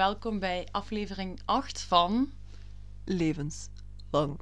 welkom 0.00 0.38
bij 0.38 0.68
aflevering 0.70 1.40
8 1.44 1.80
van... 1.80 2.32
Levenslang. 3.04 4.38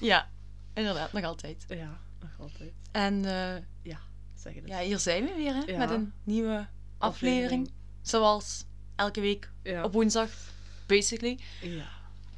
Ja, 0.00 0.28
inderdaad, 0.74 1.12
nog 1.12 1.24
altijd. 1.24 1.64
Ja, 1.68 2.00
nog 2.20 2.30
altijd. 2.38 2.72
En 2.92 3.24
eh, 3.24 3.62
Ja, 3.82 3.98
zeg 4.34 4.54
het 4.54 4.68
ja, 4.68 4.78
hier 4.80 4.98
zijn 4.98 5.24
we 5.24 5.34
weer 5.34 5.54
hè, 5.54 5.62
Ja. 5.66 5.78
met 5.78 5.90
een 5.90 6.12
nieuwe 6.24 6.66
aflevering. 6.98 6.98
Aflevering. 6.98 7.70
Zoals 8.02 8.64
elke 8.96 9.20
week 9.20 9.50
Ja. 9.62 9.84
op 9.84 9.92
woensdag, 9.92 10.30
basically. 10.86 11.38
ja. 11.60 11.88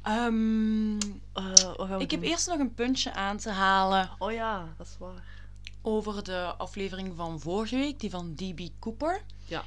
Ehm, 0.01 0.97
Eh, 1.33 1.95
ik 1.97 2.11
heb 2.11 2.21
eerst 2.21 2.47
nog 2.47 2.59
een 2.59 2.73
puntje 2.73 3.13
aan 3.13 3.37
te 3.37 3.49
halen 3.49 4.09
Oh 4.17 4.31
ja, 4.31 4.73
dat 4.77 4.87
is 4.87 4.95
waar. 4.99 5.23
over 5.81 6.23
de 6.23 6.53
aflevering 6.57 7.13
van 7.15 7.39
vorige 7.39 7.75
week, 7.75 7.99
die 7.99 8.09
van 8.09 8.35
D.B. 8.35 8.59
Cooper. 8.79 9.21
Ja. 9.45 9.63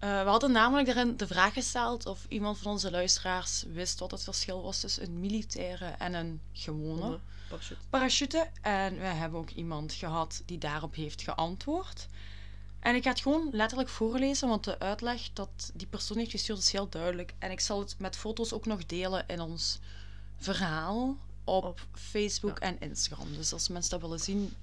Eh, 0.00 0.22
we 0.22 0.28
hadden 0.28 0.52
namelijk 0.52 0.86
daarin 0.86 1.16
de 1.16 1.26
vraag 1.26 1.52
gesteld 1.52 2.06
of 2.06 2.26
iemand 2.28 2.58
van 2.58 2.72
onze 2.72 2.90
luisteraars 2.90 3.62
wist 3.72 3.98
wat 3.98 4.10
het 4.10 4.22
verschil 4.22 4.62
was 4.62 4.80
tussen 4.80 5.02
een 5.04 5.20
militaire 5.20 5.84
en 5.86 6.14
een 6.14 6.40
gewone 6.52 7.18
parachute. 7.48 7.80
parachute. 7.90 8.50
En 8.62 8.94
we 8.98 9.04
hebben 9.06 9.40
ook 9.40 9.50
iemand 9.50 9.92
gehad 9.92 10.42
die 10.46 10.58
daarop 10.58 10.94
heeft 10.94 11.22
geantwoord. 11.22 12.06
En 12.80 12.94
ik 12.94 13.02
ga 13.02 13.10
het 13.10 13.20
gewoon 13.20 13.48
letterlijk 13.52 13.88
voorlezen, 13.88 14.48
want 14.48 14.64
de 14.64 14.78
uitleg 14.78 15.32
dat 15.32 15.70
die 15.74 15.86
persoon 15.86 16.16
heeft 16.18 16.30
gestuurd 16.30 16.58
is 16.58 16.72
heel 16.72 16.88
duidelijk. 16.88 17.34
En 17.38 17.50
ik 17.50 17.60
zal 17.60 17.78
het 17.78 17.94
met 17.98 18.16
foto's 18.16 18.52
ook 18.52 18.66
nog 18.66 18.86
delen 18.86 19.24
in 19.26 19.40
ons 19.40 19.78
verhaal 20.36 21.16
op, 21.44 21.64
Op- 21.64 21.86
Facebook 21.92 22.58
en 22.58 22.80
Instagram. 22.80 23.34
Dus 23.36 23.52
als 23.52 23.68
mensen 23.68 23.90
dat 23.90 24.00
willen 24.00 24.20
zien, 24.20 24.54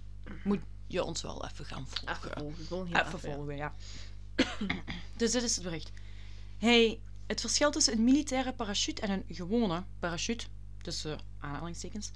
moet 0.44 0.59
je 0.88 1.04
ons 1.04 1.22
wel 1.22 1.45
even 1.45 1.66
gaan 1.66 1.88
volgen. 1.88 2.16
Even 2.17 2.31
volgen. 2.42 2.66
Gewoon 2.66 2.88
heel 2.88 3.06
Even 3.06 3.20
volgen, 3.20 3.56
ja. 3.56 3.73
dus 5.17 5.31
dit 5.31 5.43
is 5.43 5.55
het 5.55 5.63
bericht. 5.63 5.91
Het 7.27 7.41
verschil 7.41 7.71
tussen 7.71 7.93
een 7.93 8.03
militaire 8.03 8.53
parachute 8.53 9.02
en 9.02 9.09
een 9.09 9.35
gewone 9.35 9.83
parachute, 9.99 10.45
tussen 10.81 11.19
aanhalingstekens, 11.39 12.11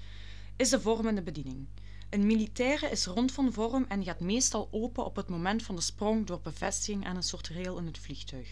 is 0.56 0.68
de 0.68 0.80
vorm 0.80 1.06
en 1.06 1.14
de 1.14 1.22
bediening. 1.22 1.66
Een 2.10 2.26
militaire 2.26 2.90
is 2.90 3.06
rond 3.06 3.32
van 3.32 3.52
vorm 3.52 3.84
en 3.88 4.04
gaat 4.04 4.20
meestal 4.20 4.68
open 4.70 5.04
op 5.04 5.16
het 5.16 5.28
moment 5.28 5.62
van 5.62 5.74
de 5.76 5.80
sprong 5.80 6.26
door 6.26 6.40
bevestiging 6.40 7.06
aan 7.06 7.16
een 7.16 7.22
soort 7.22 7.48
rail 7.48 7.78
in 7.78 7.86
het 7.86 7.98
vliegtuig. 7.98 8.48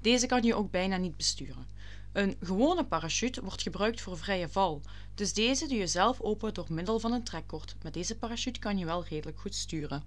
Deze 0.00 0.26
kan 0.26 0.42
je 0.42 0.54
ook 0.54 0.70
bijna 0.70 0.96
niet 0.96 1.16
besturen. 1.16 1.66
Een 2.12 2.36
gewone 2.40 2.84
parachute 2.84 3.42
wordt 3.42 3.62
gebruikt 3.62 4.00
voor 4.00 4.18
vrije 4.18 4.48
val, 4.48 4.80
dus 5.14 5.32
deze 5.32 5.66
doe 5.68 5.78
je 5.78 5.86
zelf 5.86 6.20
open 6.20 6.54
door 6.54 6.66
middel 6.68 6.98
van 6.98 7.12
een 7.12 7.24
trekkord. 7.24 7.76
Met 7.82 7.94
deze 7.94 8.18
parachute 8.18 8.58
kan 8.58 8.78
je 8.78 8.84
wel 8.84 9.04
redelijk 9.04 9.40
goed 9.40 9.54
sturen. 9.54 10.02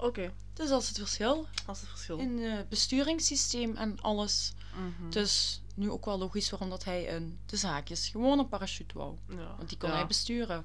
Oké, 0.00 0.32
Dus 0.52 0.68
dat 0.68 0.82
is 0.82 0.88
het 0.88 0.98
verschil 0.98 1.46
dat 1.66 1.74
is 1.74 1.80
het 1.80 1.90
verschil. 1.90 2.18
in 2.18 2.38
het 2.42 2.68
besturingssysteem 2.68 3.76
en 3.76 4.00
alles. 4.00 4.52
Mhm. 4.74 5.10
Dus 5.10 5.62
nu 5.74 5.90
ook 5.90 6.04
wel 6.04 6.18
logisch 6.18 6.50
waarom 6.50 6.70
dat 6.70 6.84
hij 6.84 7.14
een 7.14 7.38
de 7.46 7.56
zaakjes 7.56 8.08
gewoon 8.08 8.38
een 8.38 8.48
parachute 8.48 8.98
wou. 8.98 9.16
ja. 9.28 9.54
Want 9.56 9.68
die 9.68 9.78
kon 9.78 9.88
ja. 9.88 9.94
hij 9.96 10.06
besturen. 10.06 10.64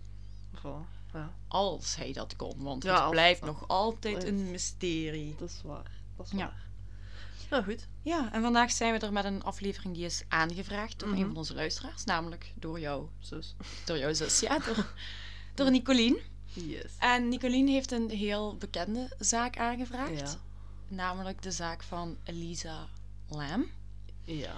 Voilà. 0.57 0.99
Ja, 1.13 1.33
Als 1.47 1.95
hij 1.95 2.13
dat 2.13 2.35
kon. 2.35 2.63
Want 2.63 2.83
Ja, 2.83 3.01
het 3.01 3.11
blijft 3.11 3.41
nog 3.41 3.67
altijd 3.67 4.23
een 4.23 4.51
mysterie. 4.51 5.35
dat 5.39 5.49
is 5.49 5.61
waar. 5.63 5.91
Dat 6.17 6.25
is 6.25 6.31
Ja. 6.31 6.37
waar. 6.37 6.69
Nou 7.49 7.63
goed. 7.63 7.87
Ja, 8.01 8.33
en 8.33 8.41
vandaag 8.41 8.71
zijn 8.71 8.93
we 8.93 8.99
er 9.05 9.11
met 9.13 9.25
een 9.25 9.43
aflevering 9.43 9.93
die 9.95 10.05
is 10.05 10.23
aangevraagd 10.27 10.99
door 10.99 11.09
Mhm. 11.09 11.17
een 11.19 11.27
van 11.27 11.37
onze 11.37 11.53
luisteraars. 11.53 12.03
Namelijk 12.03 12.53
door 12.55 12.79
jou, 12.79 13.07
Zus. 13.19 13.55
door 13.85 13.97
jouw 13.97 14.13
zus. 14.13 14.39
Ja, 14.39 14.59
door, 14.59 14.93
door 15.55 15.71
Nicolien. 15.71 16.17
Yes. 16.53 16.91
En 16.99 17.29
Nicolien 17.29 17.67
heeft 17.67 17.91
een 17.91 18.09
heel 18.09 18.55
bekende 18.57 19.11
zaak 19.19 19.57
aangevraagd. 19.57 20.19
Ja. 20.19 20.39
Namelijk 20.87 21.41
de 21.41 21.51
zaak 21.51 21.83
van 21.83 22.17
Elisa 22.23 22.87
Lam. 23.29 23.65
Ja. 24.23 24.55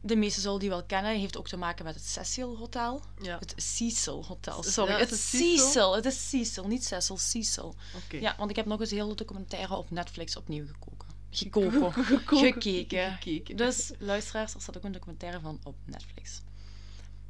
De 0.00 0.16
meesten 0.16 0.42
zullen 0.42 0.60
die 0.60 0.68
wel 0.68 0.84
kennen. 0.84 1.18
Heeft 1.18 1.36
ook 1.36 1.48
te 1.48 1.56
maken 1.56 1.84
met 1.84 1.94
het 1.94 2.04
Cecil 2.04 2.56
Hotel. 2.56 3.02
Ja. 3.22 3.38
Het 3.38 3.54
Cecil 3.56 4.24
Hotel. 4.24 4.62
Sorry, 4.62 4.92
ja, 4.92 4.98
het 4.98 5.08
Cecil? 5.08 5.66
Cecil. 5.66 5.94
Het 5.94 6.04
is 6.04 6.28
Cecil, 6.28 6.66
niet 6.66 6.84
Cecil, 6.84 7.18
Cecil. 7.18 7.74
Oké. 8.04 8.16
Ja, 8.16 8.34
want 8.38 8.50
ik 8.50 8.56
heb 8.56 8.66
nog 8.66 8.80
eens 8.80 8.90
heel 8.90 9.08
de 9.08 9.14
documentaire 9.14 9.76
op 9.76 9.90
Netflix 9.90 10.36
opnieuw 10.36 10.66
gekoken. 10.66 11.08
Gekoken. 11.30 11.92
Gekeken. 11.92 12.38
Gekeken. 12.52 13.12
Gekeken. 13.12 13.56
Dus 13.56 13.90
luisteraars, 13.98 14.54
er 14.54 14.60
staat 14.60 14.76
ook 14.76 14.84
een 14.84 14.92
documentaire 14.92 15.40
van 15.40 15.60
op 15.62 15.76
Netflix. 15.84 16.40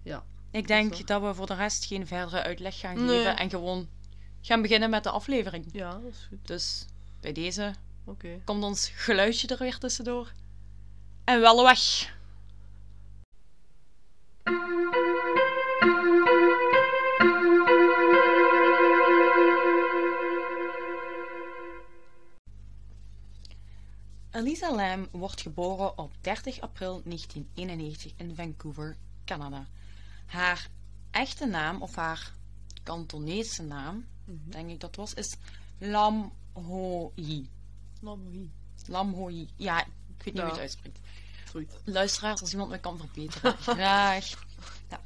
Ja. 0.03 0.25
Ik 0.53 0.67
denk 0.67 1.07
dat 1.07 1.23
we 1.23 1.35
voor 1.35 1.47
de 1.47 1.55
rest 1.55 1.85
geen 1.85 2.07
verdere 2.07 2.43
uitleg 2.43 2.79
gaan 2.79 3.05
Nee. 3.05 3.17
geven 3.17 3.37
en 3.37 3.51
gewoon 3.51 3.89
gaan 4.41 4.63
beginnen 4.63 4.91
met 4.91 5.03
de 5.03 5.11
aflevering. 5.11 5.67
Ja, 5.73 5.91
dat 5.91 6.13
is 6.13 6.27
goed. 6.29 6.47
Dus 6.47 6.87
bij 7.21 7.33
deze 7.33 7.75
komt 8.45 8.63
ons 8.65 8.89
geluidje 8.89 9.49
er 9.49 9.59
weer 9.59 9.79
tussendoor. 9.79 10.33
En 11.25 11.41
wel 11.41 11.63
weg. 11.63 12.11
Elisa 24.31 24.75
Lam 24.75 25.09
wordt 25.11 25.41
geboren 25.41 25.99
op 25.99 26.13
30 26.21 26.61
april 26.61 27.03
1991 27.05 28.13
in 28.17 28.35
Vancouver, 28.35 28.97
Canada. 29.25 29.67
Haar 30.33 30.69
echte 31.11 31.47
naam, 31.47 31.83
of 31.83 31.95
haar 31.95 32.33
Kantonese 32.83 33.63
naam, 33.63 34.07
denk 34.25 34.71
ik 34.71 34.81
dat 34.81 34.97
was, 34.97 35.15
is 35.15 35.37
Lam 35.79 36.33
Ho 36.53 37.13
Yi. 37.15 37.49
Lamoi. 38.01 38.51
Lam 38.87 39.15
Ho 39.15 39.31
Yi. 39.31 39.49
Ja, 39.57 39.81
ik 39.85 40.25
weet 40.25 40.35
niet 40.35 40.43
hoe 40.43 40.51
het 40.51 40.61
uitspreekt. 40.61 40.99
Luisteraars, 41.85 42.41
als 42.41 42.53
iemand 42.53 42.71
me 42.71 42.79
kan 42.79 42.99
verbeteren, 42.99 43.57
graag. 43.77 44.31
Ja. 44.91 45.01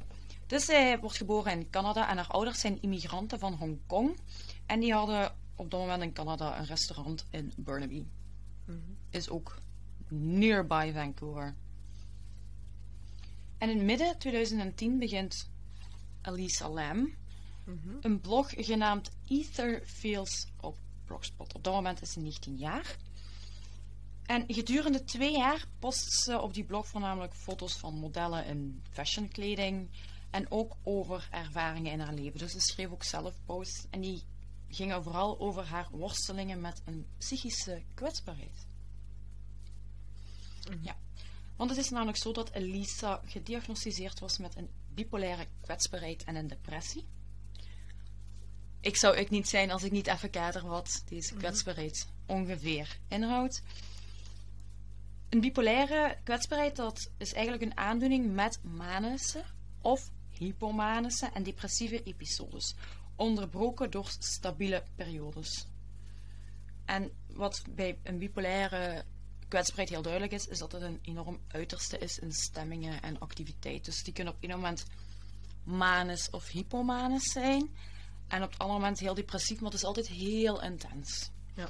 Dus 0.45 0.65
zij 0.65 0.99
wordt 0.99 1.17
geboren 1.17 1.51
in 1.51 1.69
Canada 1.69 2.09
en 2.09 2.17
haar 2.17 2.27
ouders 2.27 2.59
zijn 2.59 2.81
immigranten 2.81 3.39
van 3.39 3.53
Hongkong. 3.53 4.17
En 4.65 4.79
die 4.79 4.93
hadden 4.93 5.33
op 5.55 5.71
dat 5.71 5.79
moment 5.79 6.01
in 6.01 6.13
Canada 6.13 6.59
een 6.59 6.65
restaurant 6.65 7.25
in 7.29 7.53
Burnaby. 7.55 8.05
Mhm. 8.65 8.77
Is 9.09 9.29
ook 9.29 9.57
nearby 10.07 10.91
Vancouver. 10.93 11.55
En 13.57 13.69
in 13.69 13.85
midden 13.85 14.17
2010 14.17 14.99
begint 14.99 15.49
Elisa 16.21 16.69
Lam 16.69 17.15
Mhm. 17.67 17.97
een 18.01 18.21
blog 18.21 18.53
genaamd 18.55 19.09
Ether 19.27 19.81
Feels 19.85 20.47
op 20.61 20.77
Blogspot. 21.05 21.53
Op 21.53 21.63
dat 21.63 21.73
moment 21.73 22.01
is 22.01 22.11
ze 22.11 22.19
19 22.19 22.57
jaar. 22.57 22.97
En 24.25 24.43
gedurende 24.47 25.03
twee 25.03 25.37
jaar 25.37 25.65
post 25.79 26.11
ze 26.11 26.41
op 26.41 26.53
die 26.53 26.63
blog 26.63 26.87
voornamelijk 26.87 27.33
foto's 27.33 27.77
van 27.77 27.93
modellen 27.93 28.45
in 28.45 28.81
fashionkleding 28.89 29.89
en 30.29 30.51
ook 30.51 30.75
over 30.83 31.27
ervaringen 31.31 31.91
in 31.91 31.99
haar 31.99 32.13
leven. 32.13 32.39
Dus 32.39 32.51
ze 32.51 32.59
schreef 32.59 32.91
ook 32.91 33.03
zelf 33.03 33.39
posts 33.45 33.87
en 33.89 34.01
die 34.01 34.23
gingen 34.69 35.03
vooral 35.03 35.39
over 35.39 35.63
haar 35.63 35.87
worstelingen 35.91 36.61
met 36.61 36.81
een 36.85 37.05
psychische 37.17 37.83
kwetsbaarheid. 37.93 38.65
Ja, 40.81 40.97
want 41.57 41.69
het 41.69 41.79
is 41.79 41.89
namelijk 41.89 42.17
zo 42.17 42.31
dat 42.31 42.51
Elisa 42.51 43.21
gediagnosticeerd 43.25 44.19
was 44.19 44.37
met 44.37 44.55
een 44.55 44.69
bipolaire 44.93 45.47
kwetsbaarheid 45.61 46.23
en 46.23 46.35
een 46.35 46.47
depressie. 46.47 47.07
Ik 48.81 48.95
zou 48.95 49.17
ik 49.17 49.29
niet 49.29 49.47
zijn 49.47 49.71
als 49.71 49.83
ik 49.83 49.91
niet 49.91 50.07
even 50.07 50.29
kader 50.29 50.67
wat 50.67 51.03
deze 51.05 51.35
kwetsbaarheid 51.35 52.07
ongeveer 52.25 52.99
inhoudt. 53.07 53.63
Een 55.29 55.39
bipolaire 55.39 56.17
kwetsbaarheid 56.23 56.75
dat 56.75 57.11
is 57.17 57.33
eigenlijk 57.33 57.63
een 57.63 57.77
aandoening 57.77 58.33
met 58.33 58.59
manische 58.63 59.43
of 59.81 60.11
hypomanische 60.29 61.29
en 61.33 61.43
depressieve 61.43 62.03
episodes, 62.03 62.75
onderbroken 63.15 63.91
door 63.91 64.11
stabiele 64.19 64.83
periodes. 64.95 65.67
En 66.85 67.11
wat 67.27 67.63
bij 67.69 67.99
een 68.03 68.17
bipolaire 68.17 69.05
kwetsbaarheid 69.47 69.89
heel 69.89 70.01
duidelijk 70.01 70.33
is, 70.33 70.47
is 70.47 70.59
dat 70.59 70.71
het 70.71 70.81
een 70.81 70.99
enorm 71.01 71.39
uiterste 71.47 71.97
is 71.97 72.19
in 72.19 72.31
stemmingen 72.31 73.01
en 73.01 73.19
activiteit. 73.19 73.85
Dus 73.85 74.03
die 74.03 74.13
kunnen 74.13 74.33
op 74.33 74.43
een 74.43 74.49
moment 74.49 74.85
manisch 75.63 76.29
of 76.29 76.47
hypomanisch 76.47 77.31
zijn. 77.31 77.75
En 78.27 78.43
op 78.43 78.51
het 78.51 78.59
andere 78.59 78.79
moment 78.79 78.99
heel 78.99 79.13
depressief, 79.13 79.59
maar 79.59 79.71
het 79.71 79.79
is 79.79 79.85
altijd 79.85 80.07
heel 80.07 80.61
intens. 80.61 81.31
Ja. 81.55 81.69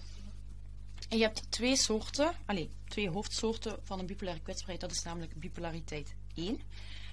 En 1.10 1.18
je 1.18 1.24
hebt 1.24 1.52
twee 1.52 1.76
soorten, 1.76 2.32
allez, 2.46 2.68
twee 2.88 3.10
hoofdsoorten 3.10 3.80
van 3.84 4.00
een 4.00 4.06
bipolaire 4.06 4.44
kwetsbaarheid. 4.44 4.82
Dat 4.82 4.92
is 4.92 5.04
namelijk 5.04 5.40
bipolariteit 5.40 6.16
1. 6.34 6.62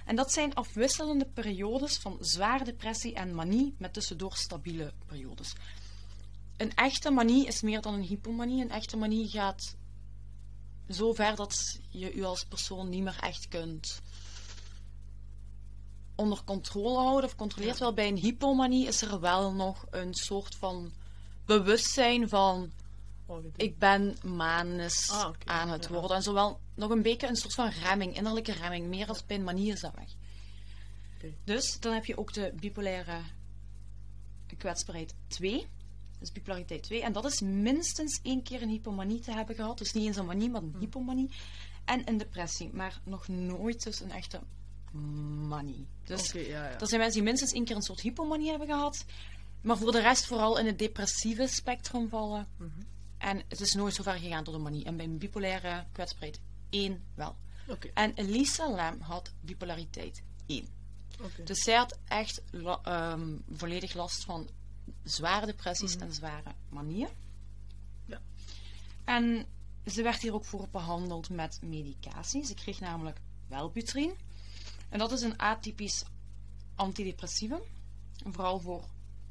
En 0.05 0.17
dat 0.17 0.33
zijn 0.33 0.55
afwisselende 0.55 1.27
periodes 1.27 1.97
van 1.97 2.17
zware 2.21 2.65
depressie 2.65 3.15
en 3.15 3.35
manie 3.35 3.75
met 3.79 3.93
tussendoor 3.93 4.37
stabiele 4.37 4.93
periodes. 5.07 5.55
Een 6.57 6.75
echte 6.75 7.11
manie 7.11 7.47
is 7.47 7.63
meer 7.63 7.81
dan 7.81 7.95
een 7.95 8.03
hypomanie. 8.03 8.63
Een 8.63 8.71
echte 8.71 8.97
manie 8.97 9.29
gaat 9.29 9.77
zo 10.89 11.13
ver 11.13 11.37
dat 11.37 11.81
je 11.89 12.17
je 12.17 12.25
als 12.25 12.45
persoon 12.45 12.89
niet 12.89 13.03
meer 13.03 13.19
echt 13.21 13.49
kunt 13.49 14.01
onder 16.15 16.45
controle 16.45 16.99
houden 16.99 17.25
of 17.25 17.37
controleert. 17.37 17.79
Wel 17.79 17.95
bij 17.95 18.09
een 18.09 18.17
hypomanie 18.17 18.87
is 18.87 19.03
er 19.03 19.21
wel 19.21 19.53
nog 19.53 19.87
een 19.91 20.15
soort 20.15 20.55
van 20.55 20.93
bewustzijn 21.45 22.29
van 22.29 22.73
Oh, 23.27 23.45
ik 23.57 23.79
ben 23.79 24.17
manisch 24.25 25.11
Ah, 25.11 25.33
aan 25.45 25.69
het 25.69 25.85
Ja. 25.85 25.91
worden. 25.91 26.17
En 26.17 26.23
zowel 26.23 26.61
nog 26.75 26.91
een 26.91 27.03
beetje 27.03 27.29
een 27.29 27.37
soort 27.37 27.55
van 27.55 27.69
remming, 27.69 28.17
innerlijke 28.17 28.53
remming. 28.53 28.87
Meer 28.87 29.09
als 29.09 29.27
bij 29.27 29.37
een 29.37 29.45
manie 29.45 29.73
is 29.73 29.81
dat 29.81 29.95
weg. 29.95 30.09
Dus 31.45 31.81
dan 31.81 31.93
heb 31.93 32.05
je 32.05 32.19
ook 32.19 32.33
de 32.33 32.53
bipolaire 32.61 33.21
kwetsbaarheid 34.59 35.15
2. 35.29 35.67
Dus 36.25 36.33
bipolariteit 36.33 36.83
2. 36.83 37.03
En 37.03 37.13
dat 37.13 37.25
is 37.25 37.41
minstens 37.41 38.21
één 38.23 38.43
keer 38.43 38.63
een 38.63 38.69
hypomanie 38.69 39.21
te 39.21 39.33
hebben 39.33 39.55
gehad. 39.55 39.79
Dus 39.79 39.93
niet 39.93 40.07
eens 40.07 40.17
een 40.17 40.27
manie, 40.27 40.51
maar 40.51 40.63
een 40.63 40.77
hypomanie. 40.79 41.31
En 41.85 42.09
een 42.09 42.17
depressie. 42.17 42.71
Maar 42.73 43.01
nog 43.05 43.29
nooit 43.29 43.83
dus 43.83 44.01
een 44.01 44.11
echte 44.11 44.41
manie. 45.49 45.87
Dus 46.05 46.33
ja, 46.33 46.41
ja. 46.41 46.77
dat 46.77 46.89
zijn 46.89 47.01
mensen 47.01 47.21
die 47.21 47.29
minstens 47.29 47.53
één 47.53 47.65
keer 47.65 47.77
een 47.77 47.83
soort 47.83 48.01
hypomanie 48.01 48.51
hebben 48.51 48.69
gehad. 48.69 49.05
Maar 49.61 49.79
voor 49.79 49.93
de 49.93 50.01
rest 50.01 50.27
vooral 50.27 50.59
in 50.59 50.67
het 50.67 50.79
depressieve 50.79 51.47
spectrum 51.47 52.09
vallen. 52.09 52.49
Mhm. 52.57 52.69
En 53.19 53.43
het 53.49 53.61
is 53.61 53.75
nooit 53.75 53.95
zo 53.95 54.03
ver 54.03 54.19
gegaan 54.19 54.45
tot 54.45 54.55
een 54.55 54.63
manie. 54.63 54.85
En 54.85 54.97
bij 54.97 55.05
een 55.05 55.19
bipolaire 55.19 55.85
kwetsbaarheid 55.93 56.41
1 56.71 57.05
wel. 57.15 57.37
Oké, 57.69 57.89
En 57.95 58.15
Elisa 58.15 58.71
Lam 58.71 59.01
had 59.01 59.33
bipolariteit 59.41 60.23
1. 60.47 60.69
oké. 61.23 61.43
Dus 61.43 61.63
zij 61.63 61.75
had 61.75 61.99
echt 62.05 62.43
ehm, 62.83 63.37
volledig 63.53 63.95
last 63.95 64.25
van 64.25 64.49
zware 65.03 65.47
depressies 65.47 65.97
en 65.97 66.13
zware 66.13 66.55
manieën. 66.69 67.09
Ja. 68.07 68.21
En 69.05 69.47
ze 69.87 70.03
werd 70.03 70.23
hier 70.23 70.35
ook 70.35 70.45
voor 70.45 70.69
behandeld 70.71 71.31
met 71.31 71.59
medicatie. 71.63 72.45
Ze 72.45 72.55
kreeg 72.55 72.81
namelijk 72.81 73.21
Wellbutrin. 73.49 74.15
En 74.89 74.99
dat 74.99 75.13
is 75.13 75.23
een 75.23 75.39
atypisch 75.39 76.05
antidepressivum. 76.75 77.61
Vooral 78.25 78.61
voor 78.61 78.85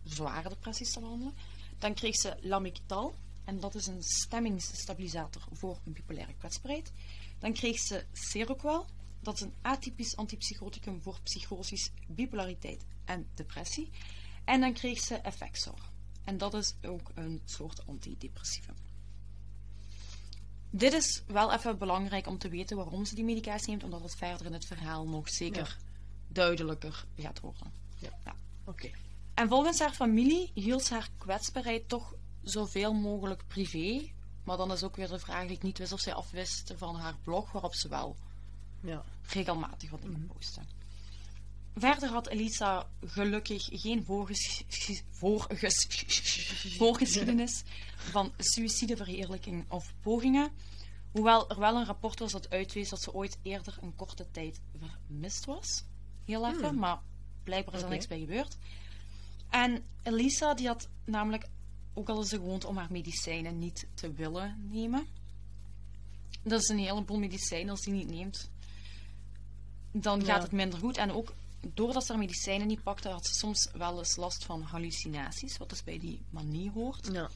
zware 0.04 0.50
depressies 0.50 0.92
te 0.92 1.00
behandelen. 1.00 1.34
Dan 1.80 1.94
kreeg 1.94 2.16
ze 2.16 2.38
Lamictal. 2.42 3.16
En 3.44 3.60
dat 3.60 3.76
is 3.76 3.88
een 3.88 4.04
stemmingsstabilisator 4.04 5.42
voor 5.52 5.80
een 5.86 5.94
bipolaire 5.94 6.34
kwetsbaarheid. 6.38 6.92
Dan 7.40 7.54
kreeg 7.54 7.80
ze 7.80 8.06
Seroquel. 8.12 8.86
Dat 9.20 9.36
is 9.36 9.42
een 9.42 9.54
atypisch 9.62 10.16
antipsychoticum 10.16 11.02
voor 11.02 11.20
psychoses, 11.24 11.92
bipolariteit 12.08 12.86
en 13.06 13.28
depressie. 13.34 13.90
En 14.44 14.60
dan 14.62 14.74
kreeg 14.74 15.00
ze 15.00 15.16
Effexor. 15.16 15.80
En 16.24 16.38
dat 16.38 16.54
is 16.54 16.74
ook 16.82 17.12
een 17.16 17.42
soort 17.46 17.88
antidepressivum. 17.88 18.76
Dit 20.70 20.94
is 20.94 21.24
wel 21.28 21.54
even 21.54 21.78
belangrijk 21.78 22.28
om 22.28 22.38
te 22.38 22.50
weten 22.50 22.78
waarom 22.78 23.06
ze 23.06 23.16
die 23.16 23.24
medicatie 23.24 23.70
neemt, 23.70 23.84
omdat 23.84 24.02
het 24.02 24.16
verder 24.16 24.46
in 24.46 24.54
het 24.54 24.66
verhaal 24.66 25.08
nog 25.08 25.30
zeker 25.30 25.78
duidelijker 26.28 27.06
gaat 27.18 27.40
worden. 27.40 27.72
Oké. 28.66 28.90
En 29.34 29.48
volgens 29.48 29.80
haar 29.80 29.94
familie 29.94 30.52
hield 30.54 30.84
ze 30.84 30.94
haar 30.94 31.10
kwetsbaarheid 31.18 31.90
toch 31.90 32.16
zoveel 32.42 32.94
mogelijk 32.94 33.48
privé. 33.48 34.12
Maar 34.44 34.58
dan 34.58 34.72
is 34.72 34.84
ook 34.84 34.96
weer 34.96 35.08
de 35.08 35.20
vraag 35.20 35.48
die 35.48 35.56
ik 35.56 35.64
niet 35.64 35.78
wist 35.78 35.92
of 35.92 36.00
zij 36.00 36.14
afwist 36.14 36.74
van 36.76 36.96
haar 36.96 37.16
blog, 37.24 37.52
waarop 37.52 37.76
ze 37.76 37.88
wel 37.88 38.16
Ja. 38.80 39.04
regelmatig 39.28 39.90
wat 39.90 40.02
dingen 40.02 40.26
postte. 40.34 40.62
Verder 41.76 42.10
had 42.10 42.28
Elisa 42.28 42.88
gelukkig 43.06 43.68
geen 43.72 44.04
voorges- 44.06 44.64
voorges- 45.10 45.88
voorgeschiedenis 46.78 47.64
van 47.96 48.34
suïcideverheerlijking 48.38 49.66
of 49.72 49.94
pogingen. 50.02 50.52
Hoewel 51.12 51.50
er 51.50 51.60
wel 51.60 51.76
een 51.76 51.86
rapport 51.86 52.20
was 52.20 52.32
dat 52.32 52.50
uitwees 52.50 52.90
dat 52.90 53.02
ze 53.02 53.14
ooit 53.14 53.38
eerder 53.42 53.78
een 53.82 53.96
korte 53.96 54.28
tijd 54.32 54.62
vermist 55.08 55.46
was. 55.46 55.84
Heel 56.26 56.48
even, 56.48 56.76
maar 56.76 57.00
blijkbaar 57.44 57.76
is 57.76 57.82
er 57.82 57.90
niks 57.90 58.08
bij 58.08 58.20
gebeurd. 58.20 58.58
En 59.50 59.84
Elisa 60.04 60.54
die 60.54 60.68
had 60.68 60.90
namelijk 61.06 61.48
ook 61.94 62.10
al 62.10 62.18
eens 62.18 62.30
de 62.30 62.36
gewoonte 62.38 62.68
om 62.68 62.78
haar 62.78 62.92
medicijnen 62.92 63.60
niet 63.60 63.88
te 63.94 64.12
willen 64.14 64.68
nemen. 64.72 65.06
Dat 66.44 66.62
is 66.62 66.68
een 66.68 66.78
heleboel 66.80 67.20
medicijnen 67.20 67.70
als 67.70 67.82
die 67.82 67.94
niet 67.94 68.10
neemt. 68.10 68.50
Dan 69.92 70.20
Ja. 70.20 70.26
gaat 70.26 70.42
het 70.42 70.52
minder 70.52 70.80
goed. 70.80 70.98
En 70.98 71.12
ook 71.12 71.34
doordat 71.74 72.06
ze 72.06 72.12
haar 72.12 72.22
medicijnen 72.22 72.68
niet 72.68 72.84
pakte, 72.84 73.10
had 73.10 73.26
ze 73.26 73.34
soms 73.34 73.70
wel 73.74 73.98
eens 73.98 74.16
last 74.16 74.46
van 74.46 74.62
hallucinaties, 74.62 75.58
wat 75.58 75.70
dus 75.70 75.84
bij 75.84 76.00
die 76.00 76.26
manie 76.30 76.72
hoort. 76.72 77.10
Ja. 77.12 77.30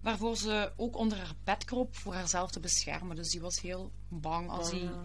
Waarvoor 0.00 0.36
ze 0.36 0.72
ook 0.76 0.96
onder 0.96 1.18
haar 1.18 1.34
bed 1.44 1.64
kroop 1.64 1.96
voor 1.96 2.14
haarzelf 2.14 2.50
te 2.50 2.60
beschermen. 2.60 3.16
Dus 3.16 3.30
die 3.30 3.40
was 3.40 3.60
heel 3.60 3.92
bang 4.08 4.50
als 4.50 4.70
hij 4.70 4.80
ja. 4.80 5.02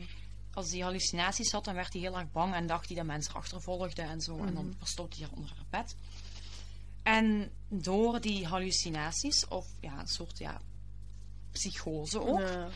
als 0.53 0.71
hij 0.71 0.79
hallucinaties 0.79 1.51
had, 1.51 1.65
dan 1.65 1.73
werd 1.75 1.93
hij 1.93 2.01
heel 2.01 2.17
erg 2.17 2.31
bang 2.31 2.53
en 2.53 2.67
dacht 2.67 2.87
hij 2.87 2.95
dat 2.95 3.05
mensen 3.05 3.33
achtervolgden 3.33 4.05
en 4.05 4.21
zo. 4.21 4.37
En 4.37 4.53
dan 4.53 4.75
verstopte 4.77 5.17
hij 5.17 5.27
haar 5.27 5.37
onder 5.37 5.53
haar 5.55 5.81
bed. 5.81 5.95
En 7.03 7.51
door 7.67 8.21
die 8.21 8.47
hallucinaties, 8.47 9.47
of 9.47 9.67
ja, 9.79 9.99
een 9.99 10.07
soort 10.07 10.37
ja, 10.37 10.61
psychose 11.51 12.21
ook, 12.21 12.39
Ja. 12.39 12.69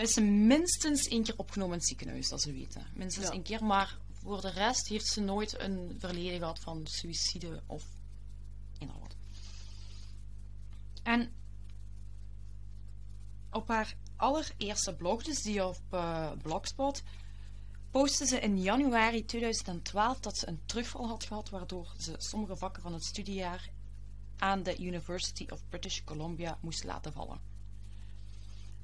is 0.00 0.12
ze 0.12 0.20
minstens 0.20 1.08
één 1.08 1.22
keer 1.22 1.34
opgenomen 1.36 1.72
in 1.72 1.78
het 1.78 1.88
ziekenhuis, 1.88 2.28
dat 2.28 2.42
ze 2.42 2.52
weten. 2.52 2.86
Minstens 2.94 3.28
één 3.28 3.42
keer, 3.42 3.64
maar 3.64 3.98
voor 4.28 4.40
de 4.40 4.50
rest 4.50 4.88
heeft 4.88 5.06
ze 5.06 5.20
nooit 5.20 5.60
een 5.60 5.96
verleden 5.98 6.38
gehad 6.38 6.58
van 6.58 6.86
suïcide 6.86 7.62
of 7.66 7.84
in 8.78 8.90
al 8.90 9.00
wat. 9.00 9.16
En 11.02 11.32
op 13.50 13.68
haar 13.68 13.94
allereerste 14.16 14.94
blog, 14.94 15.22
dus 15.22 15.42
die 15.42 15.66
op 15.66 15.80
eh, 15.90 16.32
Blogspot, 16.42 17.02
postte 17.90 18.26
ze 18.26 18.40
in 18.40 18.60
januari 18.60 19.24
2012 19.24 20.20
dat 20.20 20.36
ze 20.36 20.48
een 20.48 20.60
terugval 20.66 21.08
had 21.08 21.24
gehad, 21.24 21.48
waardoor 21.48 21.94
ze 21.98 22.14
sommige 22.18 22.56
vakken 22.56 22.82
van 22.82 22.92
het 22.92 23.04
studiejaar 23.04 23.70
aan 24.36 24.62
de 24.62 24.78
University 24.78 25.46
of 25.48 25.68
British 25.68 26.04
Columbia 26.04 26.58
moest 26.60 26.84
laten 26.84 27.12
vallen. 27.12 27.57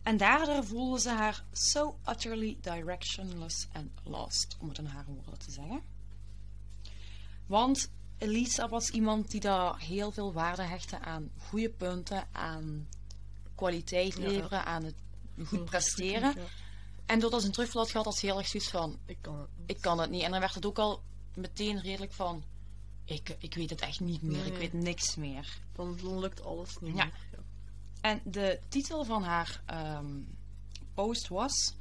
En 0.05 0.17
daardoor 0.17 0.65
voelde 0.65 1.01
ze 1.01 1.09
haar 1.11 1.45
so 1.53 1.99
utterly 2.09 2.57
directionless 2.61 3.67
and 3.73 3.91
lost, 4.05 4.57
om 4.61 4.69
het 4.69 4.79
in 4.79 4.87
haar 4.87 5.05
woorden 5.05 5.39
te 5.39 5.51
zeggen. 5.51 5.83
Want 7.47 7.91
Elisa 8.19 8.69
was 8.69 8.91
iemand 8.91 9.31
die 9.31 9.41
daar 9.41 9.79
heel 9.79 10.11
veel 10.11 10.33
waarde 10.33 10.63
hechtte 10.63 11.01
aan 11.01 11.31
goede 11.39 11.71
punten, 11.71 12.29
aan 12.33 12.89
kwaliteit 13.55 14.15
Ja. 14.17 14.21
leveren, 14.29 14.65
aan 14.65 14.85
het 14.85 14.95
goed 15.47 15.65
presteren. 15.71 16.35
Ja. 16.37 16.45
En 17.07 17.21
doordat 17.21 17.41
ze 17.41 17.47
een 17.47 17.53
terugval 17.53 17.81
had 17.83 17.91
gehad, 17.91 18.07
had 18.07 18.17
ze 18.17 18.27
heel 18.27 18.39
erg 18.39 18.49
zoiets 18.49 18.71
van, 18.71 18.99
Ik 19.07 19.19
kan 19.21 19.39
het 19.41 19.49
niet. 19.59 19.71
ik 19.71 19.81
kan 19.81 19.99
het 19.99 20.11
niet. 20.11 20.23
En 20.23 20.31
dan 20.31 20.41
werd 20.41 20.55
het 20.55 20.67
ook 20.67 20.79
al 20.79 21.03
meteen 21.35 21.81
redelijk 21.81 22.13
van, 22.13 22.45
ik, 23.05 23.37
ik 23.39 23.55
weet 23.55 23.71
het 23.71 23.81
echt 23.81 24.01
niet 24.01 24.23
meer, 24.23 24.47
ik 24.47 24.57
weet 24.57 24.73
niks 24.73 25.15
meer. 25.17 25.59
Dan, 25.73 25.99
dan 26.03 26.19
lukt 26.19 26.45
alles 26.45 26.77
niet 26.81 26.97
Ja. 26.97 27.05
meer. 27.05 27.43
En 28.05 28.21
de 28.25 28.61
titel 28.69 29.05
van 29.05 29.23
haar 29.23 29.61
ehm, 29.67 30.21
post 30.95 31.29
was: 31.29 31.75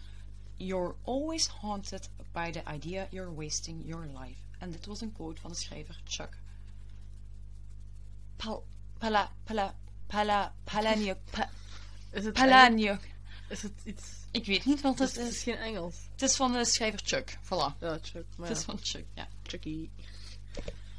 You're 0.55 0.95
always 1.01 1.47
haunted 1.47 2.09
by 2.31 2.51
the 2.51 2.63
idea 2.73 3.07
you're 3.11 3.33
wasting 3.33 3.85
your 3.85 4.05
life. 4.05 4.39
En 4.59 4.71
dit 4.71 4.85
was 4.85 5.01
een 5.01 5.11
quote 5.11 5.41
van 5.41 5.51
de 5.51 5.57
schrijver 5.57 6.01
Chuck. 6.03 6.37
Pal, 8.35 8.65
pala, 8.97 9.31
pala, 9.43 9.75
pala. 10.07 10.53
Pa, 11.31 11.49
Is 12.11 12.25
het? 12.25 12.37
Is 13.49 13.63
iets... 13.83 14.11
Ik 14.31 14.45
weet 14.45 14.65
niet 14.65 14.81
wat 14.81 14.99
Het 14.99 15.09
is, 15.09 15.23
het 15.23 15.33
is 15.33 15.43
geen 15.43 15.57
Engels. 15.57 15.95
Het 16.11 16.21
is 16.21 16.35
van 16.35 16.51
de 16.51 16.65
schrijver 16.65 17.01
Chuck. 17.03 17.37
Voilà. 17.43 17.79
Ja, 17.79 17.99
Chuck. 18.01 18.25
Maar 18.37 18.47
Het 18.47 18.57
is 18.57 18.63
van 18.63 18.79
Chuck, 18.81 19.05
ja. 19.13 19.27
Chucky. 19.43 19.89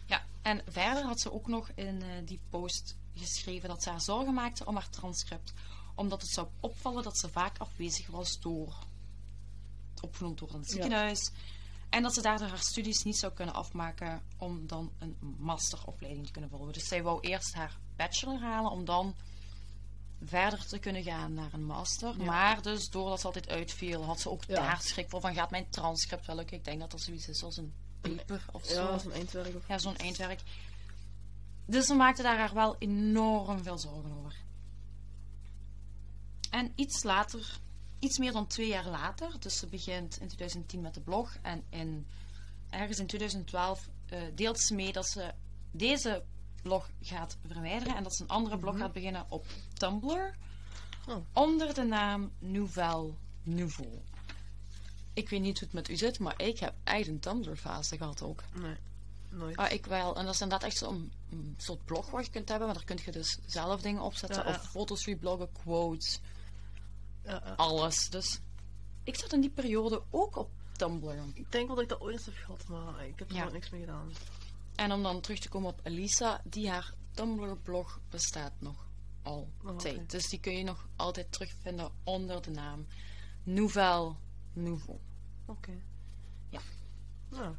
Ja, 0.07 0.25
en 0.43 0.63
verder 0.69 1.03
had 1.03 1.21
ze 1.21 1.33
ook 1.33 1.47
nog 1.47 1.71
in 1.75 2.03
eh, 2.03 2.09
die 2.25 2.41
post 2.51 2.97
geschreven 3.15 3.69
dat 3.69 3.83
ze 3.83 3.91
haar 3.91 4.01
zorgen 4.01 4.35
maakte 4.35 4.67
om 4.67 4.75
haar 4.75 4.91
transcript. 4.91 5.53
Omdat 5.95 6.21
het 6.23 6.31
zou 6.31 6.49
opvallen 6.61 7.03
dat 7.03 7.19
ze 7.19 7.29
vaak 7.29 7.59
afwezig 7.59 8.07
was 8.07 8.41
door 8.41 8.75
opgenomen 10.01 10.37
door 10.39 10.53
het 10.53 10.67
Ja. 10.67 10.73
ziekenhuis. 10.73 11.31
En 11.91 12.03
dat 12.03 12.15
ze 12.15 12.23
daardoor 12.23 12.49
haar 12.49 12.63
studies 12.63 13.03
niet 13.03 13.17
zou 13.19 13.33
kunnen 13.33 13.55
afmaken 13.55 14.23
om 14.39 14.67
dan 14.67 14.93
een 14.99 15.17
masteropleiding 15.39 16.27
te 16.27 16.33
kunnen 16.33 16.51
volgen. 16.51 16.73
Dus 16.73 16.89
zij 16.89 17.03
wou 17.03 17.21
eerst 17.21 17.55
haar 17.55 17.79
bachelor 17.97 18.41
halen 18.41 18.71
om 18.71 18.85
dan 18.85 19.15
verder 20.25 20.67
te 20.67 20.79
kunnen 20.79 21.03
gaan 21.03 21.35
naar 21.35 21.53
een 21.53 21.65
master. 21.65 22.15
Ja. 22.19 22.25
Maar 22.25 22.63
dus 22.63 22.89
doordat 22.89 23.21
ze 23.21 23.27
altijd 23.27 23.49
uitviel, 23.49 24.05
had 24.05 24.21
ze 24.21 24.31
ook 24.31 24.45
Ja. 24.45 24.55
daar 24.55 24.81
schrik 24.83 25.11
voor 25.11 25.21
van 25.21 25.35
gaat 25.35 25.51
mijn 25.51 25.71
transcript 25.71 26.27
wel 26.27 26.37
lukken. 26.37 26.57
Ik 26.57 26.65
denk 26.65 26.81
dat 26.81 26.91
dat 26.91 27.01
zoiets 27.01 27.29
is 27.29 27.43
als 27.43 27.57
een 27.57 27.73
paper 28.01 28.45
of 28.53 28.65
zo. 28.65 28.83
Ja, 28.83 28.99
een 29.05 29.13
eindwerk. 29.13 29.57
Of... 29.57 29.69
Ja, 29.69 29.79
zo'n 29.79 29.97
eindwerk. 29.97 30.41
Dus 31.67 31.87
ze 31.87 31.95
maakte 31.95 32.23
daar 32.23 32.39
haar 32.39 32.55
wel 32.55 32.77
enorm 32.79 33.63
veel 33.63 33.79
zorgen 33.79 34.13
over. 34.19 34.37
En 36.51 36.73
iets 36.75 37.03
later, 37.03 37.59
iets 37.99 38.19
meer 38.19 38.33
dan 38.33 38.47
twee 38.47 38.69
jaar 38.69 38.89
later, 38.89 39.41
dus 39.41 39.59
ze 39.59 39.67
begint 39.67 40.21
in 40.21 40.27
2010 40.27 40.81
met 40.81 40.95
de 40.95 41.01
blog 41.01 41.37
en 41.43 41.65
in, 41.69 42.07
ergens 42.71 42.99
in 42.99 43.07
2012 43.07 43.89
eh, 44.07 44.23
deelt 44.35 44.61
ze 44.61 44.75
mee 44.75 44.93
dat 44.93 45.09
ze 45.09 45.33
deze 45.71 46.25
blog 46.63 46.91
gaat 47.01 47.37
verwijderen 47.47 47.97
en 47.97 48.03
dat 48.03 48.15
ze 48.15 48.23
een 48.23 48.29
andere 48.29 48.59
blog 48.59 48.79
gaat 48.79 48.93
beginnen 48.93 49.27
op 49.29 49.47
Tumblr 49.73 50.35
Oh. 51.09 51.17
onder 51.33 51.75
de 51.75 51.83
naam 51.83 52.33
Nouvelle 52.39 53.13
Nouveau. 53.43 53.89
Ik 55.13 55.29
weet 55.29 55.41
niet 55.41 55.59
hoe 55.59 55.69
het 55.69 55.77
met 55.77 55.89
u 55.89 55.97
zit, 55.97 56.19
maar 56.19 56.43
ik 56.43 56.59
heb 56.59 56.75
echt 56.85 57.09
een 57.09 57.21
Tumblr-fase 57.21 57.97
gehad 57.97 58.23
ook. 58.23 58.43
Nee. 58.55 58.77
Nooit. 59.35 59.57
Ah, 59.57 59.73
ik 59.73 59.87
wel. 59.87 60.17
En 60.17 60.25
dat 60.25 60.35
is 60.35 60.41
inderdaad 60.41 60.69
echt 60.69 60.79
zo'n 60.79 61.13
een 61.31 61.55
soort 61.59 61.85
blog 61.85 62.11
wat 62.11 62.25
je 62.25 62.31
kunt 62.31 62.49
hebben, 62.49 62.67
maar 62.67 62.77
daar 62.77 62.85
kun 62.85 62.99
je 63.05 63.13
dus 63.13 63.39
zelf 63.47 63.81
dingen 63.81 64.03
opzetten. 64.03 64.43
Ja, 64.43 64.49
ja. 64.51 64.57
Of 64.57 64.71
foto's 64.71 65.07
rebloggen, 65.07 65.53
quotes, 65.53 66.21
Ja, 67.25 67.55
alles. 67.57 68.09
Dus 68.11 68.41
ik 69.03 69.17
zat 69.17 69.33
in 69.33 69.41
die 69.41 69.51
periode 69.51 70.03
ook 70.11 70.37
op 70.37 70.51
Tumblr. 70.73 71.17
Ik 71.35 71.53
denk 71.53 71.67
wel 71.67 71.75
dat 71.75 71.85
ik 71.85 71.91
dat 71.91 72.01
ooit 72.01 72.17
eens 72.17 72.25
heb 72.25 72.35
gehad, 72.35 72.67
maar 72.69 73.07
ik 73.07 73.19
heb 73.19 73.31
er 73.31 73.37
nooit 73.37 73.53
niks 73.53 73.71
mee 73.71 73.81
gedaan. 73.81 74.13
En 74.75 74.93
om 74.93 75.03
dan 75.03 75.21
terug 75.21 75.39
te 75.39 75.49
komen 75.49 75.71
op 75.71 75.81
Elisa, 75.83 76.41
die 76.45 76.71
haar 76.71 76.95
Tumblr-blog 77.11 78.01
bestaat 78.11 78.53
nog 78.59 78.87
altijd. 79.23 79.97
Oh. 79.97 80.09
Dus 80.09 80.29
die 80.29 80.41
kun 80.41 80.57
je 80.57 80.65
nog 80.65 80.89
altijd 80.97 81.33
terugvinden 81.33 81.91
onder 82.05 82.43
de 82.43 82.51
naam 82.51 82.87
Nouvelle 83.43 84.15
Nouveau. 84.53 84.99
Oké. 85.47 85.83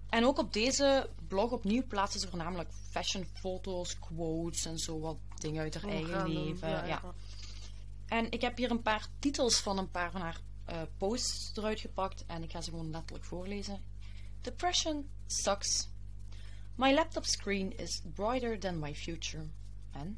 En 0.09 0.25
ook 0.25 0.37
op 0.37 0.53
deze 0.53 1.09
blog 1.27 1.51
opnieuw 1.51 1.87
plaatsen 1.87 2.19
ze 2.19 2.29
voornamelijk 2.29 2.69
fashionfoto's, 2.89 3.99
quotes 3.99 4.65
en 4.65 4.77
zo 4.77 4.99
wat 4.99 5.17
dingen 5.35 5.61
uit 5.61 5.73
haar 5.73 5.85
oh, 5.85 5.91
eigen 5.91 6.29
leven. 6.29 6.69
Ja, 6.69 7.01
En 8.05 8.31
ik 8.31 8.41
heb 8.41 8.57
hier 8.57 8.71
een 8.71 8.81
paar 8.81 9.07
titels 9.19 9.59
van 9.59 9.77
een 9.77 9.91
paar 9.91 10.11
van 10.11 10.21
haar 10.21 10.41
eh, 10.65 10.81
posts 10.97 11.51
eruit 11.55 11.79
gepakt 11.79 12.25
en 12.25 12.43
ik 12.43 12.51
ga 12.51 12.61
ze 12.61 12.69
gewoon 12.69 12.91
letterlijk 12.91 13.25
voorlezen. 13.25 13.81
Depression 14.41 15.09
sucks. 15.27 15.89
My 16.75 16.93
laptop 16.93 17.25
screen 17.25 17.77
is 17.77 18.01
brighter 18.13 18.59
than 18.59 18.79
my 18.79 18.95
future. 18.95 19.47
En 19.91 20.17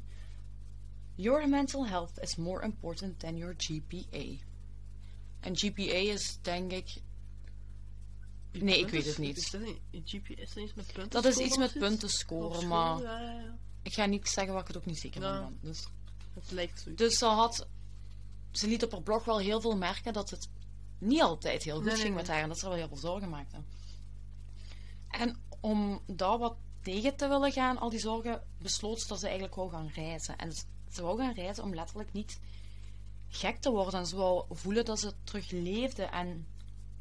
Your 1.20 1.48
mental 1.48 1.84
health 1.84 2.16
is 2.22 2.36
more 2.36 2.62
important 2.62 3.18
than 3.18 3.36
your 3.36 3.52
GPA. 3.52 4.38
En 5.40 5.56
GPA 5.56 6.12
is 6.12 6.38
denk 6.42 6.72
ik. 6.72 7.02
Nee, 8.52 8.78
ik 8.78 8.88
weet 8.88 9.06
het 9.06 9.18
niet. 9.18 9.36
Is 9.36 9.50
dat 9.50 9.60
GPS 10.04 10.54
dat 10.54 10.64
iets 10.64 10.74
met 10.74 10.86
punten 10.92 11.10
Dat 11.22 11.24
is 11.24 11.36
iets 11.38 11.56
met 11.56 11.72
punten 11.72 12.08
scoren, 12.08 12.68
maar 12.68 13.02
Ja, 13.02 13.20
ja, 13.20 13.30
ja. 13.32 13.58
ik 13.82 13.92
ga 13.92 14.06
niet 14.06 14.28
zeggen 14.28 14.52
wat 14.52 14.62
ik 14.62 14.68
het 14.68 14.76
ook 14.76 14.86
niet 14.86 14.98
zeker 14.98 15.20
ben. 15.20 15.58
Dus. 15.60 15.86
Het 16.34 16.50
lijkt 16.50 16.80
zoiets. 16.80 17.02
Dus 17.02 17.18
ze 17.18 17.24
had. 17.26 17.68
Ze 18.52 18.68
liet 18.68 18.84
op 18.84 18.92
haar 18.92 19.02
blog 19.02 19.24
wel 19.24 19.38
heel 19.38 19.60
veel 19.60 19.76
merken 19.76 20.12
dat 20.12 20.30
het 20.30 20.48
niet 20.98 21.22
altijd 21.22 21.62
heel 21.62 21.74
goed 21.76 21.84
Nee, 21.84 21.92
nee, 21.94 22.02
ging 22.02 22.14
met 22.14 22.24
nee. 22.26 22.32
haar 22.34 22.42
en 22.42 22.48
dat 22.48 22.58
ze 22.58 22.64
er 22.64 22.70
wel 22.70 22.78
heel 22.78 22.88
veel 22.88 22.96
zorgen 22.96 23.28
maakte. 23.28 23.56
En 25.08 25.36
om 25.60 26.02
daar 26.06 26.38
wat 26.38 26.56
tegen 26.82 27.16
te 27.16 27.28
willen 27.28 27.52
gaan, 27.52 27.78
al 27.78 27.90
die 27.90 27.98
zorgen, 28.00 28.42
besloot 28.58 29.00
ze 29.00 29.06
dat 29.08 29.18
ze 29.18 29.24
eigenlijk 29.26 29.54
wou 29.54 29.70
gaan 29.70 29.90
reizen. 29.94 30.36
En 30.38 30.52
ze- 30.52 30.64
ze 30.92 31.02
wou 31.02 31.18
gaan 31.18 31.32
reizen 31.34 31.64
om 31.64 31.74
letterlijk 31.74 32.12
niet 32.12 32.40
gek 33.28 33.56
te 33.56 33.70
worden. 33.70 34.00
En 34.00 34.06
ze 34.06 34.16
wou 34.16 34.44
voelen 34.50 34.84
dat 34.84 35.00
ze 35.00 35.12
terug 35.24 35.50
leefde. 35.50 36.02
En 36.02 36.46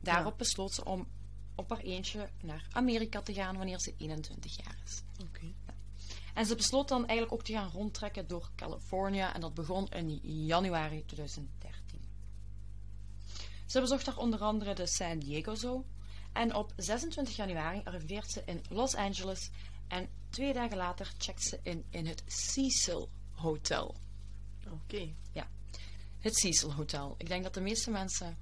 daarop 0.01 0.31
Ja. 0.31 0.37
besloot 0.37 0.73
ze 0.73 0.85
om 0.85 1.07
op 1.57 1.69
haar 1.69 1.79
eentje 1.79 2.29
naar 2.41 2.67
Amerika 2.71 3.21
te 3.21 3.33
gaan 3.33 3.57
wanneer 3.57 3.79
ze 3.79 3.93
21 3.97 4.63
jaar 4.63 4.77
is. 4.85 5.03
Oké. 5.21 5.53
En 6.33 6.45
ze 6.45 6.55
besloot 6.55 6.87
dan 6.87 7.05
eigenlijk 7.05 7.31
ook 7.31 7.43
te 7.43 7.53
gaan 7.53 7.71
rondtrekken 7.71 8.27
door 8.27 8.49
Californië 8.55 9.27
en 9.33 9.41
dat 9.41 9.53
begon 9.53 9.87
in 9.87 10.19
januari 10.45 11.05
2013. 11.05 12.01
Ze 13.65 13.79
bezocht 13.79 14.05
daar 14.05 14.17
onder 14.17 14.39
andere 14.39 14.73
de 14.73 14.87
San 14.87 15.19
Diego 15.19 15.55
Zoo 15.55 15.85
en 16.33 16.55
op 16.55 16.73
26 16.75 17.35
januari 17.35 17.81
arriveert 17.83 18.31
ze 18.31 18.43
in 18.45 18.61
Los 18.69 18.95
Angeles 18.95 19.51
en 19.87 20.09
twee 20.29 20.53
dagen 20.53 20.77
later 20.77 21.11
checkt 21.17 21.43
ze 21.43 21.59
in 21.63 21.85
in 21.89 22.05
het 22.05 22.23
Cecil 22.25 23.09
Hotel. 23.31 23.95
Oké. 24.71 25.13
Het 26.19 26.37
Cecil 26.37 26.73
Hotel. 26.73 27.15
Ik 27.17 27.27
denk 27.27 27.43
dat 27.43 27.53
de 27.53 27.61
meeste 27.61 27.91
mensen 27.91 28.37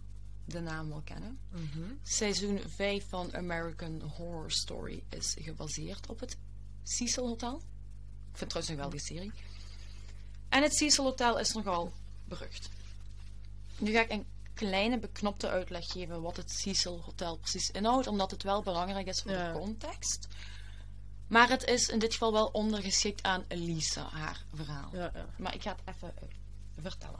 de 0.45 0.59
naam 0.59 0.89
wel 0.89 1.01
kennen. 1.01 1.39
Mhm. 1.51 1.81
Seizoen 2.03 2.59
5 2.67 3.09
van 3.09 3.35
American 3.35 4.01
Horror 4.01 4.51
Story 4.51 5.03
is 5.09 5.35
gebaseerd 5.39 6.07
op 6.09 6.19
het 6.19 6.37
Cecil 6.83 7.27
Hotel. 7.27 7.55
Ik 7.55 8.37
vind 8.37 8.39
het 8.39 8.49
trouwens 8.49 8.69
nog 8.69 8.77
wel 8.79 8.89
die 8.89 8.99
serie. 8.99 9.31
En 10.49 10.63
het 10.63 10.75
Cecil 10.75 11.03
Hotel 11.03 11.39
is 11.39 11.53
nogal 11.53 11.91
berucht. 12.27 12.69
Nu 13.77 13.91
ga 13.91 14.01
ik 14.01 14.11
een 14.11 14.25
kleine 14.53 14.99
beknopte 14.99 15.49
uitleg 15.49 15.85
geven 15.91 16.21
wat 16.21 16.37
het 16.37 16.51
Cecil 16.51 17.01
Hotel 17.01 17.37
precies 17.37 17.69
inhoudt, 17.71 18.07
omdat 18.07 18.31
het 18.31 18.43
wel 18.43 18.61
belangrijk 18.63 19.07
is 19.07 19.21
voor 19.21 19.31
Ja. 19.31 19.51
de 19.53 19.59
context. 19.59 20.27
Maar 21.27 21.49
het 21.49 21.63
is 21.63 21.87
in 21.87 21.99
dit 21.99 22.11
geval 22.11 22.31
wel 22.31 22.47
ondergeschikt 22.47 23.23
aan 23.23 23.43
Elisa, 23.47 24.09
haar 24.09 24.45
verhaal. 24.53 24.89
Ja, 24.93 25.11
ja. 25.13 25.25
Maar 25.37 25.53
ik 25.55 25.61
ga 25.61 25.75
het 25.85 25.95
even 25.95 26.13
eh, 26.17 26.23
vertellen. 26.81 27.19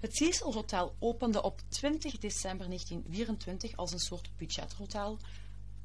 Het 0.00 0.16
Cecil 0.16 0.52
Hotel 0.52 0.94
opende 0.98 1.42
op 1.42 1.60
20 1.68 2.18
december 2.18 2.66
1924 2.66 3.76
als 3.76 3.92
een 3.92 3.98
soort 3.98 4.30
budgethotel. 4.36 5.18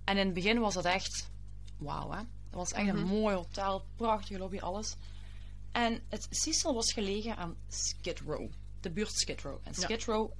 En 0.03 0.17
in 0.17 0.25
het 0.25 0.33
begin 0.33 0.59
was 0.59 0.75
het 0.75 0.85
echt 0.85 1.29
wauw, 1.77 2.11
hè? 2.11 2.17
Het 2.17 2.27
was 2.63 2.71
echt 2.71 2.87
een 2.87 3.03
mooi 3.07 3.35
hotel, 3.35 3.85
prachtige 3.95 4.39
lobby, 4.39 4.59
alles. 4.59 4.95
En 5.71 6.01
het 6.09 6.27
Cecil 6.29 6.73
was 6.73 6.91
gelegen 6.93 7.37
aan 7.37 7.55
Skid 7.67 8.19
Row, 8.19 8.51
de 8.79 8.91
buurt 8.91 9.13
Skid 9.13 9.41
Row. 9.41 9.57
En 9.63 9.71
Ja. 9.75 9.81
Skid 9.81 10.03
Row 10.03 10.31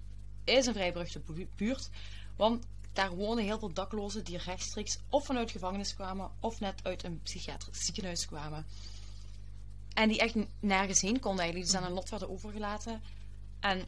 is 0.44 0.66
een 0.66 0.74
vrij 0.74 0.94
beruchte 0.94 1.20
bu- 1.20 1.48
buurt, 1.56 1.90
want 2.36 2.66
daar 2.94 3.16
wonen 3.16 3.44
heel 3.44 3.60
veel 3.60 3.74
daklozen 3.74 4.24
die 4.24 4.38
rechtstreeks 4.38 4.98
of 5.10 5.26
vanuit 5.26 5.52
gevangenis 5.52 5.94
kwamen 5.96 6.32
of 6.40 6.60
net 6.60 6.84
uit 6.84 7.04
een 7.04 7.22
psychiatrisch 7.22 7.86
ziekenhuis 7.86 8.26
kwamen. 8.26 8.66
En 9.94 10.10
die 10.10 10.20
echt 10.20 10.36
nergens 10.60 11.02
heen 11.02 11.20
konden 11.20 11.40
eigenlijk. 11.44 11.72
Die 11.72 11.80
zijn 11.80 11.90
aan 11.90 11.96
lot 11.98 12.10
werden 12.10 12.30
overgelaten. 12.30 13.02
En 13.70 13.86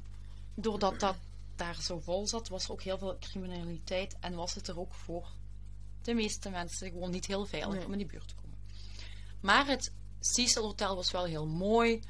doordat 0.56 1.00
dat 1.00 1.16
daar 1.56 1.82
zo 1.82 2.00
vol 2.00 2.28
zat, 2.28 2.48
was 2.48 2.66
er 2.66 2.72
ook 2.72 2.82
heel 2.82 2.98
veel 2.98 3.18
criminaliteit. 3.20 4.16
En 4.20 4.36
was 4.36 4.54
het 4.56 4.68
er 4.68 4.80
ook 4.80 4.94
voor 4.94 5.28
de 6.02 6.14
meeste 6.14 6.50
mensen 6.50 6.92
gewoon 6.92 7.12
niet 7.12 7.26
heel 7.26 7.46
veilig 7.46 7.76
Nee. 7.76 7.86
om 7.86 7.92
in 7.92 7.98
die 7.98 8.08
buurt 8.08 8.28
te 8.28 8.36
komen. 8.36 8.58
Maar 9.40 9.68
het 9.68 9.94
Cecil 10.20 10.64
Hotel 10.64 10.96
was 10.96 11.12
wel 11.12 11.24
heel 11.26 11.48
mooi. 11.48 12.02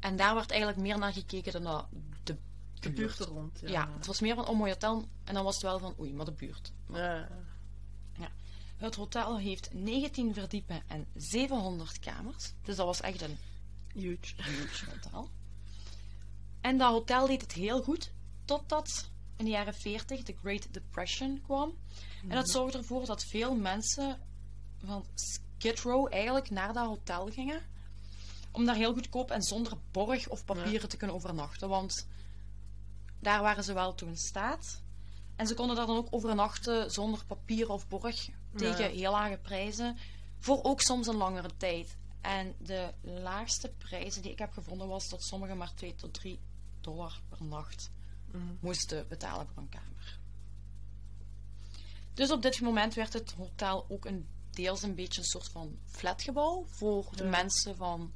En 0.00 0.16
daar 0.16 0.34
werd 0.34 0.50
eigenlijk 0.50 0.80
meer 0.80 0.98
naar 0.98 1.12
gekeken 1.12 1.52
dan 1.52 1.62
naar 1.62 1.84
de, 2.24 2.36
De 2.80 2.92
buurt 2.92 3.18
rond. 3.18 3.60
Ja. 3.60 3.68
Ja. 3.70 3.92
het 3.96 4.06
was 4.06 4.20
meer 4.20 4.34
van, 4.34 4.46
oh 4.48 4.58
mooi 4.58 4.72
hotel. 4.72 5.08
En 5.24 5.34
dan 5.34 5.44
was 5.44 5.54
het 5.54 5.62
wel 5.62 5.78
van, 5.78 5.94
oei, 6.00 6.12
maar 6.14 6.24
de 6.24 6.32
buurt. 6.32 6.72
Ja. 6.92 7.28
Het 8.76 8.94
hotel 8.94 9.38
heeft 9.38 9.72
19 9.72 10.34
verdiepen 10.34 10.82
en 10.86 11.06
700 11.14 11.98
kamers. 11.98 12.52
Dus 12.62 12.76
dat 12.76 12.86
was 12.86 13.00
echt 13.00 13.22
een 13.22 13.38
Huge. 13.94 14.34
huge 14.42 14.90
hotel. 14.90 15.30
En 16.64 16.78
dat 16.78 16.90
hotel 16.90 17.26
deed 17.26 17.40
het 17.40 17.52
heel 17.52 17.82
goed, 17.82 18.12
totdat 18.44 19.10
in 19.36 19.44
de 19.44 19.50
jaren 19.50 19.74
40 19.74 20.22
de 20.22 20.34
Great 20.42 20.72
Depression 20.72 21.40
kwam. 21.42 21.74
En 22.22 22.34
dat 22.34 22.50
zorgde 22.50 22.78
ervoor 22.78 23.06
dat 23.06 23.24
veel 23.24 23.54
mensen 23.54 24.20
van 24.84 25.04
Skid 25.14 25.80
Row 25.80 26.12
eigenlijk 26.12 26.50
naar 26.50 26.72
dat 26.72 26.86
hotel 26.86 27.26
gingen. 27.30 27.60
Om 28.50 28.64
daar 28.64 28.74
heel 28.74 28.92
goedkoop 28.92 29.30
en 29.30 29.42
zonder 29.42 29.72
borg 29.90 30.28
of 30.28 30.44
papieren 30.44 30.88
te 30.88 30.96
kunnen 30.96 31.16
overnachten. 31.16 31.68
Want 31.68 32.06
daar 33.20 33.42
waren 33.42 33.64
ze 33.64 33.72
wel 33.72 33.94
toe 33.94 34.08
in 34.08 34.16
staat. 34.16 34.82
En 35.36 35.46
ze 35.46 35.54
konden 35.54 35.76
daar 35.76 35.86
dan 35.86 35.96
ook 35.96 36.08
overnachten 36.10 36.90
zonder 36.90 37.24
papier 37.26 37.70
of 37.70 37.88
borg. 37.88 38.28
Tegen 38.56 38.84
Ja. 38.84 38.96
heel 38.96 39.10
lage 39.10 39.38
prijzen. 39.38 39.96
Voor 40.38 40.62
ook 40.62 40.80
soms 40.80 41.06
een 41.06 41.16
langere 41.16 41.50
tijd. 41.56 41.96
En 42.20 42.54
de 42.58 42.92
laagste 43.00 43.68
prijzen 43.78 44.22
die 44.22 44.32
ik 44.32 44.38
heb 44.38 44.52
gevonden 44.52 44.88
was 44.88 45.08
dat 45.08 45.22
sommigen 45.22 45.56
maar 45.56 45.74
2 45.74 45.94
tot 45.94 46.14
3 46.14 46.40
dollar 46.84 47.20
per 47.28 47.44
nacht 47.44 47.90
Mhm. 48.32 48.42
moesten 48.60 49.08
betalen 49.08 49.46
voor 49.48 49.62
een 49.62 49.68
kamer. 49.68 50.18
Dus 52.14 52.30
op 52.30 52.42
dit 52.42 52.60
moment 52.60 52.94
werd 52.94 53.12
het 53.12 53.32
hotel 53.32 53.86
ook 53.88 54.04
een 54.04 54.28
deels 54.50 54.82
een 54.82 54.94
beetje 54.94 55.20
een 55.20 55.26
soort 55.26 55.48
van 55.48 55.78
flatgebouw 55.84 56.64
voor 56.68 57.08
de 57.16 57.24
Ja. 57.24 57.30
mensen 57.30 57.76
van. 57.76 58.12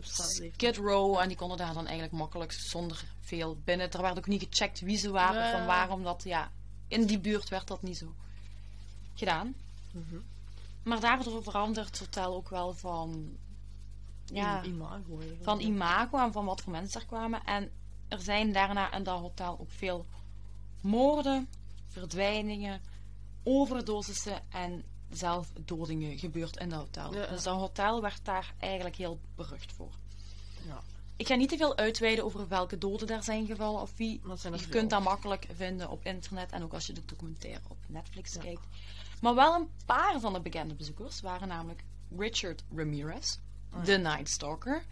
Skid 0.00 0.76
Row. 0.76 1.18
En 1.18 1.28
die 1.28 1.36
konden 1.36 1.56
daar 1.56 1.74
dan 1.74 1.84
eigenlijk 1.86 2.12
makkelijk 2.12 2.52
zonder 2.52 3.04
veel 3.20 3.56
binnen. 3.64 3.90
Er 3.90 4.02
werd 4.02 4.18
ook 4.18 4.26
niet 4.26 4.42
gecheckt 4.48 4.80
wie 4.80 4.96
ze 4.98 5.10
waren 5.10 5.42
Ja. 5.44 5.50
van 5.58 5.66
waarom 5.66 6.02
dat, 6.02 6.22
ja, 6.24 6.52
in 6.88 7.06
die 7.06 7.18
buurt 7.20 7.48
werd 7.48 7.66
dat 7.66 7.82
niet 7.82 7.96
zo 7.96 8.14
gedaan. 9.14 9.54
Mhm. 9.92 10.16
Maar 10.82 11.00
daardoor 11.00 11.42
verandert 11.42 11.86
het 11.88 11.98
hotel 11.98 12.34
ook 12.34 12.48
wel 12.48 12.72
van, 12.74 13.36
ja, 14.24 14.62
Imago. 14.64 15.20
van 15.40 15.60
imago 15.60 16.18
en 16.18 16.32
van 16.32 16.44
wat 16.44 16.60
voor 16.60 16.72
mensen 16.72 17.00
er 17.00 17.06
kwamen. 17.06 17.44
En 17.44 17.70
er 18.08 18.20
zijn 18.20 18.52
daarna 18.52 18.92
in 18.92 19.02
dat 19.02 19.20
hotel 19.20 19.58
ook 19.60 19.70
veel 19.70 20.06
moorden, 20.80 21.48
verdwijningen, 21.88 22.80
overdosissen 23.42 24.42
en 24.50 24.84
zelfdodingen 25.10 26.18
gebeurd 26.18 26.56
in 26.56 26.68
dat 26.68 26.78
hotel. 26.80 27.14
Ja. 27.14 27.26
Dus 27.26 27.42
dat 27.42 27.58
hotel 27.58 28.00
werd 28.00 28.24
daar 28.24 28.54
eigenlijk 28.58 28.96
heel 28.96 29.18
berucht 29.34 29.72
voor. 29.72 29.92
Ja. 30.66 30.80
Ik 31.16 31.26
ga 31.26 31.34
niet 31.34 31.48
te 31.48 31.56
veel 31.56 31.76
uitweiden 31.76 32.24
over 32.24 32.48
welke 32.48 32.78
doden 32.78 33.06
daar 33.06 33.22
zijn 33.22 33.46
gevallen 33.46 33.80
of 33.80 33.96
wie. 33.96 34.20
Zijn 34.34 34.52
Je 34.52 34.58
veel. 34.58 34.68
kunt 34.70 34.90
dat 34.90 35.02
makkelijk 35.02 35.46
vinden 35.54 35.90
op 35.90 36.04
internet 36.04 36.50
en 36.50 36.62
ook 36.62 36.72
als 36.72 36.86
je 36.86 36.92
de 36.92 37.04
documentaire 37.04 37.60
op 37.68 37.76
Netflix 37.86 38.34
Ja. 38.34 38.40
kijkt. 38.40 38.66
Maar 39.20 39.34
wel 39.34 39.54
een 39.54 39.68
paar 39.86 40.20
van 40.20 40.32
de 40.32 40.40
bekende 40.40 40.74
bezoekers 40.74 41.20
waren 41.20 41.48
namelijk 41.48 41.84
Richard 42.18 42.64
Ramirez. 42.74 43.38
De 43.84 43.96
Night 43.98 44.28
Stalker. 44.28 44.84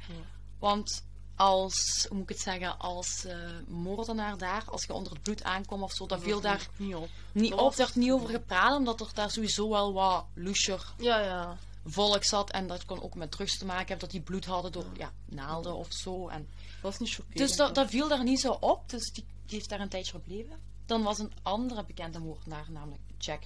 Want 0.59 1.05
als, 1.37 2.07
hoe 2.09 2.17
moet 2.19 2.31
ik 2.31 2.37
het 2.37 2.41
zeggen, 2.45 2.79
als 2.79 3.25
eh, 3.25 3.37
moordenaar 3.69 4.39
daar, 4.39 4.65
als 4.67 4.85
je 4.85 4.93
onder 4.93 5.13
het 5.13 5.23
bloed 5.23 5.43
aankwam 5.43 5.83
of 5.83 5.93
zo, 5.93 6.07
dat 6.07 6.23
viel 6.23 6.41
daar 6.41 6.69
Niet 6.77 6.95
op. 6.95 7.09
niet 7.33 7.51
Dat 7.51 7.61
op, 7.61 7.75
was- 7.77 7.95
niet 7.95 8.11
over 8.11 8.29
gepraat, 8.29 8.77
omdat 8.77 9.01
er 9.01 9.11
daar 9.15 9.31
sowieso 9.31 9.69
wel 9.69 9.93
wat 9.93 10.25
loesjer 10.35 10.93
Ja, 10.99 11.19
ja. 11.21 11.57
volk 11.85 12.25
zat. 12.25 12.51
En 12.51 12.67
dat 12.67 12.85
kon 12.85 13.03
ook 13.03 13.15
met 13.15 13.31
drugs 13.31 13.59
te 13.59 13.65
maken 13.65 13.79
hebben, 13.89 13.99
dat 13.99 14.11
die 14.11 14.21
bloed 14.21 14.45
hadden 14.45 14.73
door 14.73 14.87
ja, 14.97 15.13
naalden 15.25 15.75
of 15.77 15.93
zo. 15.93 16.29
En, 16.29 16.49
Dat 16.83 16.93
is 16.93 16.99
niet 16.99 17.11
chockerend. 17.15 17.39
dus 17.49 17.57
dat, 17.57 17.75
dat 17.75 17.89
viel 17.91 18.09
daar 18.09 18.23
niet 18.25 18.41
zo 18.41 18.53
op, 18.53 18.89
dus 18.91 19.13
die, 19.13 19.25
die 19.47 19.57
heeft 19.57 19.69
daar 19.69 19.81
een 19.81 19.89
tijdje 19.89 20.13
gebleven. 20.13 20.59
Dan 20.87 21.03
was 21.03 21.19
een 21.19 21.33
andere 21.43 21.85
bekende 21.85 22.19
moordenaar, 22.19 22.67
namelijk 22.71 23.03
Jack 23.19 23.43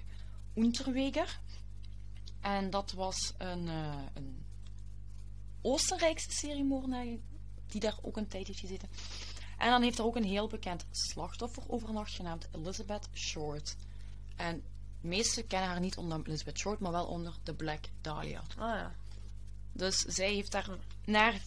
Unterweger. 0.55 1.39
En 2.41 2.71
dat 2.71 2.93
was 2.93 3.33
een, 3.39 3.69
eh, 3.69 3.95
een 4.15 4.45
Oostenrijkse 5.67 6.31
seriemoordenaar 6.33 7.07
die 7.67 7.81
daar 7.81 7.99
ook 8.03 8.17
een 8.17 8.29
tijd 8.29 8.47
heeft 8.47 8.61
gezeten. 8.61 8.89
En 9.59 9.71
dan 9.71 9.83
heeft 9.83 9.99
er 9.99 10.05
ook 10.05 10.17
een 10.17 10.25
heel 10.25 10.47
bekend 10.49 10.87
slachtoffer 10.91 11.63
overnacht 11.67 12.13
genaamd 12.15 12.49
Elizabeth 12.53 13.09
Short. 13.15 13.77
En 14.37 14.63
de 15.01 15.09
meesten 15.09 15.47
kennen 15.47 15.69
haar 15.69 15.81
niet 15.81 15.97
onder 15.97 16.21
Elizabeth 16.27 16.59
Short, 16.59 16.81
maar 16.81 16.93
wel 16.93 17.07
onder 17.07 17.35
de 17.43 17.55
Black 17.55 17.85
Dahlia. 18.01 18.43
Ah 18.59 18.79
ja. 18.79 18.95
Dus 19.73 19.97
zij 19.99 20.33
heeft 20.33 20.53
daar 20.53 20.69
naar 21.05 21.41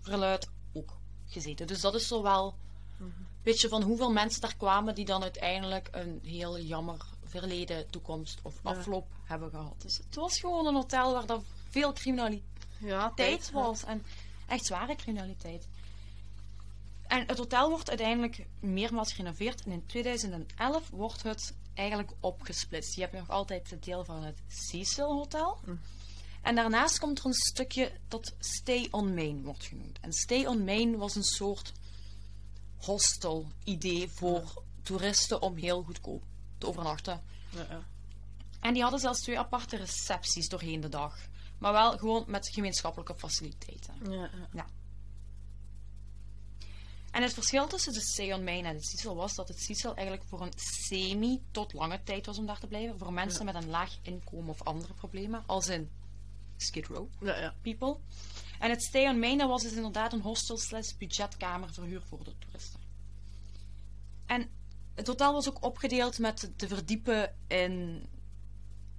verluid 0.00 0.48
ook 0.72 0.96
gezeten. 1.26 1.66
Dus 1.66 1.80
dat 1.80 1.94
is 1.94 2.06
zo 2.06 2.22
wel 2.22 2.54
een 3.00 3.14
beetje 3.42 3.68
van 3.68 3.82
hoeveel 3.82 4.12
mensen 4.12 4.40
daar 4.40 4.56
kwamen 4.56 4.94
die 4.94 5.04
dan 5.04 5.22
uiteindelijk 5.22 5.88
een 5.90 6.20
heel 6.22 6.60
jammer 6.60 7.06
verleden, 7.24 7.90
toekomst 7.90 8.38
of 8.42 8.60
Ja. 8.62 8.70
afloop 8.70 9.06
hebben 9.24 9.50
gehad. 9.50 9.80
Dus 9.82 9.96
het 9.96 10.14
was 10.14 10.38
gewoon 10.38 10.66
een 10.66 10.74
hotel 10.74 11.12
waar 11.12 11.26
dat 11.26 11.44
veel 11.68 11.92
criminaliteit 11.92 12.53
Ja, 12.78 13.12
tijd 13.14 13.50
was. 13.50 13.84
En 13.84 14.04
echt 14.46 14.66
zware 14.66 14.96
criminaliteit. 14.96 15.68
En 17.06 17.26
het 17.26 17.38
hotel 17.38 17.70
wordt 17.70 17.88
uiteindelijk 17.88 18.46
meermaals 18.60 19.12
gerenoveerd. 19.12 19.64
En 19.64 19.72
in 19.72 19.86
2011 19.86 20.90
wordt 20.90 21.22
het 21.22 21.54
eigenlijk 21.74 22.12
opgesplitst. 22.20 22.94
Je 22.94 23.00
hebt 23.00 23.12
nog 23.12 23.30
altijd 23.30 23.70
het 23.70 23.84
deel 23.84 24.04
van 24.04 24.22
het 24.22 24.42
Cecil 24.46 25.12
Hotel. 25.12 25.60
En 26.42 26.54
daarnaast 26.54 26.98
komt 26.98 27.18
er 27.18 27.26
een 27.26 27.32
stukje 27.32 27.92
dat 28.08 28.34
Stay 28.38 28.88
on 28.90 29.14
Main 29.14 29.42
wordt 29.42 29.64
genoemd. 29.64 30.00
En 30.00 30.12
Stay 30.12 30.46
on 30.46 30.64
Main 30.64 30.96
was 30.96 31.14
een 31.14 31.24
soort 31.24 31.72
hostel 32.76 33.52
idee 33.64 34.08
voor 34.08 34.62
toeristen 34.82 35.42
om 35.42 35.56
heel 35.56 35.82
goedkoop 35.82 36.22
te 36.58 36.66
overnachten. 36.66 37.22
Ja, 37.50 37.66
ja. 37.70 37.82
En 38.60 38.72
die 38.72 38.82
hadden 38.82 39.00
zelfs 39.00 39.20
twee 39.20 39.38
aparte 39.38 39.76
recepties 39.76 40.48
doorheen 40.48 40.80
de 40.80 40.88
dag. 40.88 41.18
Maar 41.58 41.72
wel 41.72 41.98
gewoon 41.98 42.24
met 42.26 42.48
gemeenschappelijke 42.48 43.14
faciliteiten. 43.14 43.94
Ja, 44.10 44.30
ja. 44.52 44.66
En 47.10 47.22
het 47.22 47.34
verschil 47.34 47.66
tussen 47.66 47.92
de 47.92 48.34
on 48.34 48.44
Main 48.44 48.64
en 48.64 48.74
het 48.74 48.86
Cecil 48.86 49.14
was 49.14 49.34
dat 49.34 49.48
het 49.48 49.60
Cecil 49.60 49.94
eigenlijk 49.94 50.28
voor 50.28 50.40
een 50.40 50.52
semi 50.56 51.42
tot 51.50 51.72
lange 51.72 52.02
tijd 52.02 52.26
was 52.26 52.38
om 52.38 52.46
daar 52.46 52.60
te 52.60 52.66
blijven. 52.66 52.98
Voor 52.98 53.12
mensen 53.12 53.44
met 53.44 53.54
een 53.54 53.68
laag 53.68 53.98
inkomen 54.02 54.48
of 54.48 54.62
andere 54.62 54.94
problemen. 54.94 55.42
Als 55.46 55.68
in 55.68 55.90
Skid 56.56 56.86
Row 56.86 57.08
people. 57.62 57.98
En 58.58 58.70
het 58.70 58.82
Stay 58.82 59.08
on 59.08 59.18
Main 59.18 59.48
was 59.48 59.62
dus 59.62 59.72
inderdaad 59.72 60.12
een 60.12 60.20
hostel 60.20 60.58
slash 60.58 60.92
budgetkamerverhuur 60.92 62.02
voor 62.02 62.24
de 62.24 62.38
toeristen. 62.38 62.80
En 64.26 64.50
het 64.94 65.06
hotel 65.06 65.32
was 65.32 65.48
ook 65.48 65.64
opgedeeld 65.64 66.18
met 66.18 66.52
te 66.56 66.68
verdiepen 66.68 67.34
in 67.46 68.06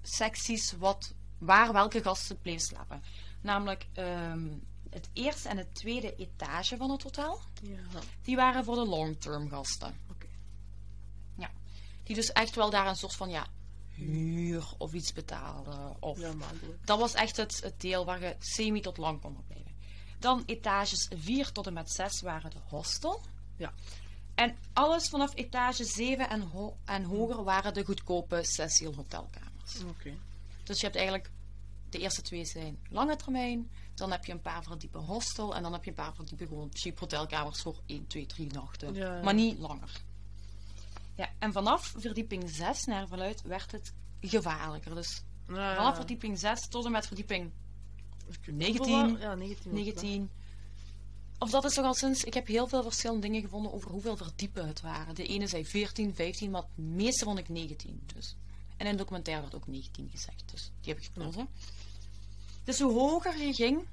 secties 0.02 0.72
wat, 0.72 1.15
waar 1.38 1.74
welke 1.74 2.02
gasten 2.02 2.40
bleven 2.42 2.62
slapen. 2.62 3.04
Namelijk 3.42 3.88
ehm, 3.94 4.48
het 4.90 5.10
eerste 5.14 5.50
en 5.50 5.58
het 5.58 5.76
tweede 5.76 6.16
etage 6.16 6.78
van 6.78 6.90
het 6.92 7.04
hotel. 7.04 7.40
Ja. 7.62 7.80
Die 8.22 8.36
waren 8.36 8.64
voor 8.64 8.76
de 8.76 8.86
long-term 8.86 9.50
gasten. 9.50 10.00
Oké. 10.12 10.28
Ja. 11.38 11.52
Die 12.04 12.16
dus 12.16 12.32
echt 12.32 12.56
wel 12.56 12.70
daar 12.70 12.88
een 12.88 12.96
soort 12.96 13.16
van 13.16 13.30
ja, 13.30 13.48
huur 13.90 14.74
of 14.78 14.94
iets 14.94 15.14
betaalden. 15.14 16.02
Of 16.02 16.20
Ja, 16.20 16.34
dat 16.86 17.00
was 17.00 17.14
echt 17.14 17.38
het, 17.38 17.60
het 17.64 17.82
deel 17.82 18.06
waar 18.06 18.22
je 18.22 18.36
semi 18.40 18.82
tot 18.82 18.98
lang 18.98 19.22
kon 19.22 19.44
blijven. 19.48 19.74
Dan 20.20 20.44
etages 20.46 21.10
4 21.16 21.52
tot 21.52 21.68
en 21.68 21.74
met 21.74 21.92
6 21.92 22.22
waren 22.22 22.52
de 22.52 22.60
hostel. 22.70 23.22
Ja. 23.58 23.74
En 24.36 24.56
alles 24.74 25.10
vanaf 25.10 25.36
etage 25.36 25.84
7 25.84 26.30
en, 26.30 26.42
ho- 26.42 26.78
en 26.86 27.04
hoger 27.04 27.44
waren 27.44 27.74
de 27.74 27.86
goedkope 27.86 28.40
Cecil 28.44 28.94
hotelkamers. 28.96 29.84
Oké. 29.90 30.14
Dus 30.66 30.78
je 30.80 30.84
hebt 30.86 30.96
eigenlijk, 30.98 31.32
de 31.90 32.00
eerste 32.00 32.22
twee 32.22 32.46
zijn 32.46 32.80
lange 32.90 33.16
termijn. 33.16 33.70
Dan 33.94 34.12
heb 34.12 34.26
je 34.26 34.32
een 34.32 34.42
paar 34.42 34.64
verdiepe 34.64 34.98
hostel. 34.98 35.56
En 35.56 35.64
dan 35.64 35.74
heb 35.74 35.84
je 35.84 35.90
een 35.90 35.96
paar 35.96 36.16
verdiepe 36.16 36.48
gewoon 36.48 36.70
cheap 36.74 37.00
hotelkamers 37.00 37.62
voor 37.62 37.82
1, 37.86 38.08
2, 38.08 38.26
3 38.26 38.52
nachten. 38.52 38.94
Ja. 38.94 39.22
Maar 39.24 39.34
niet 39.34 39.58
langer. 39.60 40.02
Ja, 41.16 41.30
en 41.40 41.52
vanaf 41.52 41.94
verdieping 41.98 42.50
6 42.50 42.84
naar 42.86 43.08
verluid 43.08 43.42
werd 43.42 43.72
het 43.72 43.94
gevaarlijker. 44.22 44.96
Dus 44.96 45.24
Ja, 45.48 45.76
vanaf 45.76 45.96
verdieping 45.96 46.40
6 46.40 46.68
tot 46.68 46.86
en 46.86 46.92
met 46.92 47.08
verdieping 47.08 47.52
Hoeveel 48.26 48.54
19, 48.54 49.14
wa- 49.14 49.20
Ja, 49.20 49.36
19. 49.36 49.72
was 49.72 49.86
het, 49.86 49.96
hè? 50.02 50.02
19. 50.02 50.30
Of 51.40 51.50
dat 51.50 51.66
is 51.66 51.74
toch 51.74 51.86
al 51.86 51.94
sinds. 51.94 52.24
Ik 52.24 52.34
heb 52.34 52.48
heel 52.48 52.68
veel 52.68 52.84
verschillende 52.84 53.22
dingen 53.22 53.42
gevonden 53.42 53.74
over 53.74 53.92
hoeveel 53.92 54.18
verdiepen 54.18 54.68
het 54.68 54.82
waren. 54.82 55.16
De 55.16 55.26
ene 55.26 55.48
zei 55.48 55.66
14, 55.66 56.16
15, 56.16 56.52
maar 56.52 56.62
het 56.62 56.86
meeste 56.86 57.26
vond 57.26 57.40
ik 57.40 57.50
19. 57.50 58.02
Dus. 58.16 58.36
En 58.78 58.86
in 58.86 58.88
het 58.88 58.98
documentaire 58.98 59.42
werd 59.42 59.56
ook 59.56 59.68
19 59.68 60.10
gezegd. 60.10 60.52
Dus 60.52 60.72
die 60.82 60.94
heb 60.94 61.04
ik 61.04 61.12
gekozen. 61.14 61.48
Dus 62.64 62.80
hoe 62.80 62.92
hoger 62.92 63.38
je 63.38 63.54
ging 63.54 63.88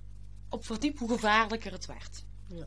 op 0.49 0.67
verdiep, 0.67 0.99
hoe 0.99 1.09
gevaarlijker 1.09 1.73
het 1.73 1.87
werd. 1.87 2.25
Ja. 2.47 2.67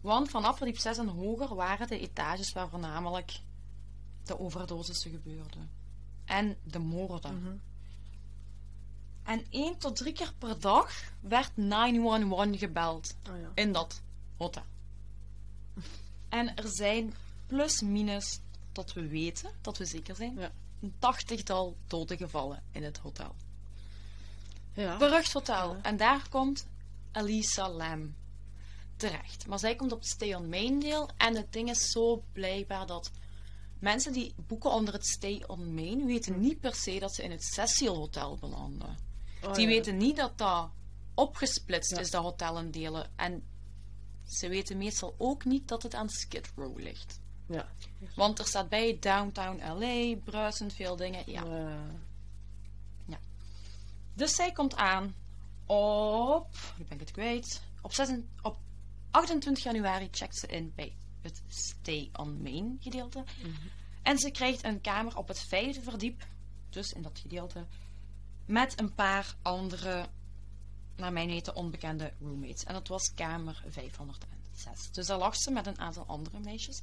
Want 0.00 0.30
vanaf 0.30 0.56
verdiep 0.56 0.78
6 0.78 0.98
en 0.98 1.08
hoger 1.08 1.54
waren 1.54 1.88
de 1.88 1.98
etages 1.98 2.52
waar 2.52 2.68
voornamelijk 2.68 3.40
de 4.24 4.38
overdosissen 4.38 5.10
gebeurden. 5.10 5.70
En 6.24 6.56
de 6.64 6.78
moorden. 6.78 7.40
Mhm. 7.40 7.56
En 9.22 9.46
één 9.50 9.78
tot 9.78 9.96
drie 9.96 10.12
keer 10.12 10.32
per 10.38 10.60
dag 10.60 10.92
werd 11.20 11.56
911 11.56 12.58
gebeld 12.58 13.16
ja. 13.22 13.50
in 13.54 13.72
dat 13.72 14.02
hotel. 14.36 14.62
En 16.28 16.56
er 16.56 16.68
zijn 16.68 17.14
plus 17.46 17.80
minus, 17.80 18.40
dat 18.72 18.92
we 18.92 19.06
weten, 19.08 19.50
dat 19.60 19.78
we 19.78 19.84
zeker 19.84 20.16
zijn, 20.16 20.34
Ja. 20.38 20.52
een 20.80 20.94
tachtigtal 20.98 21.76
doden 21.86 22.16
gevallen 22.16 22.62
in 22.70 22.82
het 22.82 22.98
hotel. 22.98 23.34
Ja. 24.74 24.96
Berucht 24.96 25.32
hotel. 25.32 25.76
En 25.82 25.96
daar 25.96 26.28
komt 26.28 26.66
Elisa 27.12 27.70
Lam 27.70 28.14
terecht. 28.96 29.46
Maar 29.46 29.58
zij 29.58 29.76
komt 29.76 29.92
op 29.92 29.98
het 29.98 30.08
Stay 30.08 30.34
on 30.34 30.48
Main 30.48 30.80
deel. 30.80 31.08
En 31.16 31.36
het 31.36 31.52
ding 31.52 31.70
is 31.70 31.90
zo 31.90 32.22
blijkbaar 32.32 32.86
dat 32.86 33.10
mensen 33.78 34.12
die 34.12 34.34
boeken 34.46 34.70
onder 34.70 34.94
het 34.94 35.06
Stay 35.06 35.44
on 35.46 35.74
Main 35.74 36.06
weten 36.06 36.40
niet 36.40 36.60
per 36.60 36.74
se 36.74 36.98
dat 36.98 37.14
ze 37.14 37.22
in 37.22 37.30
het 37.30 37.44
Cecil 37.44 37.96
Hotel 37.96 38.36
belanden. 38.36 38.96
Oh, 39.44 39.54
Die 39.54 39.62
ja. 39.66 39.72
weten 39.74 39.96
niet 39.96 40.16
dat 40.16 40.38
dat 40.38 40.70
opgesplitst 41.14 41.98
is, 41.98 42.10
dat 42.10 42.22
hotel 42.22 42.58
in 42.58 42.70
delen. 42.70 43.10
En 43.16 43.42
ze 44.26 44.48
weten 44.48 44.76
meestal 44.78 45.14
ook 45.18 45.44
niet 45.44 45.68
dat 45.68 45.82
het 45.82 45.94
aan 45.94 46.08
Skid 46.08 46.52
Row 46.56 46.78
ligt. 46.78 47.20
Ja. 47.52 47.68
Want 48.14 48.38
er 48.38 48.46
staat 48.46 48.68
bij 48.68 48.98
Downtown 49.00 49.62
LA, 49.78 50.16
bruisend 50.24 50.72
veel 50.72 50.96
dingen. 50.96 51.22
Ja. 51.26 51.44
Eh, 51.44 51.74
Dus 54.14 54.34
zij 54.34 54.52
komt 54.52 54.76
aan 54.76 55.14
op. 55.66 56.48
Nu 56.78 56.84
ben 56.84 56.94
ik 56.94 57.00
het 57.00 57.10
kwijt. 57.10 57.62
Op, 57.80 57.92
6, 57.92 58.08
op 58.42 58.56
28 59.10 59.64
januari 59.64 60.08
checkt 60.10 60.38
ze 60.38 60.46
in 60.46 60.72
bij 60.74 60.96
het 61.20 61.42
Stay 61.48 62.10
on 62.12 62.42
Main 62.42 62.76
gedeelte. 62.80 63.24
En 64.02 64.18
ze 64.18 64.30
krijgt 64.30 64.64
een 64.64 64.80
kamer 64.80 65.16
op 65.16 65.28
het 65.28 65.40
vijfde 65.40 65.82
verdiep. 65.82 66.26
Dus 66.70 66.92
in 66.92 67.02
dat 67.02 67.18
gedeelte. 67.18 67.66
Met 68.46 68.80
een 68.80 68.94
paar 68.94 69.36
andere, 69.42 70.06
naar 70.96 71.12
mijn 71.12 71.28
weten, 71.28 71.56
onbekende 71.56 72.12
roommates. 72.20 72.64
En 72.64 72.74
dat 72.74 72.88
was 72.88 73.14
kamer 73.14 73.62
506. 73.68 74.90
Dus 74.92 75.06
daar 75.06 75.18
lag 75.18 75.36
ze 75.36 75.50
met 75.50 75.66
een 75.66 75.78
aantal 75.78 76.06
andere 76.06 76.38
meisjes. 76.38 76.82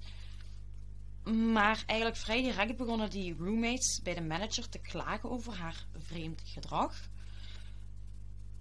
Maar 1.23 1.83
eigenlijk 1.85 2.19
vrij 2.19 2.41
direct 2.41 2.77
begonnen 2.77 3.09
die 3.09 3.35
roommates 3.37 3.99
bij 4.03 4.13
de 4.13 4.21
manager 4.21 4.69
te 4.69 4.79
klagen 4.79 5.31
over 5.31 5.53
haar 5.53 5.85
vreemd 5.97 6.41
gedrag. 6.45 7.09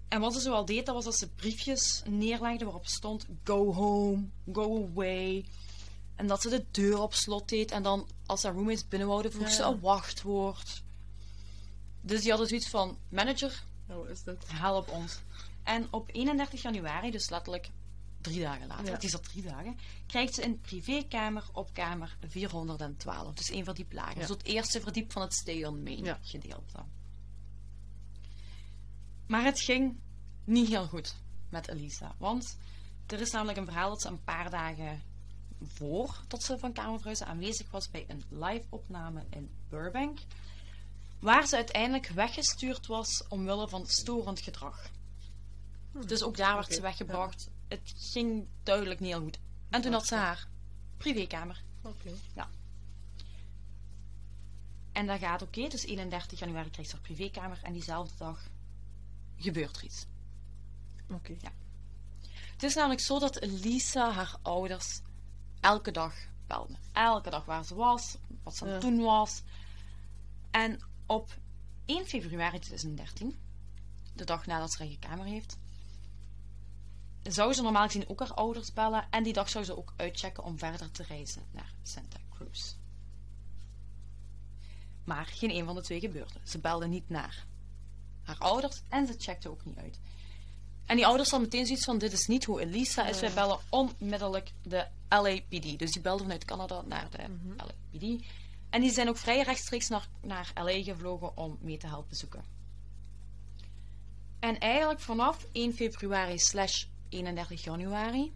En 0.07 0.19
wat 0.19 0.33
ze 0.33 0.39
zoal 0.39 0.65
deed, 0.65 0.85
dat 0.85 0.95
was 0.95 1.03
dat 1.03 1.17
ze 1.17 1.29
briefjes 1.29 2.01
neerlegde 2.05 2.65
waarop 2.65 2.87
stond: 2.87 3.25
Go 3.43 3.73
home, 3.73 4.27
go 4.51 4.87
away. 4.87 5.45
En 6.15 6.27
dat 6.27 6.41
ze 6.41 6.49
de 6.49 6.65
deur 6.71 7.01
op 7.01 7.13
slot 7.13 7.49
deed. 7.49 7.71
En 7.71 7.83
dan, 7.83 8.07
als 8.25 8.43
haar 8.43 8.53
roommates 8.53 8.87
binnenwouden, 8.87 9.31
vroeg 9.31 9.47
Ja, 9.47 9.53
ze 9.53 9.63
een 9.63 9.79
wachtwoord. 9.79 10.83
Dus 12.01 12.21
die 12.21 12.29
hadden 12.29 12.47
zoiets 12.47 12.69
van: 12.69 12.97
Manager, 13.09 13.63
is 14.09 14.23
dat? 14.23 14.45
help 14.47 14.89
ons. 14.89 15.19
En 15.63 15.87
op 15.89 16.09
31 16.11 16.61
januari, 16.61 17.11
dus 17.11 17.29
letterlijk 17.29 17.69
drie 18.31 18.41
dagen 18.41 18.67
later, 18.67 18.85
Ja. 18.85 18.91
het 18.91 19.03
is 19.03 19.13
al 19.13 19.19
drie 19.19 19.43
dagen, 19.43 19.77
krijgt 20.07 20.33
ze 20.33 20.43
een 20.45 20.59
privékamer 20.59 21.43
op 21.53 21.73
kamer 21.73 22.17
412. 22.27 23.33
Dus 23.33 23.49
één 23.49 23.63
verdiep 23.63 23.91
lager. 23.93 24.13
Ja. 24.13 24.19
Dus 24.19 24.29
het 24.29 24.43
eerste 24.45 24.81
verdiep 24.81 25.11
van 25.11 25.21
het 25.21 25.33
Stay 25.33 25.63
on 25.63 25.83
Main 25.83 26.03
Ja. 26.03 26.19
gedeelte. 26.21 26.83
Maar 29.27 29.43
het 29.43 29.59
ging 29.59 29.99
niet 30.43 30.67
heel 30.67 30.87
goed 30.87 31.15
met 31.49 31.67
Elisa. 31.67 32.15
Want 32.17 32.57
Er 33.07 33.21
is 33.21 33.31
namelijk 33.31 33.57
een 33.57 33.65
verhaal 33.65 33.89
dat 33.89 34.01
ze 34.01 34.07
een 34.07 34.23
paar 34.23 34.49
dagen 34.49 35.01
voor 35.63 36.23
dat 36.27 36.43
ze 36.43 36.57
van 36.57 36.73
Kamer 36.73 36.97
verhuisde 36.97 37.25
aanwezig 37.25 37.71
was 37.71 37.89
bij 37.89 38.05
een 38.07 38.23
live-opname 38.29 39.23
in 39.29 39.49
Burbank, 39.69 40.19
waar 41.19 41.47
ze 41.47 41.55
uiteindelijk 41.55 42.07
weggestuurd 42.07 42.85
was 42.87 43.25
omwille 43.27 43.67
van 43.69 43.85
storend 43.87 44.39
gedrag. 44.41 44.89
Dus 46.05 46.23
ook 46.23 46.37
daar 46.37 46.55
werd 46.55 46.73
ze 46.73 46.81
weggebracht. 46.81 47.49
Het 47.69 47.93
ging 47.97 48.47
duidelijk 48.63 48.99
niet 48.99 49.11
heel 49.11 49.21
goed. 49.21 49.39
En 49.69 49.81
toen 49.81 49.91
had 49.91 50.07
ze 50.07 50.15
haar 50.15 50.47
privékamer. 50.97 51.63
Oké. 51.81 52.13
En 54.91 55.07
dat 55.07 55.19
gaat 55.19 55.41
oké, 55.41 55.67
dus 55.67 55.85
31 55.85 56.39
januari 56.39 56.69
krijgt 56.69 56.89
ze 56.89 56.95
haar 56.95 57.05
privékamer 57.05 57.59
en 57.63 57.73
diezelfde 57.73 58.15
dag 58.17 58.49
gebeurt 59.37 59.77
er 59.77 59.83
iets. 59.83 60.05
Oké. 61.09 61.37
Het 62.51 62.63
is 62.63 62.75
namelijk 62.75 63.01
zo 63.01 63.19
dat 63.19 63.45
Lisa 63.45 64.11
haar 64.11 64.35
ouders 64.41 65.01
elke 65.59 65.91
dag 65.91 66.15
belde. 66.47 66.75
Elke 66.93 67.29
dag 67.29 67.45
waar 67.45 67.65
ze 67.65 67.75
was, 67.75 68.17
wat 68.43 68.55
ze 68.55 68.63
aan 68.65 68.69
het 68.69 68.83
Ja. 68.83 68.89
doen 68.89 68.99
was. 69.01 69.41
En 70.51 70.79
op 71.05 71.37
1 71.85 72.05
februari 72.05 72.59
2013, 72.59 73.39
de 74.13 74.23
dag 74.25 74.45
nadat 74.45 74.71
ze 74.71 74.77
haar 74.77 74.87
eigen 74.87 75.09
kamer 75.09 75.25
heeft, 75.25 75.57
zou 77.31 77.53
ze 77.53 77.61
normaal 77.61 77.85
gezien 77.85 78.09
ook 78.09 78.19
haar 78.19 78.33
ouders 78.33 78.73
bellen. 78.73 79.07
En 79.09 79.23
die 79.23 79.33
dag 79.33 79.49
zou 79.49 79.65
ze 79.65 79.77
ook 79.77 79.93
uitchecken 79.95 80.43
om 80.43 80.57
verder 80.57 80.91
te 80.91 81.03
reizen 81.03 81.43
naar 81.51 81.73
Santa 81.83 82.17
Cruz. 82.29 82.75
Maar 85.03 85.25
geen 85.25 85.51
een 85.51 85.65
van 85.65 85.75
de 85.75 85.81
twee 85.81 85.99
gebeurde. 85.99 86.39
Ze 86.43 86.59
belde 86.59 86.87
niet 86.87 87.09
naar 87.09 87.45
haar 88.23 88.37
ouders 88.37 88.81
en 88.89 89.07
ze 89.07 89.15
checkte 89.17 89.49
ook 89.49 89.65
niet 89.65 89.77
uit. 89.77 89.99
En 90.85 90.95
die 90.95 91.05
ouders 91.05 91.29
hadden 91.29 91.49
meteen 91.49 91.65
zoiets 91.65 91.85
van: 91.85 91.97
dit 91.97 92.11
is 92.11 92.27
niet 92.27 92.45
hoe 92.45 92.61
Elisa 92.61 93.07
is. 93.07 93.19
Wij 93.19 93.33
bellen 93.33 93.59
onmiddellijk 93.69 94.51
de 94.61 94.87
LAPD. 95.09 95.79
Dus 95.79 95.91
die 95.91 96.01
belden 96.01 96.21
vanuit 96.21 96.45
Canada 96.45 96.81
naar 96.81 97.09
de 97.09 97.17
LAPD. 97.57 98.23
En 98.69 98.81
die 98.81 98.91
zijn 98.91 99.09
ook 99.09 99.17
vrij 99.17 99.41
rechtstreeks 99.41 99.87
naar, 99.87 100.07
naar 100.21 100.51
LA 100.55 100.83
gevlogen 100.83 101.37
om 101.37 101.57
mee 101.61 101.77
te 101.77 101.87
helpen 101.87 102.15
zoeken. 102.15 102.43
En 104.39 104.59
eigenlijk 104.59 104.99
vanaf 104.99 105.45
1 105.51 105.73
februari 105.73 106.37
slash 106.37 106.85
31 107.09 107.63
januari, 107.63 108.33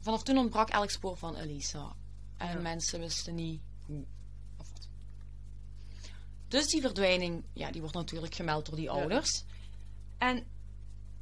vanaf 0.00 0.22
toen 0.22 0.38
ontbrak 0.38 0.68
elk 0.68 0.90
spoor 0.90 1.16
van 1.16 1.36
Elisa. 1.36 1.92
En 2.36 2.48
Ja. 2.56 2.60
mensen 2.62 3.00
wisten 3.00 3.34
niet 3.34 3.60
hoe 3.86 4.04
of 4.56 4.70
wat. 4.72 4.88
Dus 6.48 6.66
die 6.66 6.80
verdwijning, 6.80 7.44
ja, 7.52 7.70
die 7.70 7.80
wordt 7.80 7.96
natuurlijk 7.96 8.34
gemeld 8.34 8.66
door 8.66 8.76
die 8.76 8.90
ouders. 8.90 9.44
En 10.18 10.46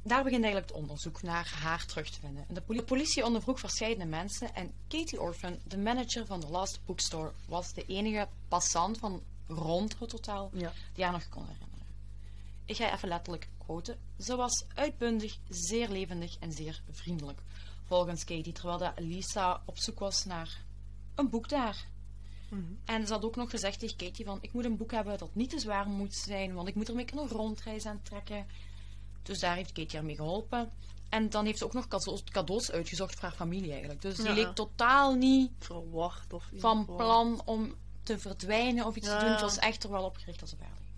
daar 0.03 0.23
begint 0.23 0.43
eigenlijk 0.43 0.71
het 0.73 0.81
onderzoek 0.81 1.21
naar 1.21 1.51
haar 1.61 1.85
terug 1.85 2.09
te 2.09 2.19
vinden. 2.19 2.45
En 2.47 2.53
de 2.53 2.61
poli- 2.61 2.81
politie 2.83 3.25
ondervroeg 3.25 3.59
verschillende 3.59 4.05
mensen 4.05 4.55
en 4.55 4.71
Katie 4.87 5.21
Orphan, 5.21 5.59
de 5.67 5.77
manager 5.77 6.25
van 6.25 6.39
de 6.39 6.47
Last 6.47 6.79
Bookstore, 6.85 7.31
was 7.47 7.73
de 7.73 7.85
enige 7.85 8.27
passant 8.47 8.97
van 8.97 9.23
rond 9.47 9.99
het 9.99 10.11
hotel 10.11 10.49
Ja. 10.53 10.73
die 10.93 11.03
haar 11.03 11.13
nog 11.13 11.29
kon 11.29 11.41
herinneren. 11.47 11.85
Ik 12.65 12.75
ga 12.75 12.93
even 12.93 13.07
letterlijk 13.09 13.49
Ze 14.19 14.35
was 14.35 14.65
uitbundig, 14.75 15.37
zeer 15.49 15.89
levendig 15.89 16.37
en 16.39 16.51
zeer 16.51 16.81
vriendelijk. 16.91 17.41
Volgens 17.83 18.23
Katie, 18.23 18.53
terwijl 18.53 18.77
dat 18.77 18.99
Lisa 18.99 19.61
op 19.65 19.77
zoek 19.77 19.99
was 19.99 20.25
naar 20.25 20.65
een 21.15 21.29
boek 21.29 21.49
daar. 21.49 21.87
Mhm. 22.49 22.61
En 22.85 23.07
ze 23.07 23.13
had 23.13 23.23
ook 23.23 23.35
nog 23.35 23.49
gezegd 23.49 23.79
tegen 23.79 23.97
Katie 23.97 24.25
van, 24.25 24.37
ik 24.41 24.53
moet 24.53 24.65
een 24.65 24.77
boek 24.77 24.91
hebben 24.91 25.17
dat 25.17 25.35
niet 25.35 25.49
te 25.49 25.59
zwaar 25.59 25.87
moet 25.87 26.15
zijn, 26.15 26.53
want 26.53 26.67
ik 26.67 26.75
moet 26.75 26.89
ermee 26.89 27.05
kunnen 27.05 27.27
rondreizen 27.27 27.91
en 27.91 28.01
trekken. 28.01 28.45
Dus 29.23 29.39
daar 29.39 29.55
heeft 29.55 29.71
Katie 29.71 29.97
haar 29.97 30.05
mee 30.05 30.15
geholpen. 30.15 30.71
En 31.09 31.29
dan 31.29 31.45
heeft 31.45 31.57
ze 31.57 31.65
ook 31.65 31.73
nog 31.73 31.87
cadeaus, 32.31 32.71
uitgezocht 32.71 33.13
voor 33.13 33.23
haar 33.29 33.37
familie 33.37 33.71
eigenlijk. 33.71 34.01
Dus 34.01 34.15
die 34.15 34.25
Ja. 34.25 34.33
leek 34.33 34.55
totaal 34.55 35.13
niet 35.13 35.51
Verwacht 35.57 36.33
of 36.33 36.49
van 36.55 36.85
plan 36.85 37.41
om 37.45 37.75
te 38.03 38.19
verdwijnen 38.19 38.85
of 38.85 38.95
iets 38.95 39.07
Ja, 39.07 39.17
te 39.17 39.23
doen. 39.23 39.31
Het 39.31 39.41
was 39.41 39.57
echt 39.57 39.83
er 39.83 39.91
wel 39.91 40.03
op 40.03 40.17
gericht 40.17 40.41
als 40.41 40.51
haar 40.51 40.69
liggen. 40.69 40.88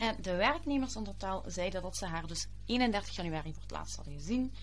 En 0.00 0.16
de 0.20 0.36
werknemers 0.36 0.94
in 0.94 1.00
het 1.00 1.10
hotel 1.10 1.44
zeiden 1.46 1.82
dat 1.82 1.96
ze 1.96 2.06
haar 2.06 2.26
dus 2.26 2.46
31 2.64 3.16
januari 3.16 3.52
voor 3.52 3.62
het 3.62 3.70
laatst 3.70 3.96
hadden 3.96 4.14
gezien. 4.14 4.54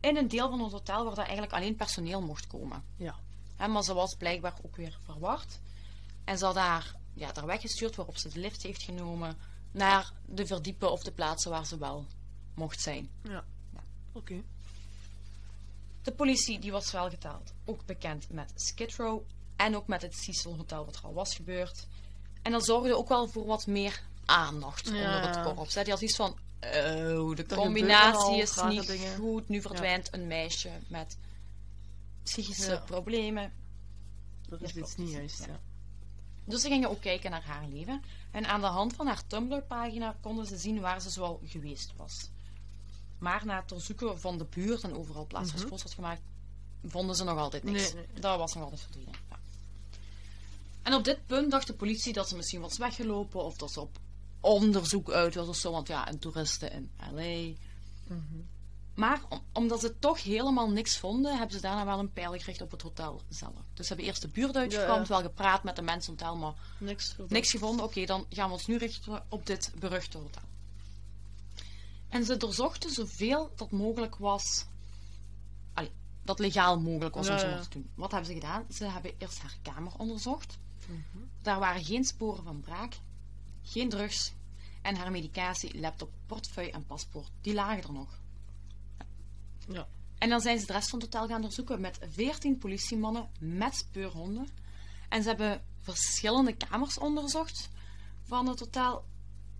In 0.00 0.16
een 0.16 0.28
deel 0.28 0.50
van 0.50 0.60
het 0.60 0.72
hotel 0.72 1.04
waar 1.04 1.14
dat 1.14 1.24
eigenlijk 1.24 1.52
alleen 1.52 1.76
personeel 1.76 2.20
mocht 2.20 2.46
komen. 2.46 2.84
Ja. 2.96 3.14
Hè, 3.56 3.68
maar 3.68 3.82
ze 3.82 3.94
was 3.94 4.14
blijkbaar 4.14 4.54
ook 4.62 4.76
weer 4.76 4.98
verward. 5.02 5.60
En 6.24 6.38
ze 6.38 6.44
had 6.44 6.54
haar 6.54 6.94
ja, 7.14 7.32
daar 7.32 7.46
weggestuurd 7.46 7.96
waarop 7.96 8.16
ze 8.16 8.28
de 8.28 8.38
lift 8.38 8.62
heeft 8.62 8.82
genomen 8.82 9.36
naar 9.70 10.12
de 10.26 10.46
verdiepen 10.46 10.92
of 10.92 11.02
de 11.02 11.12
plaatsen 11.12 11.50
waar 11.50 11.66
ze 11.66 11.78
wel 11.78 12.06
mocht 12.54 12.80
zijn. 12.80 13.10
Ja. 13.22 13.44
Oké. 14.12 14.42
De 16.02 16.12
politie 16.12 16.58
die 16.58 16.72
was 16.72 16.92
wel 16.92 17.10
geteld. 17.10 17.52
Ook 17.64 17.86
bekend 17.86 18.30
met 18.30 18.52
Skid 18.54 18.94
Row 18.94 19.20
en 19.56 19.76
ook 19.76 19.86
met 19.86 20.02
het 20.02 20.14
Cecil 20.14 20.56
Hotel 20.56 20.84
wat 20.84 20.96
er 20.96 21.04
al 21.04 21.14
was 21.14 21.34
gebeurd. 21.34 21.86
En 22.42 22.52
dat 22.52 22.64
zorgde 22.64 22.96
ook 22.96 23.08
wel 23.08 23.28
voor 23.28 23.46
wat 23.46 23.66
meer 23.66 24.02
aandacht 24.24 24.86
onder 24.88 25.26
het 25.26 25.42
korps. 25.54 25.74
hè. 25.74 25.82
Die 25.82 25.92
had 25.92 26.02
iets 26.02 26.16
van, 26.16 26.30
oh, 26.30 27.36
de 27.36 27.46
combinatie 27.46 28.36
is 28.36 28.62
niet 28.68 28.86
dingen. 28.86 29.16
goed. 29.16 29.48
Nu 29.48 29.60
verdwijnt 29.60 30.14
een 30.14 30.26
meisje 30.26 30.70
met 30.88 31.16
psychische 32.22 32.82
problemen. 32.86 33.52
Dat 34.48 34.60
is 34.60 34.74
iets 34.74 34.96
niet 34.96 35.10
juist. 35.10 35.44
Ja. 35.46 35.60
Dus 36.44 36.60
ze 36.60 36.68
gingen 36.68 36.90
ook 36.90 37.00
kijken 37.00 37.30
naar 37.30 37.44
haar 37.44 37.66
leven. 37.68 38.02
En 38.30 38.46
aan 38.46 38.60
de 38.60 38.66
hand 38.66 38.94
van 38.94 39.06
haar 39.06 39.26
Tumblr-pagina 39.26 40.16
konden 40.20 40.46
ze 40.46 40.56
zien 40.56 40.80
waar 40.80 41.00
ze 41.00 41.10
zoal 41.10 41.40
geweest 41.44 41.92
was. 41.96 42.30
Maar 43.18 43.46
na 43.46 43.56
het 43.56 43.68
doorzoeken 43.68 44.20
van 44.20 44.38
de 44.38 44.44
buurt 44.44 44.82
en 44.82 44.96
overal 44.96 45.26
plaats 45.26 45.50
waar 45.50 45.58
ze 45.60 45.66
foto's 45.66 45.82
had 45.82 45.94
gemaakt, 45.94 46.20
vonden 46.84 47.16
ze 47.16 47.24
nog 47.24 47.38
altijd 47.38 47.64
niks. 47.64 47.92
Nee, 47.92 48.06
nee. 48.12 48.20
Dat 48.20 48.38
was 48.38 48.54
nog 48.54 48.62
altijd 48.62 48.80
verdwenen. 48.80 49.14
Ja. 49.30 49.38
En 50.82 50.94
op 50.94 51.04
dit 51.04 51.26
punt 51.26 51.50
dacht 51.50 51.66
de 51.66 51.74
politie 51.74 52.12
dat 52.12 52.28
ze 52.28 52.36
misschien 52.36 52.60
was 52.60 52.78
weggelopen 52.78 53.44
of 53.44 53.56
dat 53.56 53.72
ze 53.72 53.80
op 53.80 53.98
onderzoek 54.44 55.10
uit 55.10 55.34
was 55.34 55.48
of 55.48 55.56
zo. 55.56 55.70
Want 55.72 55.88
ja, 55.88 56.08
een 56.08 56.18
toeriste 56.18 56.68
in 56.68 56.90
LA. 57.12 57.52
Mhm. 58.06 58.22
Maar 58.94 59.20
om- 59.28 59.42
omdat 59.52 59.80
ze 59.80 59.98
toch 59.98 60.22
helemaal 60.22 60.70
niks 60.70 60.98
vonden, 60.98 61.36
hebben 61.38 61.56
ze 61.56 61.62
daarna 61.62 61.84
wel 61.84 61.98
een 61.98 62.12
pijl 62.12 62.32
gericht 62.32 62.60
op 62.60 62.70
het 62.70 62.82
hotel 62.82 63.20
zelf. 63.28 63.52
Dus 63.74 63.86
ze 63.86 63.92
hebben 63.92 64.06
eerst 64.06 64.22
de 64.22 64.28
buurt 64.28 64.72
Ja, 64.72 65.06
wel 65.08 65.20
gepraat 65.22 65.62
met 65.62 65.76
de 65.76 65.82
mensen 65.82 66.12
in 66.12 66.18
het 66.18 66.26
hotel, 66.26 66.40
maar 66.42 66.54
Niks. 67.28 67.50
gevonden. 67.50 67.84
Oké, 67.84 68.04
dan 68.04 68.26
gaan 68.30 68.46
we 68.46 68.52
ons 68.52 68.66
nu 68.66 68.76
richten 68.76 69.24
op 69.28 69.46
dit 69.46 69.72
beruchte 69.78 70.18
hotel. 70.18 70.42
En 72.08 72.24
ze 72.24 72.36
doorzochten 72.36 72.90
zoveel 72.90 73.52
dat 73.56 73.70
mogelijk 73.70 74.16
was. 74.16 74.66
Allee, 75.72 75.90
dat 76.22 76.38
legaal 76.38 76.80
mogelijk 76.80 77.14
was 77.14 77.28
om 77.28 77.38
zo 77.38 77.60
te 77.60 77.68
doen. 77.68 77.90
Wat 77.94 78.10
hebben 78.10 78.28
ze 78.28 78.34
gedaan? 78.34 78.64
Ze 78.70 78.84
hebben 78.84 79.12
eerst 79.18 79.38
haar 79.38 79.56
kamer 79.62 79.92
onderzocht. 79.98 80.58
Mhm. 80.86 81.24
Daar 81.42 81.58
waren 81.58 81.84
geen 81.84 82.04
sporen 82.04 82.44
van 82.44 82.60
braak, 82.60 82.98
geen 83.64 83.88
drugs 83.88 84.32
en 84.82 84.96
haar 84.96 85.10
medicatie, 85.10 85.80
laptop, 85.80 86.10
portefeuille 86.26 86.72
en 86.72 86.86
paspoort. 86.86 87.30
Die 87.40 87.54
lagen 87.54 87.82
er 87.82 87.92
nog. 87.92 88.20
Ja. 89.68 89.86
En 90.18 90.28
dan 90.28 90.40
zijn 90.40 90.58
ze 90.58 90.66
de 90.66 90.72
rest 90.72 90.90
van 90.90 91.00
het 91.00 91.12
hotel 91.12 91.28
gaan 91.28 91.42
doorzoeken 91.42 91.80
met 91.80 91.98
14 92.10 92.58
politiemannen 92.58 93.28
met 93.40 93.74
speurhonden. 93.74 94.48
En 95.08 95.22
ze 95.22 95.28
hebben 95.28 95.62
verschillende 95.80 96.52
kamers 96.52 96.98
onderzocht 96.98 97.68
van 98.22 98.46
het 98.46 98.60
hotel, 98.60 99.04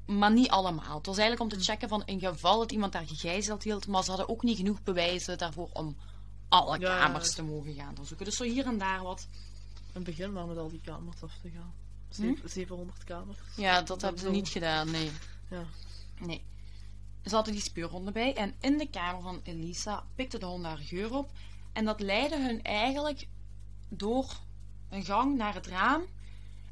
maar 0.06 0.32
niet 0.32 0.48
allemaal. 0.48 0.96
Het 0.96 1.06
was 1.06 1.18
eigenlijk 1.18 1.52
om 1.52 1.58
te 1.58 1.64
checken 1.64 1.88
van 1.88 2.02
in 2.04 2.20
geval 2.20 2.58
dat 2.58 2.72
iemand 2.72 2.92
daar 2.92 3.06
gegijzeld 3.06 3.62
hield, 3.62 3.86
maar 3.86 4.02
ze 4.02 4.08
hadden 4.08 4.28
ook 4.28 4.42
niet 4.42 4.56
genoeg 4.56 4.82
bewijzen 4.82 5.38
daarvoor 5.38 5.68
om 5.72 5.96
alle 6.48 6.78
Ja, 6.78 6.98
kamers 6.98 7.28
ja. 7.28 7.34
te 7.34 7.42
mogen 7.42 7.74
gaan 7.74 7.94
doorzoeken. 7.94 8.26
Dus 8.26 8.36
zo 8.36 8.44
hier 8.44 8.66
en 8.66 8.78
daar 8.78 9.02
wat. 9.02 9.26
En 9.92 10.02
begin 10.02 10.32
maar 10.32 10.46
met 10.46 10.56
al 10.56 10.68
die 10.68 10.80
kamers 10.80 11.22
af 11.22 11.38
te 11.42 11.50
gaan. 11.50 11.83
Zeven- 12.14 12.50
700 12.50 13.04
kamers. 13.04 13.38
Ja, 13.56 13.82
dat 13.82 14.00
hebben 14.02 14.20
ze 14.20 14.30
niet 14.30 14.48
gedaan, 14.48 14.90
nee. 14.90 15.10
Ja. 15.50 15.64
Nee. 16.20 16.42
Ze 17.24 17.34
hadden 17.34 17.52
die 17.52 17.62
speurhonden 17.62 18.12
bij 18.12 18.34
en 18.34 18.54
in 18.60 18.78
de 18.78 18.88
kamer 18.90 19.22
van 19.22 19.40
Elisa 19.42 20.04
pikte 20.14 20.38
de 20.38 20.46
hond 20.46 20.64
haar 20.64 20.78
geur 20.78 21.14
op. 21.14 21.30
En 21.72 21.84
dat 21.84 22.00
leidde 22.00 22.40
hun 22.40 22.62
eigenlijk 22.62 23.26
door 23.88 24.40
een 24.88 25.04
gang 25.04 25.36
naar 25.36 25.54
het 25.54 25.66
raam. 25.66 26.02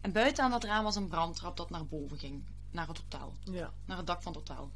En 0.00 0.12
buiten 0.12 0.44
aan 0.44 0.50
dat 0.50 0.64
raam 0.64 0.84
was 0.84 0.96
een 0.96 1.08
brandtrap 1.08 1.56
dat 1.56 1.70
naar 1.70 1.86
boven 1.86 2.18
ging. 2.18 2.42
Naar 2.70 2.88
het 2.88 2.98
hotel. 2.98 3.34
Ja. 3.44 3.72
Naar 3.84 3.96
het 3.96 4.06
dak 4.06 4.22
van 4.22 4.32
het 4.32 4.48
hotel. 4.48 4.70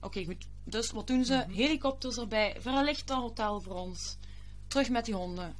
Oké, 0.00 0.24
goed. 0.24 0.46
Dus 0.64 0.90
wat 0.90 1.06
doen 1.06 1.24
ze? 1.24 1.44
Helikopters 1.48 2.16
erbij. 2.16 2.56
Verlicht 2.60 3.06
dat 3.06 3.18
hotel 3.20 3.60
voor 3.60 3.74
ons. 3.74 4.16
Terug 4.66 4.88
met 4.88 5.04
die 5.04 5.14
honden. 5.14 5.56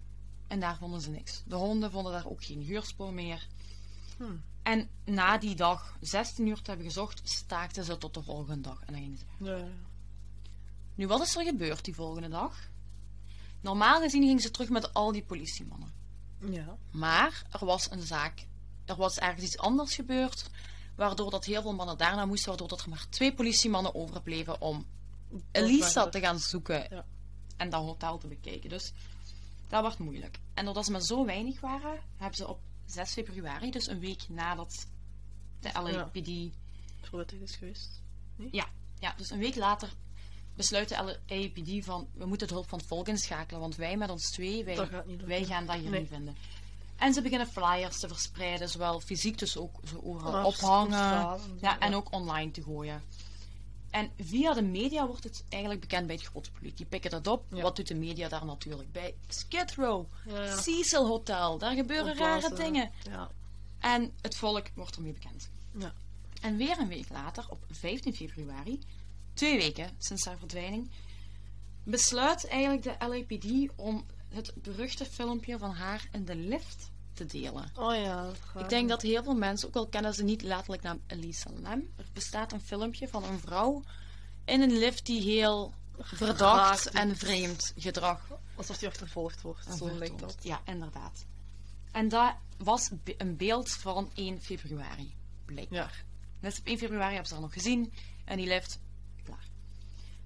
En 0.47 0.61
daar 0.61 0.77
vonden 0.77 1.01
ze 1.01 1.11
niks. 1.11 1.43
De 1.47 1.55
honden 1.55 1.91
vonden 1.91 2.13
daar 2.13 2.27
ook 2.27 2.45
geen 2.45 2.65
geurspoor 2.65 3.13
meer. 3.13 3.47
Hm. 4.17 4.25
En 4.63 4.89
na 5.05 5.39
die 5.39 5.55
dag 5.55 5.97
16 6.01 6.47
uur 6.47 6.63
te 6.63 6.71
hebben 6.71 6.87
gezocht, 6.87 7.21
staakten 7.25 7.85
ze 7.85 7.99
tot 7.99 8.15
de 8.15 8.23
volgende 8.23 8.61
dag. 8.61 8.81
En 8.81 8.93
dan 8.93 9.03
gingen 9.03 9.19
ze 9.19 9.25
weg. 9.39 9.59
Ja. 9.59 9.67
Nu, 10.95 11.07
wat 11.07 11.21
is 11.21 11.37
er 11.37 11.45
gebeurd 11.45 11.85
die 11.85 11.95
volgende 11.95 12.29
dag? 12.29 12.57
Normaal 13.61 14.01
gezien 14.01 14.23
gingen 14.23 14.43
ze 14.43 14.51
terug 14.51 14.69
met 14.69 14.95
al 14.95 15.13
die 15.13 15.25
politiemannen. 15.25 15.93
Ja. 16.39 16.77
Maar 16.91 17.43
er 17.51 17.65
was 17.67 17.91
een 17.91 18.03
zaak, 18.03 18.47
er 18.85 18.97
was 18.97 19.19
ergens 19.19 19.45
iets 19.45 19.59
anders 19.59 19.95
gebeurd, 19.95 20.51
waardoor 20.97 21.31
dat 21.31 21.45
heel 21.45 21.63
veel 21.63 21.75
mannen 21.75 21.99
daarna 21.99 22.27
moesten, 22.27 22.49
waardoor 22.49 22.69
dat 22.69 22.81
er 22.81 22.89
maar 22.89 23.07
twee 23.09 23.35
politiemannen 23.35 23.95
overbleven 23.95 24.61
om 24.61 24.87
Elisa 25.51 26.09
te 26.09 26.21
gaan 26.21 26.39
zoeken. 26.39 26.87
Ja. 26.91 27.05
en 27.57 27.71
dat 27.71 27.83
hotel 27.83 28.19
te 28.19 28.27
bekijken. 28.27 28.69
Dus 28.71 28.93
dat 29.69 29.81
wordt 29.81 29.99
moeilijk. 29.99 30.39
En 30.55 30.65
doordat 30.65 30.85
ze 30.85 30.91
maar 30.91 31.01
zo 31.01 31.25
weinig 31.25 31.61
waren, 31.61 32.01
hebben 32.17 32.37
ze 32.37 32.49
op 32.49 32.61
6 32.87 33.13
februari, 33.13 33.71
dus 33.71 33.87
een 33.89 33.99
week 34.01 34.29
nadat 34.29 34.87
de 35.61 35.71
LAPD 35.73 36.55
Verwittigd 37.01 37.43
is 37.43 37.57
geweest. 37.57 38.03
ja, 38.51 38.67
ja, 38.99 39.15
dus 39.17 39.31
een 39.31 39.39
week 39.39 39.57
later 39.57 39.93
besluit 40.57 40.89
de 40.89 41.17
LAPD 41.27 41.85
van 41.85 42.09
we 42.15 42.27
moeten 42.27 42.47
de 42.49 42.55
hulp 42.55 42.69
van 42.69 42.79
het 42.79 42.87
volk 42.89 43.09
inschakelen, 43.09 43.61
want 43.61 43.77
wij 43.77 43.97
met 43.97 44.11
ons 44.11 44.31
twee, 44.31 44.65
wij, 44.65 44.75
Dat 44.75 44.89
gaat 44.89 45.07
niet 45.07 45.21
lukken. 45.21 45.29
wij 45.29 45.45
gaan 45.45 45.67
dat 45.67 45.77
hier 45.77 45.91
Nee. 45.91 46.01
niet 46.01 46.09
vinden. 46.09 46.37
En 46.97 47.13
ze 47.15 47.23
beginnen 47.23 47.47
flyers 47.47 47.99
te 48.01 48.09
verspreiden, 48.09 48.69
zowel 48.69 49.01
fysiek, 49.01 49.39
dus 49.39 49.57
ook 49.57 49.81
zo 49.89 50.01
overal 50.05 50.33
Ja, 50.33 50.41
op 50.41 50.47
ophangen. 50.47 50.99
Ja, 51.61 51.79
en 51.79 51.91
ja. 51.91 51.97
ook 51.97 52.13
online 52.13 52.51
te 52.51 52.63
gooien. 52.63 53.03
En 53.93 54.11
via 54.19 54.53
de 54.53 54.63
media 54.63 55.07
wordt 55.07 55.25
het 55.25 55.45
eigenlijk 55.49 55.81
bekend 55.81 56.07
bij 56.07 56.15
het 56.15 56.25
grote 56.25 56.51
publiek. 56.51 56.77
Die 56.77 56.87
pikken 56.87 57.11
dat 57.11 57.27
op. 57.27 57.45
Ja. 57.51 57.63
Wat 57.63 57.77
doet 57.77 57.89
de 57.89 57.95
media 57.95 58.29
daar 58.29 58.45
natuurlijk 58.45 58.93
bij? 58.93 59.15
Skid 59.29 59.75
Row, 59.75 60.07
Ja, 60.27 60.43
ja. 60.43 60.61
Cecil 60.61 61.07
Hotel, 61.07 61.59
daar 61.59 61.75
gebeuren 61.75 62.17
rare 62.17 62.55
dingen. 62.55 62.91
Ja. 63.03 63.31
En 63.79 64.13
het 64.21 64.37
volk 64.37 64.67
wordt 64.75 64.97
ermee 64.97 65.13
bekend. 65.13 65.51
Ja. 65.79 65.93
En 66.41 66.57
weer 66.57 66.79
een 66.79 66.89
week 66.89 67.09
later, 67.09 67.47
op 67.49 67.65
15 67.71 68.15
februari, 68.15 68.81
twee 69.35 69.59
weken 69.59 69.91
sinds 69.99 70.25
haar 70.25 70.39
verdwijning, 70.39 70.91
besluit 71.85 72.47
eigenlijk 72.47 72.83
de 72.83 73.07
LAPD 73.07 73.73
om 73.77 74.07
het 74.29 74.53
beruchte 74.55 75.05
filmpje 75.05 75.59
van 75.59 75.71
haar 75.71 76.09
in 76.13 76.25
de 76.25 76.37
lift 76.37 76.91
te 77.15 77.27
delen. 77.27 77.71
Oh 77.75 77.95
ja. 77.95 78.31
Ik 78.59 78.69
denk 78.69 78.89
dat 78.89 79.03
heel 79.03 79.23
veel 79.23 79.35
mensen, 79.35 79.69
ook 79.69 79.77
al 79.77 79.87
kennen 79.87 80.15
ze 80.15 80.23
niet 80.25 80.43
letterlijk 80.43 80.83
naam 80.83 81.01
Elisa 81.07 81.51
Lam, 81.51 81.89
er 81.97 82.05
bestaat 82.13 82.53
een 82.53 82.61
filmpje 82.61 83.09
van 83.09 83.25
een 83.25 83.39
vrouw 83.41 83.83
in 84.45 84.63
een 84.63 84.79
lift 84.79 85.07
die 85.07 85.21
heel 85.23 85.73
verdacht 85.99 86.89
en 86.91 87.17
vreemd 87.17 87.73
gedrag 87.77 88.21
Alsof 88.55 88.79
die 88.79 88.89
achtervolgd 88.89 89.43
wordt. 89.43 89.67
Zo 89.79 89.97
lijkt 89.99 90.19
dat. 90.19 90.37
Ja, 90.43 90.61
inderdaad. 90.65 91.25
En 91.93 92.09
dat 92.09 92.35
was 92.59 92.91
be- 93.05 93.15
een 93.19 93.37
beeld 93.37 93.71
van 93.71 94.11
1 94.15 94.41
februari, 94.41 95.15
blijkbaar. 95.45 96.05
Dus 96.41 96.59
op 96.59 96.67
1 96.67 96.79
februari 96.79 97.09
hebben 97.11 97.27
ze 97.29 97.33
haar 97.35 97.43
nog 97.43 97.53
gezien 97.53 97.93
en 98.25 98.37
die 98.37 98.47
lift. 98.47 98.79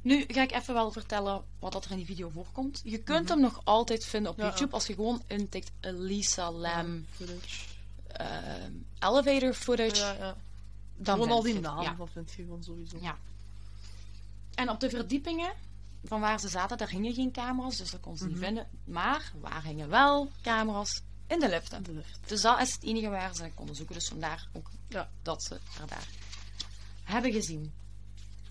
Nu 0.06 0.24
ga 0.28 0.42
ik 0.42 0.52
even 0.52 0.74
wel 0.74 0.90
vertellen 0.92 1.44
wat 1.58 1.72
dat 1.72 1.84
er 1.84 1.90
in 1.90 1.96
die 1.96 2.06
video 2.06 2.28
voorkomt. 2.28 2.80
Je 2.84 2.98
kunt 2.98 3.28
hem 3.28 3.40
nog 3.40 3.60
altijd 3.64 4.04
vinden 4.04 4.30
op 4.30 4.36
Mhm. 4.36 4.46
Ja. 4.46 4.52
YouTube 4.52 4.72
als 4.74 4.86
je 4.86 4.94
gewoon 4.94 5.22
intikt 5.26 5.70
Elisa 5.80 6.52
Lam 6.52 7.06
Footage. 7.10 7.64
ehm, 8.06 8.72
elevator 8.98 9.52
footage. 9.54 9.96
Ja, 9.96 10.12
ja. 10.12 10.36
Dan 10.96 11.14
Gewoon 11.14 11.30
al 11.30 11.42
die 11.42 11.60
namen, 11.60 11.82
Ja. 11.84 11.94
dat 11.98 12.08
vind 12.12 12.30
je 12.32 12.42
gewoon 12.42 12.62
sowieso. 12.62 12.96
Ja. 13.00 13.18
En 14.54 14.70
op 14.70 14.80
de 14.80 14.90
verdiepingen 14.90 15.52
van 16.04 16.20
waar 16.20 16.40
ze 16.40 16.48
zaten, 16.48 16.78
daar 16.78 16.88
hingen 16.90 17.14
geen 17.14 17.32
camera's, 17.32 17.76
dus 17.76 17.90
dat 17.90 18.00
kon 18.00 18.16
ze 18.16 18.24
Mhm. 18.24 18.32
niet 18.32 18.42
vinden. 18.42 18.66
Maar 18.84 19.32
waar 19.40 19.62
hingen 19.64 19.88
wel 19.88 20.30
camera's? 20.42 21.00
In 21.26 21.40
de 21.40 21.48
liften. 21.48 21.82
De 21.82 21.92
lift. 21.92 22.18
Dus 22.26 22.40
dat 22.40 22.60
is 22.60 22.72
het 22.72 22.82
enige 22.82 23.08
waar 23.08 23.34
ze 23.34 23.50
konden 23.54 23.76
zoeken. 23.76 23.94
Dus 23.94 24.08
vandaar 24.08 24.48
ook 24.52 24.70
Ja. 24.88 25.10
dat 25.22 25.42
ze 25.42 25.58
haar 25.78 25.86
daar 25.86 26.06
hebben 27.04 27.32
gezien. 27.32 27.72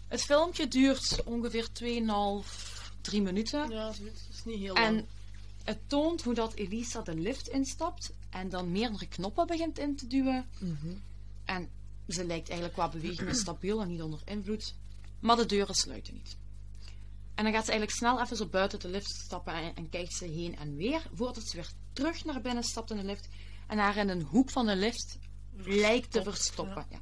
Het 0.07 0.21
filmpje 0.21 0.67
duurt 0.67 1.23
ongeveer 1.23 1.67
2,5, 1.83 3.01
3 3.01 3.21
minuten. 3.21 3.69
Ja. 3.69 3.87
Het 3.87 4.27
is 4.31 4.43
niet 4.45 4.59
heel 4.59 4.73
lang. 4.73 4.85
En 4.85 5.07
het 5.63 5.79
toont 5.87 6.23
hoe 6.23 6.33
dat 6.33 6.53
Elisa 6.53 7.01
de 7.01 7.15
lift 7.15 7.47
instapt 7.47 8.13
en 8.29 8.49
dan 8.49 8.71
meerdere 8.71 9.07
knoppen 9.07 9.47
begint 9.47 9.79
in 9.79 9.95
te 9.95 10.07
duwen. 10.07 10.45
Mhm. 10.59 10.95
En 11.45 11.69
ze 12.07 12.25
lijkt 12.25 12.49
eigenlijk 12.49 12.77
qua 12.77 12.89
bewegingen 12.89 13.35
stabiel 13.35 13.81
en 13.81 13.87
niet 13.87 14.01
onder 14.01 14.21
invloed. 14.25 14.75
Maar 15.19 15.35
de 15.35 15.45
deuren 15.45 15.75
sluiten 15.75 16.13
niet. 16.13 16.37
En 17.35 17.43
dan 17.43 17.53
gaat 17.53 17.65
ze 17.65 17.71
eigenlijk 17.71 17.99
snel 17.99 18.21
even 18.21 18.37
zo 18.37 18.45
buiten 18.47 18.79
de 18.79 18.89
lift 18.89 19.09
stappen 19.09 19.53
en, 19.53 19.75
en 19.75 19.89
kijkt 19.89 20.13
ze 20.13 20.25
heen 20.25 20.57
en 20.57 20.75
weer. 20.75 21.01
Voordat 21.13 21.47
ze 21.47 21.55
weer 21.55 21.71
terug 21.93 22.25
naar 22.25 22.41
binnen 22.41 22.63
stapt 22.63 22.91
in 22.91 22.97
de 22.97 23.03
lift. 23.03 23.27
En 23.67 23.77
haar 23.77 23.97
in 23.97 24.09
een 24.09 24.21
hoek 24.21 24.49
van 24.49 24.65
de 24.65 24.75
lift 24.75 25.17
lijkt 25.55 26.11
te 26.11 26.23
verstoppen. 26.23 26.85
Ja. 26.89 26.99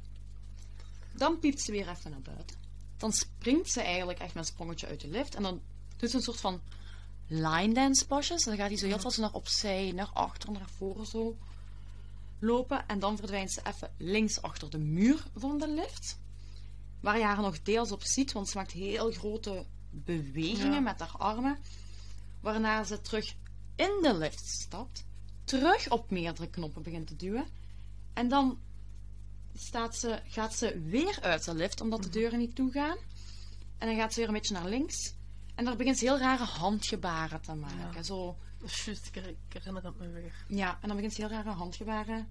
Dan 1.16 1.38
piept 1.38 1.60
ze 1.60 1.72
weer 1.72 1.88
even 1.88 2.10
naar 2.10 2.20
buiten. 2.20 2.63
Dan 3.04 3.12
springt 3.12 3.70
ze 3.70 3.80
eigenlijk 3.80 4.18
echt 4.18 4.34
met 4.34 4.46
een 4.46 4.52
sprongetje 4.52 4.86
uit 4.86 5.00
de 5.00 5.08
lift. 5.08 5.34
En 5.34 5.42
dan 5.42 5.60
doet 5.96 6.10
ze 6.10 6.16
een 6.16 6.22
soort 6.22 6.40
van 6.40 6.60
line 7.26 7.74
dance 7.74 8.06
pasjes. 8.06 8.44
Dan 8.44 8.56
gaat 8.56 8.68
hij 8.68 8.76
zo 8.76 8.86
heel 8.86 8.98
veel 8.98 9.12
naar 9.16 9.32
opzij, 9.32 9.92
naar 9.92 10.10
achter, 10.12 10.52
naar 10.52 10.68
voren 10.76 11.06
zo 11.06 11.36
lopen. 12.38 12.86
En 12.88 12.98
dan 12.98 13.16
verdwijnt 13.16 13.52
ze 13.52 13.60
even 13.66 13.90
links 13.96 14.42
achter 14.42 14.70
de 14.70 14.78
muur 14.78 15.24
van 15.36 15.58
de 15.58 15.68
lift. 15.68 16.18
Waar 17.00 17.18
je 17.18 17.24
haar 17.24 17.40
nog 17.40 17.62
deels 17.62 17.92
op 17.92 18.02
ziet, 18.02 18.32
want 18.32 18.48
ze 18.48 18.56
maakt 18.56 18.72
heel 18.72 19.12
grote 19.12 19.64
bewegingen 19.90 20.72
Ja. 20.72 20.80
met 20.80 21.00
haar 21.00 21.16
armen. 21.18 21.58
Waarna 22.40 22.84
ze 22.84 23.00
terug 23.00 23.34
in 23.76 23.98
de 24.02 24.14
lift 24.16 24.46
stapt. 24.46 25.04
Terug 25.44 25.90
op 25.90 26.10
meerdere 26.10 26.50
knoppen 26.50 26.82
begint 26.82 27.06
te 27.06 27.16
duwen. 27.16 27.46
En 28.12 28.28
dan 28.28 28.58
staat 29.54 29.96
ze, 29.96 30.20
gaat 30.26 30.54
ze 30.54 30.80
weer 30.80 31.18
uit 31.22 31.44
de 31.44 31.54
lift, 31.54 31.80
omdat 31.80 32.02
de 32.02 32.08
deuren 32.08 32.38
niet 32.38 32.54
toegaan. 32.54 32.96
En 33.78 33.86
dan 33.88 33.96
gaat 33.96 34.12
ze 34.12 34.18
weer 34.18 34.28
een 34.28 34.34
beetje 34.34 34.54
naar 34.54 34.68
links. 34.68 35.14
En 35.54 35.64
daar 35.64 35.76
begint 35.76 35.98
ze 35.98 36.04
heel 36.04 36.18
rare 36.18 36.44
handgebaren 36.44 37.40
te 37.40 37.54
maken. 37.54 37.92
Ja. 37.94 38.02
Zo, 38.02 38.36
juist, 38.60 39.06
ik 39.06 39.14
her- 39.14 39.28
ik 39.28 39.36
herinner 39.48 39.84
het 39.84 39.98
me 39.98 40.08
weer. 40.10 40.44
ja, 40.48 40.78
en 40.80 40.86
dan 40.88 40.96
begint 40.96 41.14
ze 41.14 41.20
heel 41.20 41.30
rare 41.30 41.50
handgebaren 41.50 42.28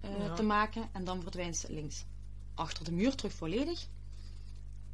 eh, 0.00 0.18
Ja. 0.26 0.34
te 0.34 0.42
maken. 0.42 0.88
En 0.92 1.04
dan 1.04 1.22
verdwijnt 1.22 1.56
ze 1.56 1.72
links 1.72 2.04
achter 2.54 2.84
de 2.84 2.92
muur 2.92 3.14
terug 3.14 3.32
volledig. 3.32 3.86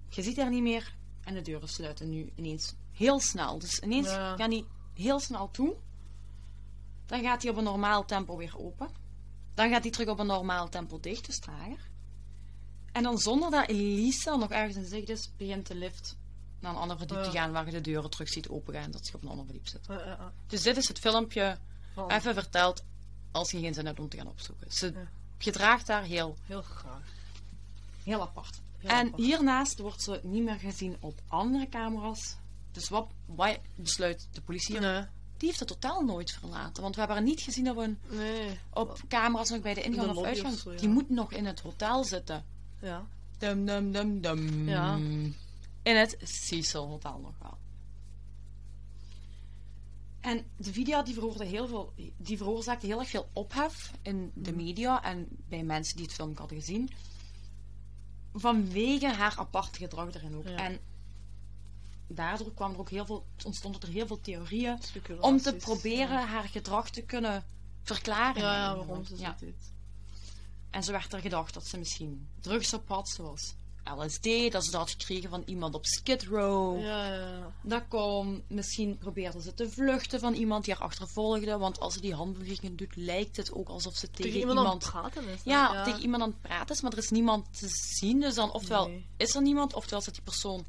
Je 0.08 0.22
ziet 0.22 0.36
haar 0.36 0.50
niet 0.50 0.62
meer. 0.62 0.94
En 1.24 1.34
de 1.34 1.42
deuren 1.42 1.68
sluiten 1.68 2.08
nu 2.08 2.32
ineens 2.34 2.74
heel 2.92 3.20
snel. 3.20 3.58
Dus 3.58 3.78
ineens 3.80 4.06
Ja. 4.08 4.36
gaan 4.36 4.50
die 4.50 4.66
heel 4.94 5.20
snel 5.20 5.50
toe. 5.50 5.74
Dan 7.06 7.22
gaat 7.22 7.42
hij 7.42 7.50
op 7.50 7.56
een 7.56 7.64
normaal 7.64 8.04
tempo 8.04 8.36
weer 8.36 8.58
open. 8.58 8.88
Dan 9.54 9.70
gaat 9.70 9.82
hij 9.82 9.90
terug 9.90 10.08
op 10.08 10.18
een 10.18 10.26
normaal 10.26 10.68
tempo 10.68 11.00
dicht, 11.00 11.26
dus 11.26 11.38
trager. 11.38 11.90
En 12.92 13.02
dan 13.02 13.18
zonder 13.18 13.50
dat 13.50 13.68
Elisa 13.68 14.36
nog 14.36 14.50
ergens 14.50 14.76
in 14.76 14.84
zicht 14.84 15.08
is, 15.08 15.30
begint 15.36 15.66
de 15.66 15.74
lift 15.74 16.16
naar 16.60 16.72
een 16.72 16.78
ander 16.78 16.98
verdiep 16.98 17.22
te 17.22 17.30
gaan 17.30 17.52
waar 17.52 17.66
je 17.66 17.72
de 17.72 17.80
deuren 17.80 18.10
terug 18.10 18.28
ziet 18.28 18.48
opengaan. 18.48 18.90
Dat 18.90 19.06
ze 19.06 19.16
op 19.16 19.22
een 19.22 19.28
ander 19.28 19.44
verdiep 19.44 19.68
zit. 19.68 19.86
Ja, 19.88 19.94
ja, 19.98 20.06
ja. 20.06 20.32
Dus 20.46 20.62
dit 20.62 20.76
is 20.76 20.88
het 20.88 20.98
filmpje 20.98 21.58
Van- 21.94 22.10
even 22.10 22.34
verteld 22.34 22.84
als 23.30 23.50
je 23.50 23.60
geen 23.60 23.74
zin 23.74 23.86
hebt 23.86 24.00
om 24.00 24.08
te 24.08 24.16
gaan 24.16 24.26
opzoeken. 24.28 24.72
Ze 24.72 25.06
gedraagt 25.38 25.86
daar 25.86 26.02
heel, 26.02 26.36
Heel 26.46 26.62
graag. 26.62 27.02
heel 28.04 28.20
apart. 28.20 28.60
Heel 28.78 28.90
en 28.90 29.06
apart. 29.06 29.22
hiernaast 29.22 29.78
wordt 29.78 30.02
ze 30.02 30.20
niet 30.22 30.42
meer 30.44 30.58
gezien 30.58 30.96
op 31.00 31.20
andere 31.28 31.68
camera's. 31.68 32.36
Dus 32.72 32.88
wat, 32.88 33.06
wat 33.26 33.58
besluit 33.74 34.28
de 34.32 34.40
politie? 34.40 34.80
Nee. 34.80 35.04
Die 35.42 35.50
heeft 35.50 35.70
het 35.70 35.80
totaal 35.80 36.04
nooit 36.04 36.30
verlaten. 36.30 36.82
Want 36.82 36.94
we 36.94 37.00
hebben 37.00 37.18
haar 37.18 37.26
niet 37.26 37.40
gezien 37.40 37.70
op, 37.70 37.76
een, 37.76 37.98
Nee. 38.08 38.58
op 38.70 39.00
camera's 39.08 39.50
nog 39.50 39.60
bij 39.60 39.74
de 39.74 39.82
ingang 39.82 40.12
de 40.12 40.18
of 40.18 40.24
uitgang. 40.24 40.54
of 40.54 40.60
zo, 40.60 40.72
ja. 40.72 40.78
Die 40.78 40.88
moet 40.88 41.10
nog 41.10 41.32
in 41.32 41.46
het 41.46 41.60
hotel 41.60 42.04
zitten. 42.04 42.44
Ja. 42.80 43.06
Dum, 43.38 43.66
dum, 43.66 43.92
dum, 43.92 44.20
dum. 44.20 44.68
Ja. 44.68 44.96
In 45.82 45.96
het 45.96 46.16
Cecil 46.22 46.86
Hotel 46.86 47.18
nog 47.18 47.34
wel. 47.38 47.58
En 50.20 50.44
de 50.56 50.72
video 50.72 51.02
die 51.02 51.14
veroorzaakte 51.14 51.54
heel, 51.54 51.66
veel, 51.66 51.92
die 52.16 52.36
veroorzaakte 52.36 52.86
heel 52.86 52.98
erg 52.98 53.08
veel 53.08 53.28
ophef 53.32 53.90
in 54.02 54.30
de 54.34 54.52
media 54.52 55.02
en 55.02 55.28
bij 55.48 55.62
mensen 55.62 55.96
die 55.96 56.04
het 56.04 56.14
filmpje 56.14 56.38
hadden 56.38 56.58
gezien. 56.58 56.90
Vanwege 58.32 59.06
haar 59.06 59.34
aparte 59.38 59.78
gedrag 59.78 60.14
erin 60.14 60.36
ook. 60.36 60.48
Ja. 60.48 60.56
En 60.56 60.78
daardoor 62.08 62.54
kwam 62.54 62.72
er 62.72 62.78
ook 62.78 62.90
heel 62.90 63.06
veel, 63.06 63.24
ontstonden 63.44 63.80
er 63.80 63.88
heel 63.88 64.06
veel 64.06 64.20
theorieën 64.20 64.78
om 65.20 65.38
te 65.40 65.54
proberen 65.54 66.26
haar 66.26 66.44
gedrag 66.48 66.90
te 66.90 67.02
kunnen 67.02 67.44
verklaren. 67.82 68.42
Ja, 68.42 68.76
waarom 68.76 69.04
ze 69.04 69.16
Ja. 69.18 69.36
deed. 69.40 69.72
En 70.70 70.82
zo 70.82 70.92
werd 70.92 71.12
er 71.12 71.20
gedacht 71.20 71.54
dat 71.54 71.66
ze 71.66 71.78
misschien 71.78 72.28
drugs 72.40 72.74
op 72.74 72.88
had, 72.88 73.08
zoals 73.08 73.54
LSD, 73.84 74.52
dat 74.52 74.64
ze 74.64 74.70
dat 74.70 74.80
had 74.80 74.90
gekregen 74.90 75.30
van 75.30 75.42
iemand 75.46 75.74
op 75.74 75.86
Skid 75.86 76.22
Row. 76.22 76.80
Ja, 76.80 77.14
ja. 77.14 77.52
Dat 77.62 77.82
kon. 77.88 78.42
Misschien 78.48 78.98
probeerde 78.98 79.42
ze 79.42 79.54
te 79.54 79.70
vluchten 79.70 80.20
van 80.20 80.34
iemand 80.34 80.64
die 80.64 80.74
haar 80.74 80.82
achtervolgde, 80.82 81.58
want 81.58 81.80
als 81.80 81.94
ze 81.94 82.00
die 82.00 82.14
handbewegingen 82.14 82.76
doet, 82.76 82.96
lijkt 82.96 83.36
het 83.36 83.52
ook 83.52 83.68
alsof 83.68 83.96
ze 83.96 84.10
tegen, 84.10 84.32
Tegen 84.32 84.48
iemand, 84.48 84.58
aan 84.68 84.74
het 84.78 84.90
praten 84.90 85.28
is. 85.28 85.40
ja, 85.44 85.84
tegen 85.84 86.00
iemand 86.00 86.22
aan 86.22 86.28
het 86.28 86.40
praten 86.40 86.74
is, 86.74 86.80
maar 86.82 86.92
er 86.92 86.98
is 86.98 87.10
niemand 87.10 87.58
te 87.58 87.68
zien. 87.68 88.20
Dus 88.20 88.34
dan 88.34 88.52
ofwel 88.52 88.86
Nee. 88.88 89.06
is 89.16 89.34
er 89.34 89.42
niemand, 89.42 89.74
oftewel 89.74 90.00
zit 90.00 90.14
die 90.14 90.22
persoon 90.22 90.64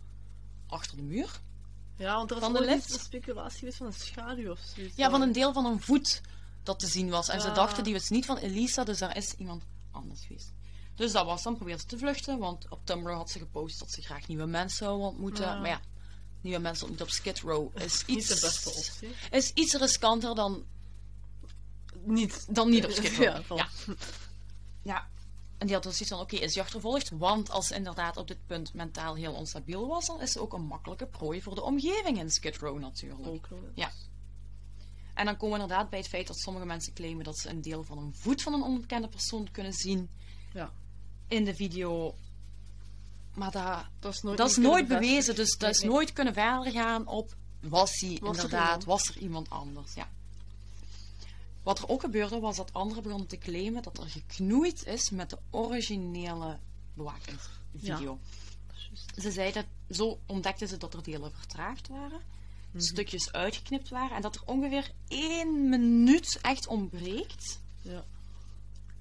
achter 0.74 0.98
de 0.98 1.04
muur. 1.04 1.42
Ja, 1.98 2.16
want 2.16 2.30
er 2.32 2.36
is 2.38 2.44
Van 2.44 2.54
de 2.54 2.62
lift. 2.66 2.94
een 2.94 3.00
speculatie 3.00 3.60
geweest 3.60 3.78
van 3.78 3.86
een 3.88 3.94
schaduw 3.94 4.52
of 4.52 4.60
zoiets. 4.76 4.96
Ja, 4.96 5.10
van 5.10 5.22
een 5.22 5.32
deel 5.32 5.54
van 5.54 5.66
een 5.66 5.82
voet 5.82 6.22
dat 6.64 6.80
te 6.80 6.88
zien 6.88 7.10
was. 7.10 7.30
En 7.30 7.42
ze 7.42 7.48
Ja. 7.48 7.54
dachten, 7.54 7.84
die 7.84 7.94
was 7.94 8.10
niet 8.10 8.26
van 8.26 8.38
Elisa, 8.38 8.84
dus 8.84 8.98
daar 8.98 9.18
is 9.18 9.34
iemand 9.34 9.64
anders 9.92 10.26
geweest. 10.26 10.54
Dus 10.96 11.12
dat 11.12 11.26
was 11.26 11.44
dan, 11.44 11.56
probeerde 11.56 11.82
ze 11.82 11.88
te 11.88 11.98
vluchten, 11.98 12.38
want 12.40 12.70
op 12.70 12.80
Tumblr 12.86 13.14
had 13.14 13.30
ze 13.30 13.40
gepost 13.40 13.80
dat 13.80 13.92
ze 13.92 14.02
graag 14.02 14.28
nieuwe 14.28 14.46
mensen 14.46 14.78
zou 14.86 15.00
ontmoeten. 15.02 15.46
Ja. 15.46 15.60
Maar 15.60 15.70
ja, 15.70 15.82
nieuwe 16.42 16.60
mensen 16.60 16.88
ontmoeten 16.88 17.06
op 17.16 17.22
Skid 17.22 17.40
Row 17.40 17.78
is 17.78 18.04
iets, 18.06 18.28
de 18.28 18.38
beste 18.42 18.70
optie. 18.70 19.10
is 19.32 19.52
iets 19.54 19.74
riskanter 19.74 20.36
dan, 20.36 20.64
Niet. 22.06 22.56
dan 22.56 22.70
niet 22.70 22.86
op 22.86 22.92
Skid 22.92 23.18
Row. 23.18 23.58
Ja. 23.58 23.70
Ja. 24.84 25.08
En 25.64 25.70
die 25.70 25.78
had 25.78 25.86
dus 25.88 25.98
zoiets 25.98 26.16
van, 26.16 26.26
oké, 26.26 26.36
is 26.46 26.54
je 26.54 26.62
achtervolgd? 26.62 27.10
Want 27.10 27.50
als 27.50 27.68
ze 27.68 27.76
inderdaad 27.76 28.18
op 28.18 28.28
dit 28.28 28.46
punt 28.46 28.74
mentaal 28.74 29.16
heel 29.16 29.34
onstabiel 29.34 29.88
was, 29.88 30.06
dan 30.06 30.22
is 30.22 30.32
ze 30.32 30.42
ook 30.42 30.54
een 30.54 30.66
makkelijke 30.66 31.06
prooi 31.08 31.42
voor 31.42 31.56
de 31.56 31.62
omgeving 31.62 32.18
in 32.20 32.30
Skid 32.32 32.58
Row 32.58 32.80
natuurlijk. 32.80 33.48
Ja. 33.76 33.92
En 35.14 35.26
dan 35.26 35.38
komen 35.38 35.56
we 35.58 35.62
inderdaad 35.62 35.90
bij 35.90 36.00
het 36.00 36.08
feit 36.08 36.28
dat 36.28 36.40
sommige 36.40 36.66
mensen 36.66 36.94
claimen 36.94 37.24
dat 37.24 37.38
ze 37.38 37.50
een 37.50 37.62
deel 37.62 37.84
van 37.84 37.98
een 37.98 38.16
voet 38.16 38.42
van 38.42 38.54
een 38.54 38.62
onbekende 38.64 39.08
persoon 39.08 39.52
kunnen 39.52 39.74
zien 39.74 40.10
Ja. 40.54 40.72
in 41.28 41.44
de 41.46 41.56
video. 41.56 42.16
Maar 43.34 43.52
dat, 43.52 43.86
Dat 44.00 44.14
is 44.14 44.22
nooit, 44.22 44.38
dat 44.38 44.50
is 44.50 44.58
nooit 44.58 44.88
bewezen, 44.88 45.36
dus 45.36 45.58
dat 45.58 45.70
is 45.70 45.82
Nee, 45.82 45.90
nooit 45.90 46.14
kunnen 46.14 46.34
verder 46.34 46.72
gaan 46.72 47.08
op 47.08 47.36
was 47.62 48.00
hij 48.00 48.10
er 48.22 48.26
inderdaad, 48.26 48.84
was 48.84 49.10
er 49.10 49.18
iemand 49.18 49.50
anders, 49.50 49.94
ja. 49.94 50.12
Wat 51.64 51.80
er 51.80 51.90
ook 51.90 52.02
gebeurde 52.02 52.40
was 52.40 52.56
dat 52.56 52.74
anderen 52.74 53.04
begonnen 53.04 53.28
te 53.28 53.38
claimen 53.38 53.84
dat 53.84 53.98
er 53.98 54.10
geknoeid 54.10 54.86
is 54.86 55.10
met 55.10 55.30
de 55.30 55.38
originele 55.50 56.60
bewakingsvideo. 56.94 58.20
Ze 59.18 59.32
zeiden, 59.32 59.66
zo 59.90 60.20
ontdekten 60.26 60.68
ze 60.68 60.78
dat 60.78 60.94
er 60.94 61.04
delen 61.04 61.32
vertraagd 61.32 61.88
waren, 61.88 62.22
stukjes 62.76 63.32
uitgeknipt 63.32 63.90
waren 63.90 64.16
en 64.16 64.22
dat 64.22 64.36
er 64.36 64.42
ongeveer 64.46 64.92
één 65.08 65.70
minuut 65.70 66.40
echt 66.42 66.68
ontbreekt. 66.68 67.62
Ja. 67.82 68.04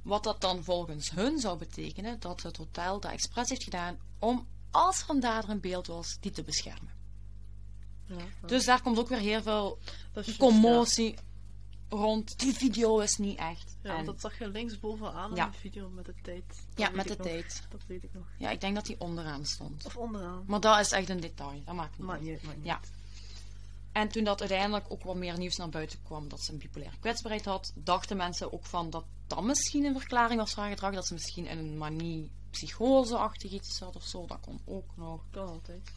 Wat 0.02 0.24
dat 0.24 0.40
dan 0.40 0.64
volgens 0.64 1.10
hun 1.10 1.38
zou 1.38 1.58
betekenen 1.58 2.20
dat 2.20 2.42
het 2.42 2.56
hotel 2.56 3.00
dat 3.00 3.12
expres 3.12 3.48
heeft 3.48 3.64
gedaan 3.64 3.98
om, 4.18 4.46
als 4.70 5.02
er 5.02 5.10
een 5.10 5.20
dader 5.20 5.50
in 5.50 5.60
beeld 5.60 5.86
was, 5.86 6.16
die 6.20 6.30
te 6.30 6.42
beschermen. 6.42 6.92
Ja. 8.06 8.46
Dus 8.46 8.64
daar 8.64 8.82
komt 8.82 8.98
ook 8.98 9.08
weer 9.08 9.18
heel 9.18 9.42
veel 9.42 9.78
commotie 10.38 11.14
rond. 11.92 12.38
Die 12.38 12.52
video 12.54 12.98
is 12.98 13.16
niet 13.16 13.38
echt. 13.38 13.76
Ja, 13.82 13.92
ja 13.92 13.98
En- 13.98 14.04
dat 14.04 14.20
zag 14.20 14.38
je 14.38 14.48
linksbovenaan 14.48 15.34
Ja. 15.34 15.44
in 15.46 15.50
de 15.52 15.58
video 15.58 15.88
met 15.88 16.04
de 16.06 16.14
tijd. 16.22 16.44
Dat 16.48 16.56
ja, 16.74 16.90
met 16.90 17.08
de 17.08 17.14
nog. 17.18 17.26
tijd. 17.26 17.62
Dat 17.70 17.80
weet 17.86 18.02
ik 18.02 18.12
nog. 18.12 18.24
Ja, 18.38 18.50
ik 18.50 18.60
denk 18.60 18.74
dat 18.74 18.86
die 18.86 19.00
onderaan 19.00 19.44
stond. 19.46 19.84
Of 19.84 19.96
onderaan. 19.96 20.44
Maar 20.46 20.60
dat 20.60 20.78
is 20.80 20.92
echt 20.92 21.08
een 21.08 21.20
detail. 21.20 21.62
Dat 21.64 21.74
maakt 21.74 21.98
niet 21.98 22.06
Maakt 22.06 22.18
uit. 22.18 22.28
niet 22.28 22.32
uit, 22.38 22.42
maakt 22.42 22.56
niet 22.56 22.66
Ja. 22.66 22.80
En 23.92 24.08
toen 24.08 24.24
dat 24.24 24.40
uiteindelijk 24.40 24.84
ook 24.88 25.02
wat 25.02 25.16
meer 25.16 25.38
nieuws 25.38 25.56
naar 25.56 25.68
buiten 25.68 25.98
kwam 26.02 26.28
dat 26.28 26.40
ze 26.40 26.52
een 26.52 26.58
bipolaire 26.58 26.98
kwetsbaarheid 26.98 27.44
had, 27.44 27.72
dachten 27.74 28.16
mensen 28.16 28.52
ook 28.52 28.64
van 28.66 28.90
dat 28.90 29.04
dat 29.26 29.42
misschien 29.42 29.84
een 29.84 29.98
verklaring 29.98 30.40
was 30.40 30.52
van 30.54 30.62
haar 30.62 30.72
gedrag, 30.72 30.94
dat 30.94 31.06
ze 31.06 31.12
misschien 31.14 31.46
in 31.46 31.58
een 31.58 31.78
manie 31.78 32.30
psychose-achtig 32.50 33.50
iets 33.50 33.80
had 33.80 33.96
of 33.96 34.04
zo. 34.04 34.26
Dat 34.26 34.40
kon 34.40 34.60
ook 34.64 34.96
nog. 34.96 35.22
Kan 35.30 35.46
altijd. 35.48 35.90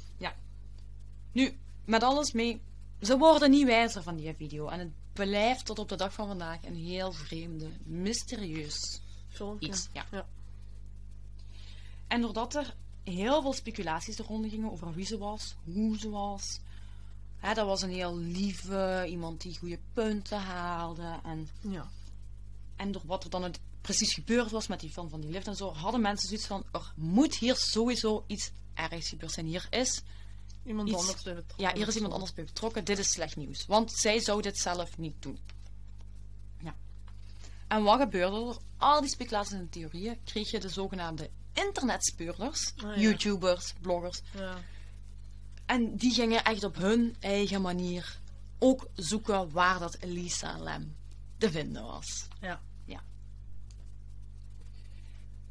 Nu, 1.31 1.57
met 1.85 2.03
alles 2.03 2.31
mee, 2.31 2.61
ze 3.01 3.17
worden 3.17 3.51
niet 3.51 3.65
wijzer 3.65 4.03
van 4.03 4.15
die 4.15 4.33
video. 4.33 4.67
En 4.67 4.79
het 4.79 4.91
blijft 5.15 5.65
tot 5.65 5.79
op 5.79 5.89
de 5.89 5.95
dag 5.95 6.13
van 6.13 6.27
vandaag 6.27 6.63
een 6.63 6.75
heel 6.75 7.11
vreemde, 7.11 7.69
mysterieus 7.83 9.01
iets. 9.59 9.89
Ja. 9.93 10.05
Ja. 10.11 10.25
En 12.07 12.21
doordat 12.21 12.55
er 12.55 12.75
heel 13.03 13.41
veel 13.41 13.53
speculaties 13.53 14.15
de 14.15 14.23
ronde 14.23 14.49
gingen 14.49 14.71
over 14.71 14.93
wie 14.93 15.05
ze 15.05 15.17
was, 15.17 15.55
hoe 15.63 15.97
ze 15.97 16.09
was. 16.09 16.59
Hè, 17.37 17.53
dat 17.53 17.65
was 17.65 17.81
een 17.81 17.89
heel 17.91 18.17
lieve, 18.17 19.05
iemand 19.09 19.41
die 19.41 19.57
goede 19.57 19.79
punten 19.93 20.39
haalde. 20.39 21.19
En, 21.23 21.47
Ja. 21.61 21.89
en 22.75 22.91
door 22.91 23.01
wat 23.05 23.23
er 23.23 23.29
dan 23.29 23.43
het 23.43 23.59
precies 23.81 24.13
gebeurd 24.13 24.51
was 24.51 24.67
met 24.67 24.79
die 24.79 24.89
film 24.89 25.09
van 25.09 25.21
die 25.21 25.29
lift 25.31 25.47
en 25.47 25.55
zo, 25.55 25.73
hadden 25.73 26.01
mensen 26.01 26.27
zoiets 26.27 26.47
van: 26.47 26.63
er 26.71 26.93
moet 26.95 27.35
hier 27.37 27.55
sowieso 27.55 28.23
iets 28.27 28.51
ergs 28.73 29.09
gebeurd 29.09 29.31
zijn. 29.31 29.45
Hier 29.45 29.67
is, 29.69 30.01
Iemand 30.65 30.89
Iets- 30.89 30.97
anders 30.97 31.23
bij 31.23 31.33
betrokken. 31.35 31.67
ja, 31.67 31.73
hier 31.73 31.87
is 31.87 31.95
iemand 31.95 32.13
anders 32.13 32.33
bij 32.33 32.43
betrokken. 32.43 32.83
Dit 32.85 32.97
is 32.97 33.11
slecht 33.11 33.35
nieuws. 33.35 33.65
Want 33.65 33.91
zij 33.91 34.19
zou 34.19 34.41
dit 34.41 34.57
zelf 34.57 34.97
niet 34.97 35.21
doen. 35.21 35.39
Ja. 36.63 36.75
En 37.67 37.83
wat 37.83 37.99
gebeurde 37.99 38.35
er? 38.49 38.57
Al 38.77 39.01
die 39.01 39.09
speculaties 39.09 39.51
en 39.53 39.69
theorieën 39.69 40.19
kreeg 40.23 40.51
je 40.51 40.59
de 40.59 40.69
zogenaamde 40.69 41.29
internetspeurders, 41.53 42.73
Ah, 42.75 42.83
ja. 42.95 43.01
YouTubers, 43.01 43.73
bloggers. 43.81 44.21
Ja. 44.33 44.57
En 45.65 45.95
die 45.95 46.13
gingen 46.13 46.43
echt 46.43 46.63
op 46.63 46.75
hun 46.75 47.15
eigen 47.19 47.61
manier 47.61 48.19
ook 48.59 48.87
zoeken 48.95 49.51
waar 49.51 49.79
dat 49.79 49.97
Elisa 49.99 50.57
Lem 50.57 50.95
te 51.37 51.51
vinden 51.51 51.83
was. 51.83 52.27
Ja. 52.41 52.61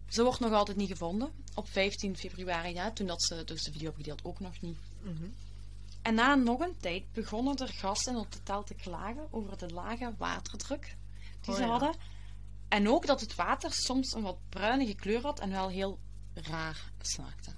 Ze 0.09 0.22
wordt 0.22 0.40
nog 0.40 0.53
altijd 0.53 0.77
niet 0.77 0.88
gevonden. 0.88 1.33
Op 1.55 1.68
15 1.68 2.16
februari, 2.16 2.74
ja, 2.74 2.92
toen 2.92 3.07
dat 3.07 3.22
ze 3.22 3.44
dus 3.44 3.62
de 3.62 3.72
video 3.72 3.85
hebben 3.87 4.05
gedeeld, 4.05 4.24
ook 4.24 4.40
nog 4.40 4.61
niet. 4.61 4.79
En 6.03 6.14
na 6.14 6.35
nog 6.35 6.61
een 6.61 6.77
tijd 6.81 7.12
begonnen 7.12 7.57
er 7.57 7.69
gasten 7.69 8.12
in 8.14 8.19
het 8.19 8.35
hotel 8.35 8.62
te 8.64 8.75
klagen 8.75 9.27
over 9.31 9.59
de 9.59 9.69
lage 9.73 10.14
waterdruk 10.19 10.97
die 11.40 11.51
Oh, 11.51 11.57
ze 11.57 11.62
ja. 11.62 11.69
hadden. 11.69 11.95
En 12.69 12.88
ook 12.88 13.07
dat 13.07 13.21
het 13.21 13.35
water 13.35 13.73
soms 13.73 14.12
een 14.14 14.23
wat 14.23 14.38
bruinige 14.49 14.95
kleur 14.95 15.23
had 15.23 15.40
en 15.40 15.51
wel 15.51 15.69
heel 15.69 15.99
raar 16.35 16.90
smaakte. 17.01 17.51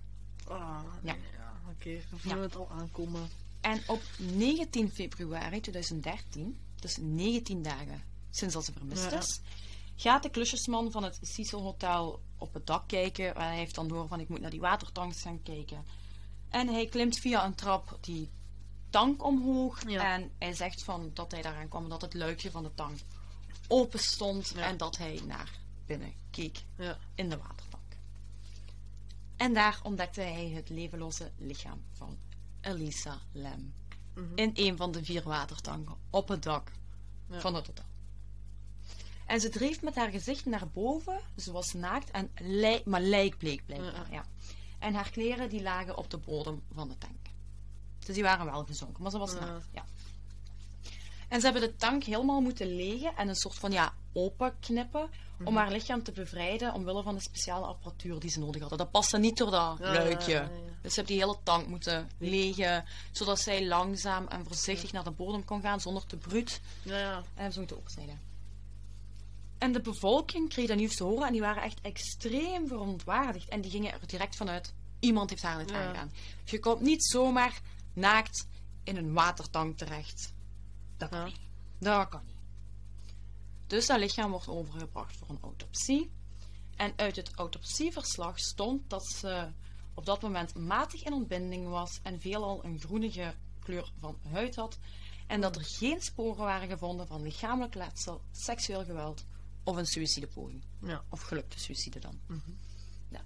Ah, 0.49 0.83
Ja. 1.03 1.13
nee, 1.13 1.23
ja. 1.37 1.53
Oké, 1.71 1.91
we 2.11 2.17
voelen 2.17 2.39
Ja. 2.41 2.45
het 2.47 2.57
al 2.57 2.71
aankomen. 2.71 3.29
En 3.61 3.83
op 3.87 4.03
19 4.19 4.91
februari 4.91 5.61
2013, 5.61 6.59
dus 6.81 6.97
19 7.01 7.63
dagen 7.63 8.03
sinds 8.31 8.55
dat 8.55 8.65
ze 8.65 8.73
vermist 8.73 9.13
is, 9.13 9.41
gaat 9.97 10.23
de 10.23 10.31
klusjesman 10.31 10.91
van 10.91 11.03
het 11.03 11.19
Cecil 11.23 11.63
Hotel 11.63 12.21
op 12.39 12.55
het 12.55 12.67
dak 12.67 12.89
kijken. 12.89 13.35
En 13.35 13.43
hij 13.47 13.57
heeft 13.57 13.75
dan 13.75 13.89
door 13.89 14.09
van 14.09 14.21
ik 14.21 14.29
moet 14.29 14.41
naar 14.41 14.51
die 14.51 14.61
watertanks 14.61 15.23
gaan 15.23 15.43
kijken. 15.43 15.85
En 16.57 16.69
hij 16.69 16.87
klimt 16.87 17.19
via 17.19 17.45
een 17.45 17.55
trap 17.55 17.99
die 18.01 18.31
tank 18.91 19.25
omhoog. 19.25 19.89
Ja. 19.89 20.15
En 20.15 20.31
hij 20.39 20.55
zegt 20.55 20.83
van 20.83 21.11
dat 21.15 21.31
hij 21.31 21.43
daaraan 21.43 21.69
kwam 21.69 21.89
dat 21.89 22.01
het 22.03 22.15
luikje 22.15 22.51
van 22.51 22.63
de 22.63 22.75
tank 22.75 22.99
open 23.69 23.99
stond. 23.99 24.53
Ja. 24.55 24.63
En 24.67 24.77
dat 24.77 24.97
hij 24.97 25.21
naar 25.27 25.51
binnen 25.87 26.13
keek 26.31 26.65
Ja. 26.77 26.99
in 27.15 27.29
de 27.29 27.37
watertank. 27.37 27.83
En 29.37 29.55
daar 29.55 29.81
ontdekte 29.83 30.21
hij 30.21 30.49
het 30.49 30.69
levenloze 30.69 31.31
lichaam 31.39 31.83
van 31.93 32.19
Elisa 32.61 33.19
Lem. 33.33 33.75
Mhm. 34.15 34.27
In 34.35 34.51
een 34.55 34.77
van 34.77 34.93
de 34.93 35.05
vier 35.05 35.23
watertanken 35.23 35.95
op 36.11 36.29
het 36.29 36.43
dak 36.43 36.73
van 37.31 37.55
het 37.55 37.67
hotel. 37.67 37.85
En 39.27 39.41
ze 39.41 39.49
dreef 39.49 39.83
met 39.83 39.95
haar 39.95 40.11
gezicht 40.11 40.45
naar 40.45 40.69
boven. 40.69 41.21
Ze 41.37 41.53
was 41.53 41.73
naakt 41.73 42.11
en 42.11 42.31
lij- 42.41 42.83
maar 42.85 43.01
lijkbleek 43.01 43.67
blijkbaar. 43.67 44.13
Ja. 44.13 44.25
En 44.79 44.95
haar 44.95 45.11
kleren 45.11 45.49
die 45.49 45.63
lagen 45.63 45.97
op 45.97 46.11
de 46.11 46.19
bodem 46.19 46.63
van 46.75 46.89
de 46.89 46.99
tank. 46.99 47.15
Dus 47.99 48.15
die 48.15 48.25
waren 48.25 48.47
wel 48.47 48.65
gezonken, 48.65 49.03
maar 49.03 49.11
ze 49.11 49.19
was 49.19 49.33
Ja. 49.33 49.41
naakt. 49.41 49.69
Ja. 49.73 49.85
En 51.29 51.41
ze 51.41 51.45
hebben 51.51 51.63
de 51.69 51.77
tank 51.77 52.05
helemaal 52.05 52.41
moeten 52.41 52.75
legen 52.77 53.17
en 53.17 53.29
een 53.29 53.35
soort 53.35 53.55
van 53.55 53.73
ja, 53.73 53.93
openknippen 54.13 55.11
Mhm. 55.39 55.49
om 55.49 55.57
haar 55.57 55.71
lichaam 55.71 56.03
te 56.03 56.13
bevrijden 56.13 56.73
omwille 56.75 57.03
van 57.03 57.15
de 57.15 57.21
speciale 57.21 57.67
apparatuur 57.67 58.19
die 58.21 58.31
ze 58.31 58.39
nodig 58.39 58.61
hadden. 58.61 58.79
Dat 58.79 58.91
paste 58.91 59.19
niet 59.19 59.37
door 59.37 59.51
dat 59.51 59.79
Ja, 59.79 59.93
luikje. 59.93 60.33
ja, 60.33 60.41
ja, 60.43 60.49
ja. 60.49 60.73
Dus 60.83 60.95
ze 60.95 61.01
hebben 61.01 61.17
die 61.17 61.25
hele 61.25 61.39
tank 61.43 61.67
moeten 61.67 62.11
legen, 62.19 62.85
zodat 63.13 63.41
zij 63.41 63.67
langzaam 63.67 64.27
en 64.27 64.45
voorzichtig 64.47 64.93
naar 64.93 65.05
de 65.05 65.11
bodem 65.11 65.45
kon 65.45 65.61
gaan 65.61 65.81
zonder 65.81 66.07
te 66.07 66.17
bruut. 66.17 66.61
Ja, 66.83 66.99
ja. 66.99 67.17
En 67.17 67.25
hebben 67.35 67.53
ze 67.53 67.59
moeten 67.59 67.77
opsnijden. 67.77 68.21
En 69.59 69.73
de 69.73 69.81
bevolking 69.81 70.49
kreeg 70.49 70.67
dat 70.69 70.77
nieuws 70.77 70.97
te 70.97 71.05
horen 71.05 71.27
en 71.27 71.33
die 71.33 71.41
waren 71.41 71.63
echt 71.63 71.81
extreem 71.81 72.67
verontwaardigd. 72.69 73.49
En 73.49 73.61
die 73.61 73.71
gingen 73.71 73.93
er 73.93 74.07
direct 74.07 74.37
vanuit, 74.37 74.75
iemand 75.01 75.31
heeft 75.31 75.43
haar 75.43 75.59
dit 75.59 75.71
Ja. 75.71 75.83
aangedaan. 75.83 76.13
Dus 76.43 76.51
je 76.51 76.59
komt 76.61 76.81
niet 76.81 77.05
zomaar 77.05 77.61
naakt 77.93 78.49
in 78.85 78.97
een 78.97 79.13
watertank 79.13 79.77
terecht. 79.79 80.35
Dat 80.97 81.09
kan 81.09 81.19
Ja. 81.19 81.25
niet. 81.25 81.39
Dat 81.79 82.09
kan 82.09 82.21
niet. 82.27 82.35
Dus 83.67 83.87
dat 83.87 83.99
lichaam 83.99 84.31
wordt 84.31 84.49
overgebracht 84.49 85.17
voor 85.17 85.29
een 85.29 85.39
autopsie. 85.43 86.11
En 86.77 86.93
uit 86.97 87.17
het 87.17 87.35
autopsieverslag 87.35 88.39
stond 88.39 88.91
dat 88.91 89.07
ze 89.07 89.49
op 89.95 90.07
dat 90.07 90.23
moment 90.23 90.55
matig 90.55 91.03
in 91.05 91.13
ontbinding 91.13 91.69
was 91.69 92.01
en 92.03 92.21
veelal 92.21 92.65
een 92.65 92.81
groenige 92.81 93.35
kleur 93.61 93.93
van 94.01 94.19
huid 94.33 94.57
had. 94.57 94.79
En 95.27 95.41
dat 95.41 95.57
er 95.57 95.65
geen 95.65 96.01
sporen 96.01 96.45
waren 96.45 96.69
gevonden 96.69 97.07
van 97.07 97.23
lichamelijk 97.23 97.75
letsel, 97.75 98.23
seksueel 98.33 98.85
geweld 98.85 99.25
of 99.67 99.77
een 99.77 99.87
suïcidepoging. 99.87 100.63
Ja. 100.83 101.03
Of 101.09 101.21
gelukte 101.23 101.59
suïcide 101.59 101.99
dan. 101.99 102.21
Mhm. 102.27 102.51
Ja. 103.09 103.21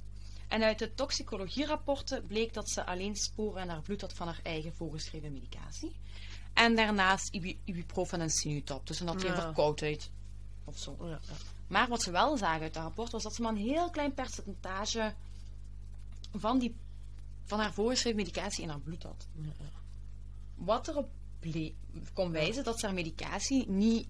En 0.48 0.62
uit 0.62 0.78
de 0.78 0.94
toxicologierapporten 0.94 2.26
bleek 2.26 2.54
dat 2.54 2.70
ze 2.70 2.86
alleen 2.86 3.16
sporen 3.16 3.62
in 3.62 3.68
haar 3.68 3.82
bloed 3.82 4.00
had 4.00 4.12
van 4.12 4.26
haar 4.26 4.40
eigen 4.42 4.74
voorgeschreven 4.74 5.32
medicatie. 5.32 5.92
En 6.52 6.76
daarnaast 6.76 7.28
ibu- 7.34 7.58
ibuprofen 7.64 8.20
en 8.20 8.30
sinutop. 8.30 8.86
Dus 8.86 9.00
een 9.00 9.06
had 9.06 9.20
geen 9.20 9.32
Ja. 9.32 9.40
verkoudheid 9.40 10.10
of 10.64 10.78
zo. 10.78 10.96
Ja, 11.00 11.08
ja. 11.08 11.18
Maar 11.66 11.88
wat 11.88 12.02
ze 12.02 12.10
wel 12.10 12.36
zagen 12.36 12.62
uit 12.62 12.74
dat 12.74 12.82
rapport 12.82 13.12
was 13.12 13.22
dat 13.22 13.34
ze 13.34 13.42
maar 13.42 13.52
een 13.52 13.58
heel 13.58 13.90
klein 13.90 14.14
percentage 14.14 15.14
van, 16.32 16.58
die, 16.58 16.76
van 17.44 17.58
haar 17.60 17.72
voorgeschreven 17.72 18.18
medicatie 18.18 18.62
in 18.62 18.68
haar 18.68 18.80
bloed 18.80 19.02
had. 19.02 19.26
Wat 20.54 20.88
erop 20.88 21.10
kon 22.12 22.30
wijzen 22.30 22.64
dat 22.64 22.80
ze 22.80 22.86
haar 22.86 22.94
medicatie 22.94 23.68
niet 23.68 24.08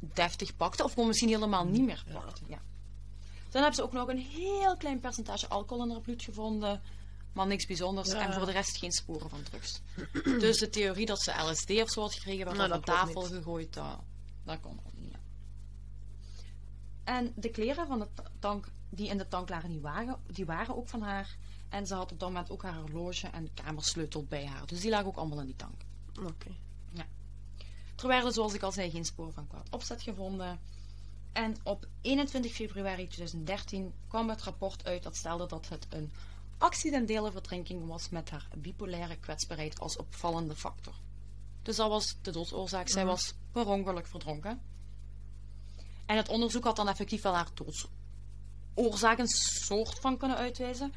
deftig 0.00 0.56
pakte, 0.56 0.84
of 0.84 0.96
misschien 0.96 1.28
helemaal 1.28 1.66
niet 1.66 1.84
meer 1.84 2.04
pakte. 2.12 2.42
Ja. 2.48 2.58
Dan 3.50 3.62
hebben 3.62 3.74
ze 3.74 3.82
ook 3.82 3.92
nog 3.92 4.08
een 4.08 4.18
heel 4.18 4.76
klein 4.76 5.00
percentage 5.00 5.48
alcohol 5.48 5.84
in 5.84 5.90
haar 5.90 6.00
bloed 6.00 6.22
gevonden, 6.22 6.82
maar 7.32 7.46
niks 7.46 7.66
bijzonders. 7.66 8.10
Ja. 8.10 8.20
En 8.26 8.32
voor 8.32 8.46
de 8.46 8.52
rest 8.52 8.76
geen 8.76 8.92
sporen 8.92 9.30
van 9.30 9.42
drugs. 9.42 9.80
dus 10.40 10.58
de 10.58 10.68
theorie 10.68 11.06
dat 11.06 11.20
ze 11.22 11.32
LSD 11.50 11.70
of 11.70 11.90
zo 11.90 12.00
had 12.00 12.14
gekregen, 12.14 12.44
werd 12.44 12.56
Nou, 12.56 12.72
op 12.72 12.84
tafel 12.84 13.22
niet. 13.22 13.30
gegooid, 13.32 13.72
dat, 13.74 13.98
dat 14.44 14.60
kon 14.60 14.80
ook 14.86 14.92
niet. 14.98 15.12
ja. 15.12 15.18
En 17.04 17.32
de 17.36 17.50
kleren 17.50 17.86
van 17.86 17.98
de 17.98 18.08
ta- 18.14 18.30
tank 18.38 18.68
die 18.90 19.08
in 19.08 19.18
de 19.18 19.28
tank 19.28 19.48
lagen, 19.48 19.68
die 19.68 19.80
waren, 19.80 20.16
die 20.26 20.44
waren 20.46 20.76
ook 20.76 20.88
van 20.88 21.02
haar. 21.02 21.36
En 21.68 21.86
ze 21.86 21.94
had 21.94 22.12
op 22.12 22.18
dat 22.20 22.28
moment 22.28 22.50
ook 22.50 22.62
haar 22.62 22.80
horloge 22.80 23.26
en 23.26 23.54
kamersleutel 23.54 24.24
bij 24.24 24.46
haar. 24.46 24.66
Dus 24.66 24.80
die 24.80 24.90
lagen 24.90 25.06
ook 25.06 25.16
allemaal 25.16 25.40
in 25.40 25.46
die 25.46 25.56
tank. 25.56 25.80
Oké. 26.22 26.50
Er 28.02 28.08
werden, 28.08 28.32
zoals 28.32 28.54
ik 28.54 28.62
al 28.62 28.72
zei, 28.72 28.90
geen 28.90 29.04
sporen 29.04 29.32
van 29.32 29.46
kwaad 29.46 29.68
opzet 29.70 30.02
gevonden. 30.02 30.60
En 31.32 31.56
op 31.62 31.86
21 32.00 32.52
februari 32.52 33.06
2013 33.06 33.92
kwam 34.08 34.28
het 34.28 34.42
rapport 34.42 34.84
uit 34.84 35.02
dat 35.02 35.16
stelde 35.16 35.46
dat 35.46 35.68
het 35.68 35.86
een 35.90 36.12
accidentele 36.58 37.32
verdrinking 37.32 37.86
was 37.86 38.08
met 38.08 38.30
haar 38.30 38.48
bipolaire 38.56 39.16
kwetsbaarheid 39.16 39.80
als 39.80 39.96
opvallende 39.96 40.56
factor. 40.56 40.94
Dus 41.62 41.76
dat 41.76 41.88
was 41.88 42.16
de 42.22 42.30
doodsoorzaak. 42.30 42.88
Zij 42.88 43.02
Mhm. 43.02 43.10
was 43.10 43.34
per 43.52 43.66
ongeluk 43.66 44.06
verdronken. 44.06 44.60
En 46.06 46.16
het 46.16 46.28
onderzoek 46.28 46.64
had 46.64 46.76
dan 46.76 46.88
effectief 46.88 47.22
wel 47.22 47.34
haar 47.34 47.48
doodsoorzaak 47.54 49.18
een 49.18 49.28
soort 49.28 49.98
van 49.98 50.16
kunnen 50.16 50.36
uitwijzen. 50.36 50.92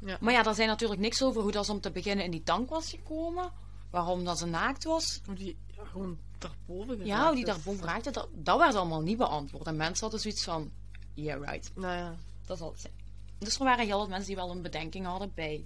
Ja. 0.00 0.18
Maar 0.20 0.32
ja, 0.32 0.42
daar 0.42 0.54
zijn 0.54 0.68
natuurlijk 0.68 1.00
niks 1.00 1.22
over 1.22 1.42
hoe 1.42 1.52
dat 1.52 1.66
ze 1.66 1.72
om 1.72 1.80
te 1.80 1.90
beginnen 1.90 2.24
in 2.24 2.30
die 2.30 2.42
tank 2.42 2.68
was 2.68 2.90
gekomen. 2.90 3.52
Waarom 3.90 4.24
dat 4.24 4.38
ze 4.38 4.46
naakt 4.46 4.84
was. 4.84 5.20
Die 5.34 5.58
ja, 5.66 5.84
gewoon 5.84 6.18
daarboven 6.48 7.06
Ja, 7.06 7.24
hoe 7.26 7.34
die 7.34 7.44
is. 7.44 7.50
daarboven 7.50 7.84
raakte, 7.86 8.10
dat, 8.10 8.28
dat 8.32 8.58
werd 8.58 8.74
allemaal 8.74 9.00
niet 9.02 9.16
beantwoord. 9.18 9.66
En 9.66 9.76
mensen 9.76 10.00
hadden 10.00 10.20
zoiets 10.20 10.44
van, 10.44 10.70
yeah 11.14 11.40
right, 11.44 11.70
Nou 11.74 11.96
ja. 11.96 12.14
dat 12.46 12.58
zal 12.58 12.70
het 12.70 12.80
zijn. 12.80 12.92
Dus 13.38 13.58
er 13.58 13.64
waren 13.64 13.86
heel 13.86 13.98
wat 13.98 14.08
mensen 14.08 14.26
die 14.26 14.36
wel 14.36 14.50
een 14.50 14.62
bedenking 14.62 15.06
hadden 15.06 15.32
bij 15.34 15.64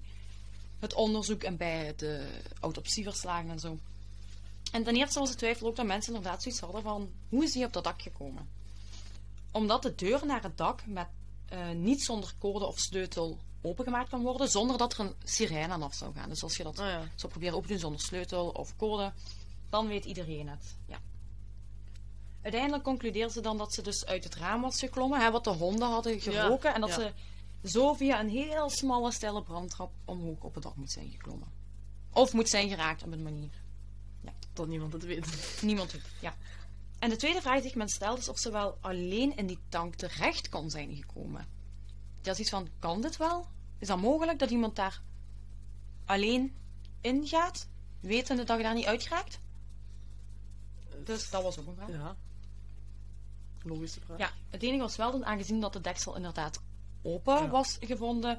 het 0.78 0.94
onderzoek 0.94 1.42
en 1.42 1.56
bij 1.56 1.92
de 1.96 2.40
autopsieverslagen 2.60 3.50
en 3.50 3.58
zo. 3.60 3.78
En 4.72 4.84
ten 4.84 4.96
eerste 4.96 5.18
was 5.18 5.28
het 5.28 5.38
twijfel 5.38 5.66
ook 5.66 5.76
dat 5.76 5.86
mensen 5.86 6.14
inderdaad 6.14 6.42
zoiets 6.42 6.60
hadden 6.60 6.82
van, 6.82 7.10
hoe 7.28 7.44
is 7.44 7.52
die 7.52 7.64
op 7.64 7.72
dat 7.72 7.84
dak 7.84 8.02
gekomen? 8.02 8.48
Omdat 9.52 9.82
de 9.82 9.94
deur 9.94 10.26
naar 10.26 10.42
het 10.42 10.56
dak 10.56 10.86
met, 10.86 11.06
eh, 11.48 11.70
niet 11.70 12.02
zonder 12.02 12.32
code 12.38 12.64
of 12.66 12.78
sleutel 12.78 13.38
opengemaakt 13.62 14.08
kan 14.08 14.22
worden, 14.22 14.48
zonder 14.48 14.78
dat 14.78 14.92
er 14.92 15.00
een 15.00 15.14
sirene 15.24 15.72
aan 15.72 15.82
af 15.82 15.94
zou 15.94 16.14
gaan. 16.14 16.28
Dus 16.28 16.42
als 16.42 16.56
je 16.56 16.62
dat 16.62 16.76
Nou 16.76 16.88
ja. 16.88 17.02
zou 17.14 17.32
proberen 17.32 17.54
open 17.54 17.66
te 17.66 17.72
doen 17.72 17.82
zonder 17.82 18.00
sleutel 18.00 18.48
of 18.48 18.76
code, 18.76 19.12
dan 19.70 19.86
weet 19.86 20.04
iedereen 20.04 20.48
het. 20.48 20.76
Ja. 20.86 20.98
Uiteindelijk 22.42 22.82
concludeerden 22.82 23.32
ze 23.32 23.40
dan 23.40 23.58
dat 23.58 23.74
ze 23.74 23.82
dus 23.82 24.06
uit 24.06 24.24
het 24.24 24.34
raam 24.34 24.60
was 24.60 24.78
geklommen, 24.78 25.20
hè, 25.20 25.30
wat 25.30 25.44
de 25.44 25.50
honden 25.50 25.88
hadden 25.88 26.20
geroken, 26.20 26.74
en 26.74 26.80
dat 26.80 26.90
ja. 26.90 26.94
ze 26.94 27.12
zo 27.68 27.94
via 27.94 28.20
een 28.20 28.28
heel 28.28 28.70
smalle, 28.70 29.12
steile 29.12 29.42
brandtrap 29.42 29.92
omhoog 30.04 30.40
op 30.40 30.54
het 30.54 30.62
dak 30.62 30.76
moet 30.76 30.90
zijn 30.90 31.10
geklommen. 31.10 31.48
Of 32.12 32.32
moet 32.32 32.48
zijn 32.48 32.68
geraakt 32.68 33.02
op 33.02 33.12
een 33.12 33.22
manier. 33.22 33.50
Dat 34.52 34.68
niemand 34.68 34.92
het 34.92 35.04
weet. 35.04 35.58
Niemand 35.62 35.92
weet. 35.92 36.06
Ja. 36.20 36.34
En 36.98 37.10
de 37.10 37.16
tweede 37.16 37.40
vraag 37.40 37.62
die 37.62 37.76
men 37.76 37.88
stelt 37.88 38.18
is 38.18 38.28
of 38.28 38.38
ze 38.38 38.50
wel 38.50 38.78
alleen 38.80 39.36
in 39.36 39.46
die 39.46 39.58
tank 39.68 39.94
terecht 39.94 40.48
kan 40.48 40.70
zijn 40.70 40.96
gekomen. 40.96 41.46
Dat 42.20 42.34
is 42.34 42.40
iets 42.40 42.50
van, 42.50 42.68
kan 42.78 43.00
dit 43.00 43.16
wel? 43.16 43.46
Is 43.78 43.86
dat 43.86 44.00
mogelijk 44.00 44.38
dat 44.38 44.50
iemand 44.50 44.76
daar 44.76 45.02
alleen 46.04 46.54
in 47.00 47.26
gaat, 47.26 47.68
wetende 48.00 48.44
dat 48.44 48.56
je 48.56 48.62
daar 48.62 48.74
niet 48.74 48.86
uitgeraakt? 48.86 49.40
Dus 51.04 51.30
dat 51.30 51.42
was 51.42 51.58
ook 51.58 51.66
een 51.66 51.74
vraag. 51.74 51.88
Ja. 51.88 52.16
Logische 53.62 54.00
vraag. 54.00 54.18
Ja, 54.18 54.30
het 54.50 54.62
enige 54.62 54.80
was 54.82 54.96
wel, 54.96 55.10
dat 55.12 55.22
aangezien 55.22 55.60
dat 55.60 55.72
de 55.72 55.80
deksel 55.80 56.16
inderdaad 56.16 56.60
open 57.02 57.34
Ja. 57.34 57.48
was 57.48 57.76
gevonden, 57.80 58.38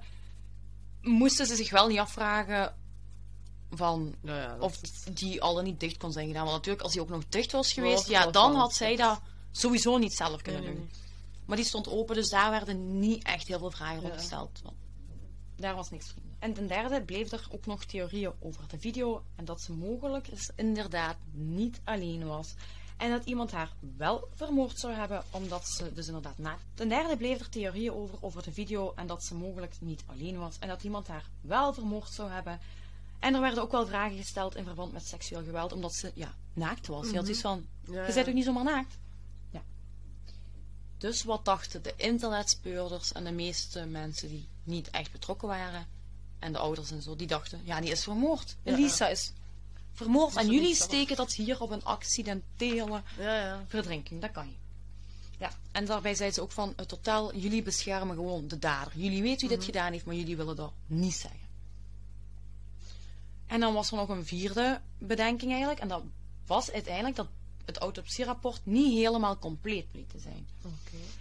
moesten 1.01 1.45
ze 1.45 1.55
zich 1.55 1.69
wel 1.71 1.87
niet 1.87 1.99
afvragen 1.99 2.75
van 3.71 4.15
ja, 4.23 4.55
of 4.59 4.81
is- 4.81 5.03
die 5.13 5.41
al 5.41 5.55
dan 5.55 5.63
niet 5.63 5.79
dicht 5.79 5.97
kon 5.97 6.11
zijn 6.11 6.27
gedaan. 6.27 6.43
Want 6.43 6.55
natuurlijk, 6.55 6.83
als 6.83 6.91
die 6.93 7.01
ook 7.01 7.09
nog 7.09 7.23
dicht 7.29 7.51
was 7.51 7.73
geweest, 7.73 8.07
ja, 8.07 8.31
dan 8.31 8.55
had 8.55 8.73
zij 8.73 8.95
dat 8.95 9.21
sowieso 9.51 9.97
niet 9.97 10.13
zelf 10.13 10.41
kunnen 10.41 10.61
nee, 10.61 10.71
doen. 10.73 10.79
nee. 10.79 10.89
Maar 11.45 11.55
die 11.57 11.65
stond 11.65 11.87
open, 11.87 12.15
dus 12.15 12.29
daar 12.29 12.51
werden 12.51 12.99
niet 12.99 13.23
echt 13.23 13.47
heel 13.47 13.59
veel 13.59 13.71
vragen 13.71 14.01
Ja. 14.01 14.07
op 14.07 14.13
gesteld. 14.13 14.61
Daar 15.55 15.75
was 15.75 15.89
niks 15.89 16.07
vrienden. 16.09 16.30
En 16.41 16.53
ten 16.53 16.67
derde 16.67 17.01
bleef 17.01 17.31
er 17.31 17.47
ook 17.51 17.65
nog 17.65 17.85
theorieën 17.85 18.31
over 18.39 18.67
de 18.67 18.79
video 18.79 19.23
en 19.35 19.45
dat 19.45 19.61
ze 19.61 19.71
mogelijk 19.71 20.27
is 20.27 20.51
inderdaad 20.55 21.17
niet 21.31 21.81
alleen 21.83 22.27
was. 22.27 22.53
En 22.97 23.09
dat 23.09 23.25
iemand 23.25 23.51
haar 23.51 23.73
wel 23.97 24.27
vermoord 24.33 24.79
zou 24.79 24.93
hebben, 24.93 25.23
omdat 25.31 25.67
ze 25.67 25.93
dus 25.93 26.07
inderdaad 26.07 26.37
naakt. 26.37 26.63
Ten 26.73 26.89
derde 26.89 27.17
bleef 27.17 27.39
er 27.39 27.49
theorieën 27.49 27.93
over 27.93 28.17
over 28.21 28.43
de 28.43 28.51
video 28.51 28.93
en 28.95 29.07
dat 29.07 29.23
ze 29.23 29.35
mogelijk 29.35 29.75
niet 29.79 30.03
alleen 30.05 30.37
was. 30.37 30.59
En 30.59 30.67
dat 30.67 30.83
iemand 30.83 31.07
haar 31.07 31.29
wel 31.41 31.73
vermoord 31.73 32.09
zou 32.13 32.31
hebben. 32.31 32.59
En 33.19 33.33
er 33.33 33.41
werden 33.41 33.63
ook 33.63 33.71
wel 33.71 33.87
vragen 33.87 34.17
gesteld 34.17 34.55
in 34.55 34.63
verband 34.63 34.91
met 34.91 35.07
seksueel 35.07 35.43
geweld, 35.43 35.73
omdat 35.73 35.93
ze 35.93 36.11
ja, 36.15 36.35
naakt 36.53 36.87
was. 36.87 37.09
Je 37.09 37.15
had 37.15 37.27
iets 37.27 37.41
van, 37.41 37.65
Ja, 37.83 38.07
je 38.07 38.13
bent 38.13 38.27
ook 38.27 38.33
niet 38.33 38.45
zomaar 38.45 38.63
naakt? 38.63 38.97
Ja. 39.49 39.61
Dus 40.97 41.23
wat 41.23 41.45
dachten 41.45 41.83
de 41.83 41.93
internetspeurders 41.95 43.11
en 43.11 43.23
de 43.23 43.31
meeste 43.31 43.85
mensen 43.85 44.27
die 44.27 44.47
niet 44.63 44.89
echt 44.89 45.11
betrokken 45.11 45.47
waren, 45.47 45.87
en 46.41 46.51
de 46.51 46.57
ouders 46.57 46.91
en 46.91 47.01
zo, 47.01 47.15
die 47.15 47.27
dachten, 47.27 47.61
ja, 47.63 47.81
die 47.81 47.91
is 47.91 48.03
vermoord. 48.03 48.55
Elisa 48.63 49.07
is 49.07 49.31
vermoord. 49.93 50.35
En 50.35 50.45
jullie 50.45 50.61
niet 50.61 50.75
steken 50.75 51.15
dat 51.15 51.33
hier 51.33 51.61
op 51.61 51.69
een 51.69 51.83
accidentele 51.83 53.01
Ja, 53.17 53.35
ja. 53.35 53.65
verdrinking. 53.67 54.21
Dat 54.21 54.31
kan 54.31 54.47
je. 54.47 54.55
Ja, 55.37 55.51
en 55.71 55.85
daarbij 55.85 56.15
zei 56.15 56.31
ze 56.31 56.41
ook 56.41 56.51
van, 56.51 56.73
het 56.75 56.87
totaal, 56.87 57.35
jullie 57.35 57.63
beschermen 57.63 58.15
gewoon 58.15 58.47
de 58.47 58.59
dader. 58.59 58.93
Jullie 58.95 59.21
weten 59.21 59.47
wie 59.47 59.57
dit 59.57 59.65
gedaan 59.65 59.91
heeft, 59.91 60.05
maar 60.05 60.15
jullie 60.15 60.37
willen 60.37 60.55
dat 60.55 60.71
niet 60.85 61.13
zeggen. 61.13 61.49
En 63.47 63.59
dan 63.59 63.73
was 63.73 63.91
er 63.91 63.97
nog 63.97 64.09
een 64.09 64.25
vierde 64.25 64.81
bedenking 64.97 65.51
eigenlijk. 65.51 65.79
En 65.79 65.87
dat 65.87 66.03
was 66.45 66.71
uiteindelijk 66.71 67.15
dat 67.15 67.27
het 67.65 67.77
autopsierapport 67.77 68.61
niet 68.63 68.93
helemaal 68.93 69.37
compleet 69.37 69.91
bleek 69.91 70.09
te 70.09 70.19
zijn. 70.19 70.47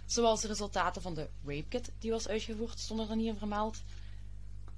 Zoals 0.05 0.41
de 0.41 0.47
resultaten 0.47 1.01
van 1.01 1.13
de 1.13 1.27
rape 1.45 1.65
kit 1.67 1.91
die 1.99 2.11
was 2.11 2.27
uitgevoerd, 2.27 2.79
stonden 2.79 3.09
er 3.09 3.15
niet 3.15 3.27
in 3.27 3.37
vermeld. 3.37 3.81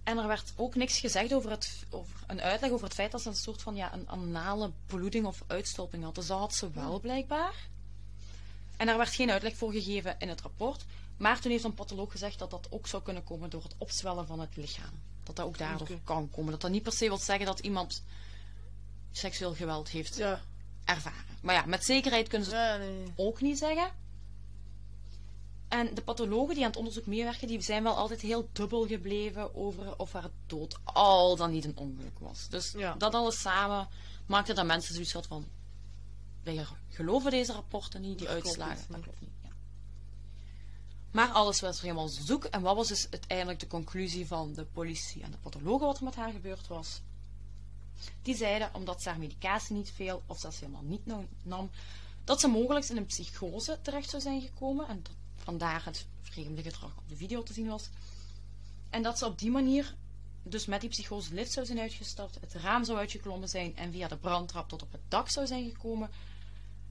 En 0.03 0.17
er 0.17 0.27
werd 0.27 0.53
ook 0.55 0.75
niks 0.75 0.99
gezegd 0.99 1.33
over, 1.33 1.51
het, 1.51 1.83
over 1.89 2.15
een 2.27 2.41
uitleg 2.41 2.71
over 2.71 2.85
het 2.85 2.93
feit 2.95 3.11
dat 3.11 3.21
ze 3.21 3.29
een 3.29 3.35
soort 3.35 3.61
van 3.61 3.75
ja, 3.75 3.93
een 3.93 4.09
anale 4.09 4.71
bloeding 4.85 5.25
of 5.25 5.43
uitstulping 5.47 6.03
had. 6.03 6.15
Dus 6.15 6.27
dat 6.27 6.39
had 6.39 6.55
ze 6.55 6.71
wel 6.71 6.99
blijkbaar. 6.99 7.53
En 8.77 8.85
daar 8.85 8.97
werd 8.97 9.13
geen 9.13 9.31
uitleg 9.31 9.55
voor 9.55 9.71
gegeven 9.71 10.15
in 10.19 10.29
het 10.29 10.41
rapport. 10.41 10.85
Maar 11.17 11.39
toen 11.39 11.51
heeft 11.51 11.63
een 11.63 11.73
patholoog 11.73 12.11
gezegd 12.11 12.39
dat 12.39 12.49
dat 12.51 12.67
ook 12.69 12.87
zou 12.87 13.03
kunnen 13.03 13.23
komen 13.23 13.49
door 13.49 13.63
het 13.63 13.75
opzwellen 13.77 14.27
van 14.27 14.39
het 14.39 14.55
lichaam. 14.55 14.91
Dat 15.23 15.35
dat 15.35 15.45
ook 15.45 15.57
daardoor 15.57 15.87
kan 16.03 16.29
komen. 16.29 16.51
Dat 16.51 16.61
dat 16.61 16.71
niet 16.71 16.83
per 16.83 16.91
se 16.93 17.07
wil 17.07 17.17
zeggen 17.17 17.45
dat 17.45 17.59
iemand 17.59 18.03
seksueel 19.11 19.53
geweld 19.53 19.89
heeft 19.89 20.15
Ja. 20.17 20.41
ervaren. 20.83 21.25
Maar 21.41 21.55
ja, 21.55 21.65
met 21.65 21.85
zekerheid 21.85 22.27
kunnen 22.27 22.47
ze 22.49 22.55
het 22.55 22.81
Ja, 22.81 22.85
nee. 22.85 23.13
ook 23.15 23.41
niet 23.41 23.57
zeggen. 23.57 23.91
En 25.73 25.95
de 25.95 26.01
pathologen 26.01 26.53
die 26.55 26.63
aan 26.63 26.69
het 26.69 26.79
onderzoek 26.79 27.05
meewerken, 27.05 27.47
die 27.47 27.61
zijn 27.61 27.83
wel 27.83 27.95
altijd 27.95 28.21
heel 28.21 28.49
dubbel 28.51 28.85
gebleven 28.87 29.55
over 29.55 29.97
of 29.97 30.11
haar 30.13 30.29
dood 30.45 30.77
al 30.83 31.35
dan 31.35 31.51
niet 31.51 31.65
een 31.65 31.77
ongeluk 31.77 32.19
was. 32.19 32.47
Dus 32.49 32.71
Ja. 32.71 32.93
dat 32.95 33.13
alles 33.13 33.41
samen 33.41 33.87
maakte 34.25 34.53
dat 34.53 34.65
mensen 34.65 34.93
zoiets 34.93 35.13
hadden 35.13 35.31
van, 35.31 35.45
wij 36.43 36.65
geloven 36.89 37.31
deze 37.31 37.53
rapporten 37.53 38.01
niet, 38.01 38.17
die 38.17 38.27
Dat 38.27 38.41
klopt 38.41 38.45
uitslagen. 38.61 38.77
niet, 38.77 38.87
dat 38.89 39.01
klopt 39.01 39.21
niet. 39.21 39.29
Ja. 39.43 39.49
Maar 41.11 41.27
alles 41.29 41.59
was 41.59 41.81
helemaal 41.81 42.07
zoek. 42.07 42.43
En 42.43 42.61
wat 42.61 42.75
was 42.75 42.87
dus 42.87 43.07
uiteindelijk 43.11 43.59
de 43.59 43.67
conclusie 43.67 44.27
van 44.27 44.53
de 44.53 44.65
politie 44.65 45.23
en 45.23 45.31
de 45.31 45.37
pathologen 45.37 45.85
wat 45.87 45.97
er 45.97 46.03
met 46.03 46.15
haar 46.15 46.31
gebeurd 46.31 46.67
was? 46.67 47.01
Die 48.21 48.35
zeiden, 48.35 48.69
omdat 48.73 49.01
ze 49.01 49.09
haar 49.09 49.19
medicatie 49.19 49.75
niet 49.75 49.91
veel, 49.91 50.23
of 50.25 50.39
zelfs 50.39 50.59
helemaal 50.59 50.83
niet 50.83 51.05
nam, 51.43 51.69
dat 52.23 52.39
ze 52.39 52.47
mogelijk 52.47 52.85
in 52.89 52.97
een 52.97 53.05
psychose 53.05 53.79
terecht 53.81 54.09
zou 54.09 54.21
zijn 54.21 54.41
gekomen. 54.41 54.87
En 54.87 54.99
dat 55.03 55.11
vandaar 55.43 55.85
het 55.85 56.05
vreemde 56.21 56.61
gedrag 56.61 56.97
op 56.97 57.09
de 57.09 57.15
video 57.15 57.43
te 57.43 57.53
zien 57.53 57.67
was. 57.67 57.89
En 58.89 59.03
dat 59.03 59.17
ze 59.17 59.25
op 59.25 59.39
die 59.39 59.51
manier, 59.51 59.95
dus 60.43 60.65
met 60.65 60.81
die 60.81 60.89
psychose, 60.89 61.33
lift 61.33 61.51
zou 61.51 61.65
zijn 61.65 61.79
uitgestapt, 61.79 62.37
het 62.41 62.53
raam 62.53 62.83
zou 62.83 62.97
uitgeklommen 62.97 63.49
zijn 63.49 63.75
en 63.75 63.91
via 63.91 64.07
de 64.07 64.17
brandtrap 64.17 64.69
tot 64.69 64.81
op 64.81 64.91
het 64.91 65.01
dak 65.07 65.29
zou 65.29 65.47
zijn 65.47 65.69
gekomen. 65.69 66.09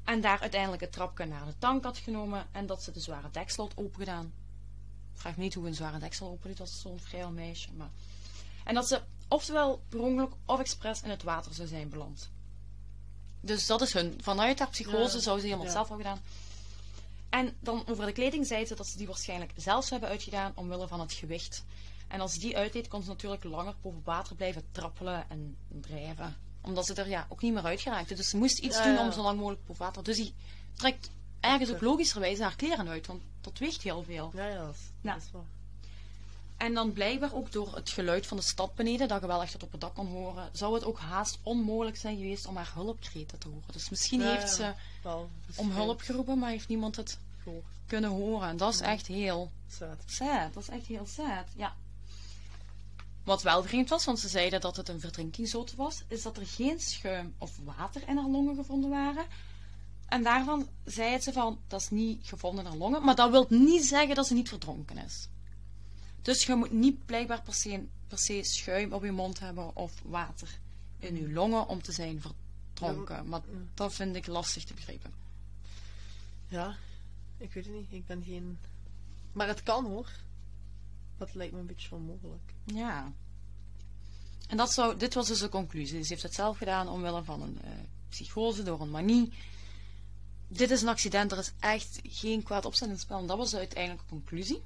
En 0.05 0.21
daar 0.21 0.41
uiteindelijk 0.41 0.83
het 0.83 0.93
trapje 0.93 1.25
naar 1.25 1.45
de 1.45 1.59
tank 1.59 1.85
had 1.85 1.99
genomen 1.99 2.47
en 2.53 2.67
dat 2.67 2.83
ze 2.83 2.93
de 2.93 3.01
zware 3.01 3.31
deksel 3.31 3.65
had 3.65 3.77
opengedaan. 3.77 4.33
Vraag 5.15 5.37
me 5.37 5.43
niet 5.43 5.55
hoe 5.55 5.67
een 5.67 5.75
zware 5.75 5.99
deksel 5.99 6.29
open 6.29 6.49
doet 6.49 6.61
als 6.61 6.81
zo'n 6.81 7.01
vrij 7.01 7.31
meisje. 7.31 7.73
Maar... 7.73 7.91
En 8.65 8.75
dat 8.75 8.89
ze 8.89 9.01
oftewel 9.29 9.83
per 9.89 10.01
ongeluk 10.01 10.33
of 10.45 10.61
expres 10.61 11.03
in 11.03 11.11
het 11.11 11.23
water 11.23 11.55
zou 11.55 11.69
zijn 11.69 11.89
beland. 11.89 12.31
Dus 13.41 13.67
dat 13.67 13.81
is 13.81 13.93
hun. 13.93 14.19
Vanuit 14.23 14.59
haar 14.59 14.69
psychose 14.69 15.17
Ja, 15.17 15.23
zou 15.23 15.39
ze 15.39 15.45
helemaal 15.45 15.67
ja. 15.67 15.73
zelf 15.73 15.89
hebben 15.89 16.07
gedaan. 16.07 16.23
En 17.33 17.57
dan 17.61 17.85
over 17.89 18.07
de 18.07 18.13
kleding 18.13 18.47
zei 18.47 18.67
ze 18.67 18.75
dat 18.75 18.87
ze 18.87 18.97
die 18.97 19.07
waarschijnlijk 19.07 19.53
zelf 19.57 19.81
zou 19.85 19.91
hebben 19.91 20.09
uitgedaan 20.09 20.53
omwille 20.55 20.89
van 20.89 21.01
het 21.01 21.13
gewicht. 21.13 21.65
En 22.09 22.21
als 22.21 22.39
die 22.39 22.57
uitdeed, 22.57 22.89
kon 22.89 23.03
ze 23.03 23.09
natuurlijk 23.09 23.45
langer 23.45 23.75
boven 23.83 24.01
water 24.05 24.37
blijven 24.37 24.65
trappelen 24.73 25.25
en 25.31 25.57
drijven. 25.69 26.37
Omdat 26.61 26.87
ze 26.87 26.95
er 26.95 27.09
ja, 27.09 27.27
ook 27.29 27.43
niet 27.43 27.53
meer 27.53 27.65
uit 27.65 27.81
geraakte. 27.81 28.15
Dus 28.15 28.29
ze 28.29 28.37
moest 28.37 28.59
iets 28.59 28.77
Ja, 28.77 28.85
doen 28.85 28.99
om 28.99 29.13
zo 29.13 29.23
lang 29.23 29.39
mogelijk 29.39 29.67
boven 29.67 29.85
water. 29.85 30.03
Dus 30.03 30.17
die 30.17 30.35
trekt 30.77 31.11
ergens 31.41 31.71
ook 31.71 31.81
logischerwijs 31.81 32.39
haar 32.39 32.57
kleren 32.57 32.89
uit, 32.89 33.07
want 33.07 33.23
dat 33.41 33.59
weegt 33.59 33.83
heel 33.83 34.03
veel. 34.03 34.31
Ja, 34.35 34.47
ja, 34.47 34.65
dat 34.65 34.75
is, 34.75 34.91
Ja. 35.01 35.13
dat 35.15 35.23
is 35.23 35.31
waar. 35.31 35.43
En 36.63 36.75
dan 36.75 36.93
blijkbaar 36.93 37.35
ook 37.35 37.53
door 37.53 37.75
het 37.75 37.91
geluid 37.91 38.27
van 38.27 38.37
de 38.37 38.43
stad 38.43 38.75
beneden, 38.75 39.09
dat 39.09 39.21
je 39.21 39.27
wel 39.27 39.43
echt 39.43 39.53
tot 39.53 39.63
op 39.63 39.73
het 39.73 39.81
dak 39.81 39.95
kon 39.95 40.07
horen, 40.07 40.49
zou 40.53 40.75
het 40.75 40.85
ook 40.85 40.99
haast 40.99 41.39
onmogelijk 41.43 41.97
zijn 41.97 42.17
geweest 42.17 42.47
om 42.47 42.57
haar 42.57 42.71
hulpkreten 42.75 43.39
te 43.39 43.49
horen. 43.49 43.73
Dus 43.73 43.91
misschien 43.91 44.21
Ja, 44.21 44.31
heeft 44.31 44.53
ze 44.55 44.73
Wel, 45.03 45.31
om 45.57 45.71
hulp 45.71 46.01
geroepen, 46.01 46.39
maar 46.39 46.51
heeft 46.51 46.69
niemand 46.69 46.97
het 46.97 47.19
gehoord. 47.43 47.65
kunnen 47.87 48.11
horen. 48.11 48.49
En 48.49 48.57
dat 48.57 48.75
is 48.75 48.81
Ja. 48.81 48.85
echt 48.87 49.07
heel 49.07 49.51
Sad. 49.69 50.03
sad. 50.07 50.55
Dat 50.55 50.63
is 50.63 50.69
echt 50.69 50.87
heel 50.87 51.07
sad, 51.07 51.47
ja. 51.57 51.75
Wat 53.25 53.43
wel 53.43 53.63
vreemd 53.63 53.89
was, 53.89 54.05
want 54.05 54.19
ze 54.19 54.29
zeiden 54.29 54.61
dat 54.61 54.77
het 54.77 54.89
een 54.89 55.01
verdrinkingsdood 55.01 55.75
was, 55.75 56.03
is 56.09 56.23
dat 56.23 56.37
er 56.37 56.47
geen 56.47 56.81
schuim 56.81 57.35
of 57.39 57.59
water 57.65 58.09
in 58.09 58.17
haar 58.17 58.29
longen 58.29 58.55
gevonden 58.57 58.91
waren. 58.91 59.25
En 60.07 60.23
daarvan 60.23 60.69
zei 60.85 61.21
ze 61.21 61.33
van, 61.33 61.59
dat 61.69 61.81
is 61.81 61.91
niet 61.91 62.27
gevonden 62.27 62.65
in 62.65 62.71
haar 62.71 62.79
longen, 62.79 63.05
maar 63.05 63.15
dat 63.15 63.31
wil 63.31 63.47
niet 63.49 63.85
zeggen 63.85 64.15
dat 64.15 64.27
ze 64.27 64.35
niet 64.35 64.49
verdronken 64.49 64.99
is. 64.99 65.29
Dus 66.23 66.45
je 66.45 66.55
moet 66.55 66.73
niet 66.73 67.07
blijkbaar 67.07 67.43
per 67.43 67.55
se, 67.55 67.85
per 68.09 68.19
se 68.19 68.43
schuim 68.43 68.93
op 68.93 69.05
je 69.05 69.13
mond 69.13 69.39
hebben 69.39 69.77
of 69.77 69.93
water 70.05 70.59
in 70.99 71.17
je 71.17 71.33
longen 71.33 71.67
om 71.67 71.83
te 71.83 71.93
zijn 71.93 72.21
verdronken. 72.21 73.29
Maar 73.29 73.41
dat 73.75 73.95
vind 73.95 74.17
ik 74.17 74.27
lastig 74.27 74.65
te 74.65 74.75
begrijpen. 74.75 75.13
Ja, 76.49 76.77
ik 77.39 77.53
weet 77.53 77.65
het 77.65 77.75
niet. 77.75 77.93
Ik 77.93 78.07
ben 78.07 78.23
geen... 78.25 78.59
Maar 79.33 79.49
het 79.49 79.63
kan 79.63 79.85
hoor. 79.85 80.09
Dat 81.17 81.35
lijkt 81.35 81.53
me 81.53 81.59
een 81.59 81.67
beetje 81.67 81.95
onmogelijk. 81.95 82.55
Ja. 82.65 83.13
En 84.49 84.57
dat 84.57 84.73
zou, 84.73 84.97
dit 84.97 85.15
was 85.15 85.27
dus 85.27 85.39
de 85.39 85.49
conclusie. 85.49 86.03
Ze 86.03 86.09
heeft 86.09 86.23
het 86.23 86.35
zelf 86.35 86.59
gedaan 86.59 86.89
omwille 86.89 87.25
van 87.25 87.43
een 87.43 87.63
eh, 87.63 87.71
psychose, 88.09 88.63
door 88.63 88.81
een 88.81 88.91
manie. 88.91 89.33
Dit 90.49 90.71
is 90.71 90.83
een 90.83 90.89
accident, 90.89 91.33
er 91.33 91.39
is 91.39 91.53
echt 91.59 92.01
geen 92.03 92.43
kwaad 92.43 92.65
opzet 92.65 92.87
in 92.87 92.93
het 92.93 93.01
spel. 93.01 93.19
En 93.19 93.27
dat 93.27 93.37
was 93.37 93.51
de 93.51 93.57
uiteindelijke 93.57 94.09
conclusie. 94.09 94.63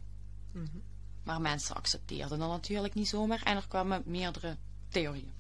Mhm. 0.53 0.67
Maar 1.27 1.41
mensen 1.41 1.75
accepteerden 1.75 2.39
dat 2.39 2.49
natuurlijk 2.49 2.95
niet 2.95 3.09
zomaar. 3.09 3.43
En 3.43 3.57
er 3.57 3.69
kwamen 3.69 4.03
meerdere 4.05 4.57
theorieën. 4.89 5.33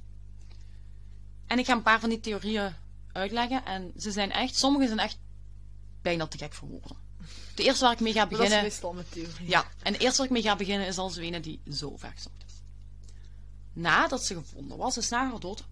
En 1.47 1.59
ik 1.59 1.67
ga 1.67 1.73
een 1.73 1.83
paar 1.83 2.01
van 2.01 2.09
die 2.09 2.21
theorieën 2.21 2.75
uitleggen. 3.13 3.65
En 3.65 3.93
ze 3.97 4.11
zijn 4.11 4.33
echt, 4.33 4.57
sommige 4.57 4.87
zijn 4.87 4.99
echt 4.99 5.19
bijna 6.03 6.27
te 6.27 6.39
gek 6.39 6.55
voor 6.55 6.69
woorden. 6.69 6.97
De 7.55 7.63
eerste 7.63 7.85
waar 7.85 7.93
ik 7.93 8.01
mee 8.01 8.13
ga 8.13 8.21
dat 8.21 8.31
is 8.33 8.37
beginnen... 8.37 8.63
meestal 8.63 8.93
met 8.93 9.13
theorie. 9.13 9.49
Ja, 9.49 9.65
en 9.83 9.93
de 9.93 9.99
eerste 9.99 10.17
waar 10.17 10.27
ik 10.27 10.33
mee 10.33 10.43
ga 10.43 10.57
beginnen 10.57 10.87
is 10.87 10.99
al 10.99 11.11
Zwene 11.11 11.41
die 11.41 11.61
zo 11.71 11.97
ver 11.97 12.13
gezocht 12.15 12.45
is. 12.47 12.55
Nadat 13.73 14.25
ze 14.25 14.35
gevonden 14.35 14.79
was, 14.79 14.95
dus 14.95 15.09
na 15.09 15.31
haar 15.31 15.41
dood, 15.41 15.65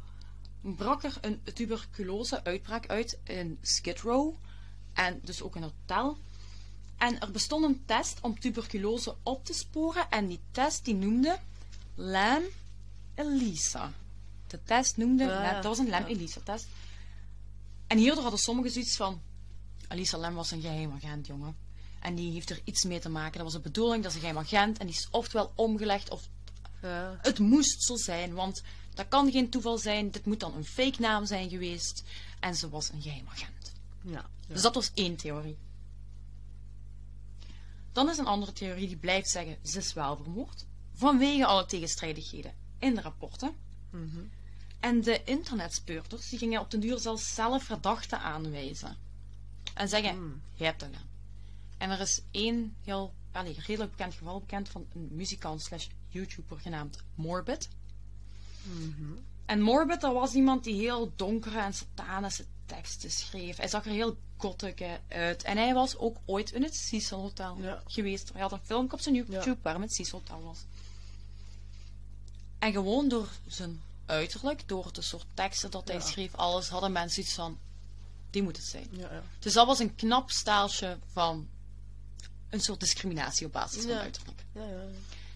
brak 0.61 1.03
er 1.03 1.19
een 1.21 1.43
tuberculose-uitbraak 1.55 2.89
uit 2.89 3.19
in 3.25 3.59
Skid 3.63 4.01
Row. 4.01 4.35
En 4.93 5.21
dus 5.23 5.43
ook 5.43 5.57
in 5.57 5.63
het 5.63 5.73
hotel. 5.81 6.19
En 6.97 7.21
er 7.21 7.31
bestond 7.31 7.65
een 7.65 7.83
test 7.87 8.19
om 8.21 8.41
tuberculose 8.41 9.15
op 9.23 9.45
te 9.45 9.53
sporen. 9.53 10.11
En 10.11 10.27
die 10.27 10.41
test 10.51 10.85
die 10.85 10.95
noemde 10.95 11.39
Lam 11.95 12.43
Elisa. 13.15 13.93
De 14.47 14.63
test 14.65 14.97
noemde, 14.97 15.33
Ah, 15.37 15.53
dat 15.55 15.65
was 15.65 15.79
een 15.79 15.89
Lam. 15.89 16.05
Elisa 16.05 16.41
test. 16.45 16.67
En 17.87 17.99
hierdoor 17.99 18.23
hadden 18.23 18.41
sommigen 18.41 18.71
zoiets 18.71 18.97
van, 18.97 19.21
Elisa 19.89 20.19
Lam 20.19 20.35
was 20.35 20.51
een 20.51 20.61
geheim 20.61 20.93
agent, 20.93 21.27
jongen. 21.27 21.57
En 22.01 22.15
die 22.15 22.33
heeft 22.33 22.51
er 22.51 22.61
iets 22.65 22.85
mee 22.85 22.99
te 22.99 23.09
maken. 23.09 23.33
Dat 23.33 23.43
was 23.43 23.53
de 23.53 23.61
bedoeling, 23.61 24.03
dat 24.03 24.11
is 24.11 24.15
een 24.17 24.25
geheim 24.25 24.39
agent. 24.45 24.79
En 24.79 24.87
die 24.87 24.95
is 24.95 25.09
oftewel 25.11 25.53
omgelegd, 25.55 26.11
of 26.11 26.29
Ja. 26.83 27.19
het 27.23 27.39
moest 27.39 27.83
zo 27.83 27.97
zijn. 27.97 28.35
Want 28.35 28.63
dat 28.95 29.09
kan 29.09 29.31
geen 29.31 29.51
toeval 29.51 29.79
zijn. 29.79 30.11
Dit 30.11 30.25
moet 30.27 30.41
dan 30.41 30.55
een 30.55 30.65
fake 30.65 31.01
naam 31.01 31.27
zijn 31.27 31.49
geweest. 31.49 32.03
En 32.41 32.55
ze 32.55 32.69
was 32.69 32.91
een 32.93 33.03
geheim 33.03 33.27
agent. 33.29 33.73
Ja. 34.03 34.11
ja. 34.13 34.27
Dus 34.49 34.63
dat 34.63 34.75
was 34.75 34.91
één 34.95 35.17
theorie. 35.17 35.57
Dan 37.95 38.11
is 38.11 38.19
een 38.19 38.27
andere 38.27 38.53
theorie 38.53 38.87
die 38.87 38.97
blijft 38.97 39.31
zeggen, 39.31 39.57
ze 39.63 39.79
is 39.79 39.93
wel 39.93 40.17
vermoord. 40.17 40.67
Vanwege 40.95 41.47
alle 41.47 41.67
tegenstrijdigheden 41.67 42.55
in 42.79 42.95
de 42.95 43.01
rapporten. 43.01 43.55
Mhm. 43.91 44.21
En 44.81 45.01
de 45.01 45.25
internetspeurders 45.25 46.29
die 46.29 46.39
gingen 46.39 46.61
op 46.61 46.71
den 46.71 46.81
duur 46.81 46.99
zelfs 46.99 47.35
zelf 47.35 47.65
verdachten 47.65 48.21
aanwijzen. 48.21 48.97
En 49.75 49.89
zeggen, 49.89 50.43
jij 50.55 50.67
hebt 50.67 50.81
dat 50.81 50.89
gedaan. 50.89 51.09
En 51.79 51.91
er 51.91 52.01
is 52.01 52.23
één 52.31 52.77
heel 52.83 53.15
allee, 53.33 53.57
redelijk 53.67 53.91
bekend 53.91 54.15
geval 54.15 54.41
bekend 54.41 54.69
van 54.69 54.87
een 54.95 55.09
muzikant 55.13 55.63
slash 55.63 55.87
YouTuber 56.09 56.59
genaamd 56.61 57.03
Morbid. 57.15 57.69
Mhm. 58.63 59.13
En 59.47 59.61
Morbid, 59.61 60.01
dat 60.01 60.13
was 60.13 60.35
iemand 60.35 60.65
die 60.65 60.75
heel 60.75 61.13
donkere 61.17 61.59
en 61.59 61.75
satanische 61.75 62.45
teksten 62.67 63.11
schreef. 63.11 63.57
Hij 63.57 63.69
zag 63.69 63.85
er 63.85 63.91
heel 63.91 64.17
gothic 64.37 64.85
uit. 65.09 65.43
En 65.43 65.57
hij 65.57 65.75
was 65.75 65.97
ook 65.97 66.17
ooit 66.25 66.53
in 66.53 66.63
het 66.63 66.75
Cecil 66.75 67.21
Hotel 67.21 67.57
Ja. 67.61 67.83
geweest. 67.87 68.31
Hij 68.33 68.41
had 68.43 68.53
een 68.53 68.61
filmpje 68.65 68.97
op 68.97 69.03
zijn 69.03 69.15
YouTube 69.15 69.45
Ja. 69.47 69.57
waarin 69.63 69.83
het 69.83 69.95
Cecil 69.95 70.19
Hotel 70.19 70.43
was. 70.43 70.59
En 72.59 72.73
gewoon 72.73 73.09
door 73.09 73.29
zijn 73.47 73.83
uiterlijk, 74.07 74.69
door 74.69 74.93
de 74.93 75.03
soort 75.03 75.27
teksten 75.35 75.71
dat 75.71 75.89
hij 75.89 75.97
Ja. 75.97 76.03
schreef, 76.03 76.35
alles, 76.35 76.69
hadden 76.69 76.93
mensen 76.93 77.23
iets 77.23 77.35
van, 77.35 77.59
die 78.31 78.43
moet 78.43 78.57
het 78.57 78.67
zijn. 78.67 78.89
Ja, 78.91 79.13
ja. 79.13 79.23
Dus 79.39 79.53
dat 79.53 79.67
was 79.67 79.79
een 79.79 79.95
knap 79.95 80.31
staaltje 80.31 80.99
van 81.13 81.49
een 82.51 82.61
soort 82.61 82.81
discriminatie 82.81 83.47
op 83.47 83.53
basis 83.53 83.83
van 83.83 83.93
uiterlijk. 83.93 84.45
Ja, 84.55 84.65
ja. 84.65 84.85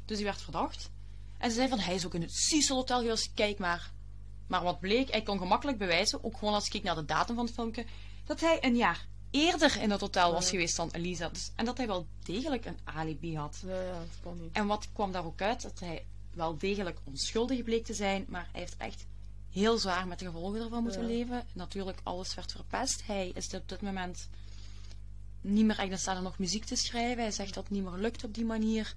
Dus 0.04 0.16
die 0.16 0.26
werd 0.26 0.42
verdacht. 0.42 0.90
En 1.38 1.50
ze 1.50 1.56
zei 1.56 1.68
van, 1.68 1.78
hij 1.78 1.94
is 1.94 2.06
ook 2.06 2.14
in 2.14 2.22
het 2.22 2.34
Cecil 2.36 2.76
Hotel 2.76 3.00
geweest, 3.00 3.30
kijk 3.34 3.58
maar. 3.58 3.90
Maar 4.48 4.62
wat 4.62 4.80
bleek, 4.80 5.10
hij 5.10 5.22
kon 5.22 5.38
gemakkelijk 5.38 5.78
bewijzen, 5.78 6.24
ook 6.24 6.38
gewoon 6.38 6.54
als 6.54 6.64
ik 6.64 6.70
keek 6.70 6.82
naar 6.82 6.94
de 6.94 7.04
datum 7.04 7.34
van 7.34 7.44
het 7.44 7.54
filmpje, 7.54 7.84
dat 8.24 8.40
hij 8.40 8.58
een 8.64 8.76
jaar 8.76 9.06
eerder 9.30 9.80
in 9.80 9.90
het 9.90 10.00
hotel 10.00 10.32
was 10.32 10.44
Ja. 10.44 10.50
geweest 10.50 10.76
dan 10.76 10.90
Elisa. 10.90 11.28
Dus, 11.28 11.50
en 11.56 11.64
dat 11.64 11.76
hij 11.76 11.86
wel 11.86 12.06
degelijk 12.22 12.64
een 12.64 12.78
alibi 12.84 13.36
had. 13.36 13.62
Ja, 13.66 13.80
ja, 13.82 13.92
dat 13.98 14.18
kan 14.22 14.40
niet. 14.42 14.52
En 14.52 14.66
wat 14.66 14.88
kwam 14.92 15.12
daar 15.12 15.24
ook 15.24 15.42
uit? 15.42 15.62
Dat 15.62 15.80
hij 15.80 16.06
wel 16.32 16.58
degelijk 16.58 16.98
onschuldig 17.04 17.62
bleek 17.62 17.84
te 17.84 17.94
zijn, 17.94 18.24
maar 18.28 18.48
hij 18.52 18.60
heeft 18.60 18.76
echt 18.76 19.06
heel 19.50 19.78
zwaar 19.78 20.06
met 20.06 20.18
de 20.18 20.24
gevolgen 20.24 20.60
ervan 20.62 20.82
moeten 20.82 21.00
Ja. 21.02 21.06
leven. 21.08 21.46
Natuurlijk, 21.52 22.00
alles 22.02 22.34
werd 22.34 22.52
verpest. 22.52 23.06
Hij 23.06 23.30
is 23.34 23.54
op 23.54 23.68
dit 23.68 23.80
moment 23.82 24.28
niet 25.40 25.64
meer 25.64 25.78
echt 25.78 25.90
in 25.90 25.98
staat 25.98 26.16
om 26.16 26.22
nog 26.22 26.38
muziek 26.38 26.64
te 26.64 26.76
schrijven. 26.76 27.22
Hij 27.22 27.32
zegt 27.32 27.54
dat 27.54 27.62
het 27.64 27.72
niet 27.72 27.82
meer 27.84 27.98
lukt 27.98 28.24
op 28.24 28.34
die 28.34 28.44
manier. 28.44 28.94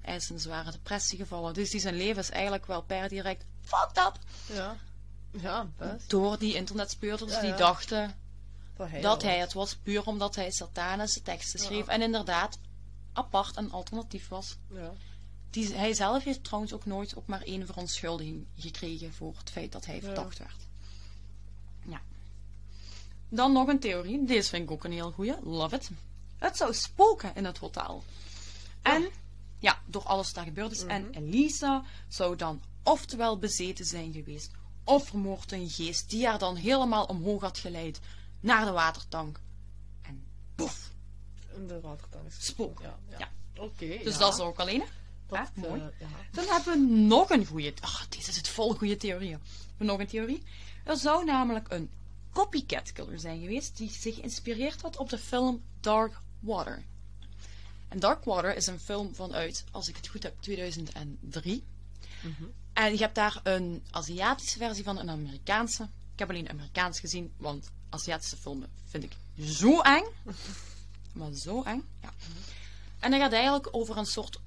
Hij 0.00 0.16
is 0.16 0.30
in 0.30 0.40
zware 0.40 0.70
depressie 0.70 1.18
gevallen. 1.18 1.54
Dus 1.54 1.70
die 1.70 1.80
zijn 1.80 1.94
leven 1.96 2.22
is 2.22 2.30
eigenlijk 2.30 2.66
wel 2.66 2.82
per 2.82 3.08
direct 3.08 3.44
fucked 3.62 3.96
up. 3.98 4.18
Ja. 4.56 4.76
Ja, 5.40 5.70
best. 5.76 6.10
Door 6.10 6.38
die 6.38 6.54
internetspeurders 6.54 7.32
Ja, 7.32 7.40
die 7.40 7.54
dachten 7.54 8.14
Dat 8.76 8.90
hij, 8.90 9.00
dat 9.00 9.22
hij 9.22 9.38
het 9.38 9.52
was 9.52 9.76
puur 9.76 10.06
omdat 10.06 10.34
hij 10.34 10.50
satanische 10.50 11.22
teksten 11.22 11.60
Ja. 11.60 11.66
schreef. 11.66 11.86
En 11.86 12.02
inderdaad 12.02 12.58
apart 13.12 13.56
een 13.56 13.72
alternatief 13.72 14.28
was. 14.28 14.56
Ja. 14.70 14.92
Die, 15.50 15.74
hij 15.74 15.94
zelf 15.94 16.24
heeft 16.24 16.44
trouwens 16.44 16.72
ook 16.72 16.84
nooit 16.84 17.16
ook 17.16 17.26
maar 17.26 17.42
één 17.42 17.66
verontschuldiging 17.66 18.46
gekregen 18.58 19.12
voor 19.12 19.34
het 19.38 19.50
feit 19.50 19.72
dat 19.72 19.86
hij 19.86 20.00
verdacht 20.02 20.38
werd. 20.38 20.66
Ja. 21.86 22.00
Dan 23.28 23.52
nog 23.52 23.68
een 23.68 23.80
theorie. 23.80 24.24
Deze 24.24 24.48
vind 24.48 24.62
ik 24.62 24.70
ook 24.70 24.84
een 24.84 24.92
heel 24.92 25.12
goeie. 25.12 25.34
Love 25.42 25.74
it. 25.74 25.90
Het 26.38 26.56
zou 26.56 26.74
spoken 26.74 27.34
in 27.34 27.44
het 27.44 27.58
hotel. 27.58 28.04
En, 28.82 29.08
ja, 29.58 29.80
door 29.86 30.02
alles 30.02 30.26
wat 30.26 30.34
daar 30.34 30.44
gebeurd 30.44 30.72
is. 30.72 30.84
En 30.84 31.10
Elisa 31.10 31.84
zou 32.08 32.36
dan 32.36 32.62
oftewel 32.82 33.38
bezeten 33.38 33.84
zijn 33.84 34.12
geweest, 34.12 34.50
of 34.84 35.06
vermoord 35.08 35.52
een 35.52 35.68
geest 35.70 36.10
die 36.10 36.26
haar 36.26 36.38
dan 36.38 36.56
helemaal 36.56 37.04
omhoog 37.04 37.40
had 37.40 37.58
geleid 37.58 38.00
naar 38.40 38.64
de 38.64 38.70
watertank. 38.70 39.40
En 40.02 40.24
boef, 40.54 40.90
In 41.56 41.66
de 41.66 41.80
watertank. 41.80 42.26
is- 42.26 42.46
spook. 42.46 42.80
Ja. 42.80 42.98
ja. 43.08 43.18
Ja. 43.18 43.28
Oké. 43.62 43.86
Dus 44.02 44.12
ja. 44.12 44.18
dat 44.18 44.34
is 44.34 44.40
ook 44.40 44.58
alleen. 44.58 44.80
hè? 44.80 44.86
Dat, 45.26 45.38
Ah, 45.38 45.46
mooi. 45.54 45.80
eh. 45.80 46.06
Dan 46.32 46.44
hebben 46.46 46.72
we 46.72 46.86
nog 46.96 47.30
een 47.30 47.46
goede. 47.46 47.72
Ach, 47.80 48.08
deze 48.08 48.30
is 48.30 48.36
het 48.36 48.48
vol 48.48 48.74
goede 48.74 48.96
theorieën. 48.96 49.38
Nog 49.76 49.98
een 49.98 50.06
theorie. 50.06 50.42
Er 50.84 50.96
zou 50.96 51.24
namelijk 51.24 51.70
een 51.72 51.90
copycat 52.32 52.92
killer 52.92 53.18
zijn 53.20 53.40
geweest 53.40 53.76
die 53.76 53.90
zich 53.90 54.14
geïnspireerd 54.14 54.82
had 54.82 54.96
op 54.96 55.08
de 55.08 55.18
film 55.18 55.62
Dark 55.80 56.20
Water. 56.40 56.84
En 57.88 57.98
Dark 58.00 58.24
Water 58.24 58.56
is 58.56 58.66
een 58.66 58.80
film 58.80 59.14
vanuit, 59.14 59.64
als 59.70 59.88
ik 59.88 59.96
het 59.96 60.08
goed 60.08 60.22
heb, 60.22 60.40
2003. 60.40 61.64
En 62.74 62.92
je 62.92 62.98
hebt 62.98 63.14
daar 63.14 63.40
een 63.42 63.84
Aziatische 63.90 64.58
versie 64.58 64.84
van 64.84 64.98
en 64.98 65.08
een 65.08 65.14
Amerikaanse. 65.14 65.82
Ik 66.12 66.18
heb 66.18 66.28
alleen 66.28 66.50
Amerikaans 66.50 67.00
gezien, 67.00 67.32
want 67.36 67.70
Aziatische 67.88 68.36
filmen 68.36 68.68
vind 68.84 69.04
ik 69.04 69.16
zo 69.44 69.80
eng. 69.80 70.04
Maar 71.12 71.32
zo 71.32 71.62
eng, 71.62 71.84
ja. 72.02 72.12
En 72.98 73.10
dat 73.10 73.20
gaat 73.20 73.32
eigenlijk 73.32 73.68
over 73.70 73.96
een 73.96 74.06
soort 74.06 74.40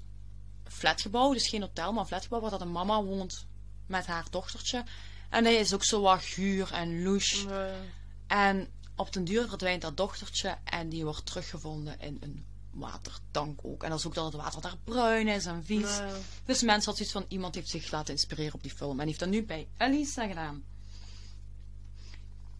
flatgebouw, 0.64 1.32
dus 1.32 1.48
geen 1.48 1.60
hotel, 1.60 1.92
maar 1.92 2.00
een 2.00 2.08
flatgebouw 2.08 2.40
waar 2.40 2.50
dat 2.50 2.60
een 2.60 2.72
mama 2.72 3.02
woont 3.02 3.46
met 3.86 4.06
haar 4.06 4.26
dochtertje. 4.30 4.84
En 5.28 5.44
hij 5.44 5.54
is 5.54 5.74
ook 5.74 5.84
zo 5.84 6.00
wat 6.00 6.22
guur 6.22 6.72
en 6.72 7.02
louche. 7.02 7.74
En 8.26 8.68
op 8.96 9.12
den 9.12 9.24
duur 9.24 9.48
verdwijnt 9.48 9.82
dat 9.82 9.96
dochtertje 9.96 10.58
en 10.64 10.88
die 10.88 11.04
wordt 11.04 11.26
teruggevonden 11.26 12.00
in 12.00 12.16
een 12.20 12.44
watertank 12.70 13.60
ook. 13.62 13.82
En 13.82 13.90
dat 13.90 13.98
is 13.98 14.06
ook 14.06 14.14
dat 14.14 14.24
het 14.24 14.42
water 14.42 14.60
daar 14.60 14.76
bruin 14.84 15.28
is 15.28 15.46
en 15.46 15.64
vies. 15.64 15.98
Nee. 15.98 16.10
Dus 16.44 16.62
mensen 16.62 16.90
hadden 16.90 16.94
zoiets 16.94 17.12
van, 17.12 17.24
iemand 17.28 17.54
heeft 17.54 17.68
zich 17.68 17.90
laten 17.90 18.14
inspireren 18.14 18.54
op 18.54 18.62
die 18.62 18.74
film. 18.74 19.00
En 19.00 19.06
heeft 19.06 19.18
dat 19.18 19.28
nu 19.28 19.44
bij 19.44 19.68
Elisa 19.76 20.26
gedaan. 20.26 20.64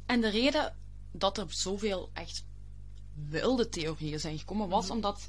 En 0.07 0.21
de 0.21 0.29
reden 0.29 0.77
dat 1.13 1.39
er 1.39 1.47
zoveel 1.49 2.11
echt 2.13 2.45
wilde 3.29 3.69
theorieën 3.69 4.21
zijn 4.21 4.39
gekomen, 4.39 4.69
was 4.69 4.91
omdat 4.91 5.29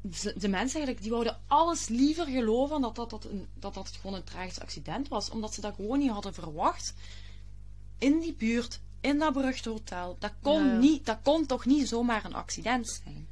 de, 0.00 0.48
mensen 0.48 0.58
eigenlijk, 0.58 1.00
die 1.00 1.10
wouden 1.10 1.40
alles 1.46 1.88
liever 1.88 2.26
geloven 2.26 2.80
dat 2.80 2.96
dat, 2.96 3.10
dat, 3.10 3.24
een, 3.24 3.48
dat 3.54 3.74
dat 3.74 3.88
gewoon 3.88 4.16
een 4.16 4.24
tragisch 4.24 4.60
accident 4.60 5.08
was. 5.08 5.30
Omdat 5.30 5.54
ze 5.54 5.60
dat 5.60 5.74
gewoon 5.74 5.98
niet 5.98 6.10
hadden 6.10 6.34
verwacht 6.34 6.94
in 7.98 8.20
die 8.20 8.34
buurt 8.34 8.80
in 9.00 9.18
dat 9.18 9.32
beruchte 9.32 9.68
hotel. 9.68 10.16
Dat 10.18 10.32
kon. 10.42 10.78
Niet, 10.78 11.06
dat 11.06 11.18
kon 11.22 11.46
toch 11.46 11.64
niet 11.64 11.88
zomaar 11.88 12.24
een 12.24 12.34
accident 12.34 13.00
zijn. 13.04 13.28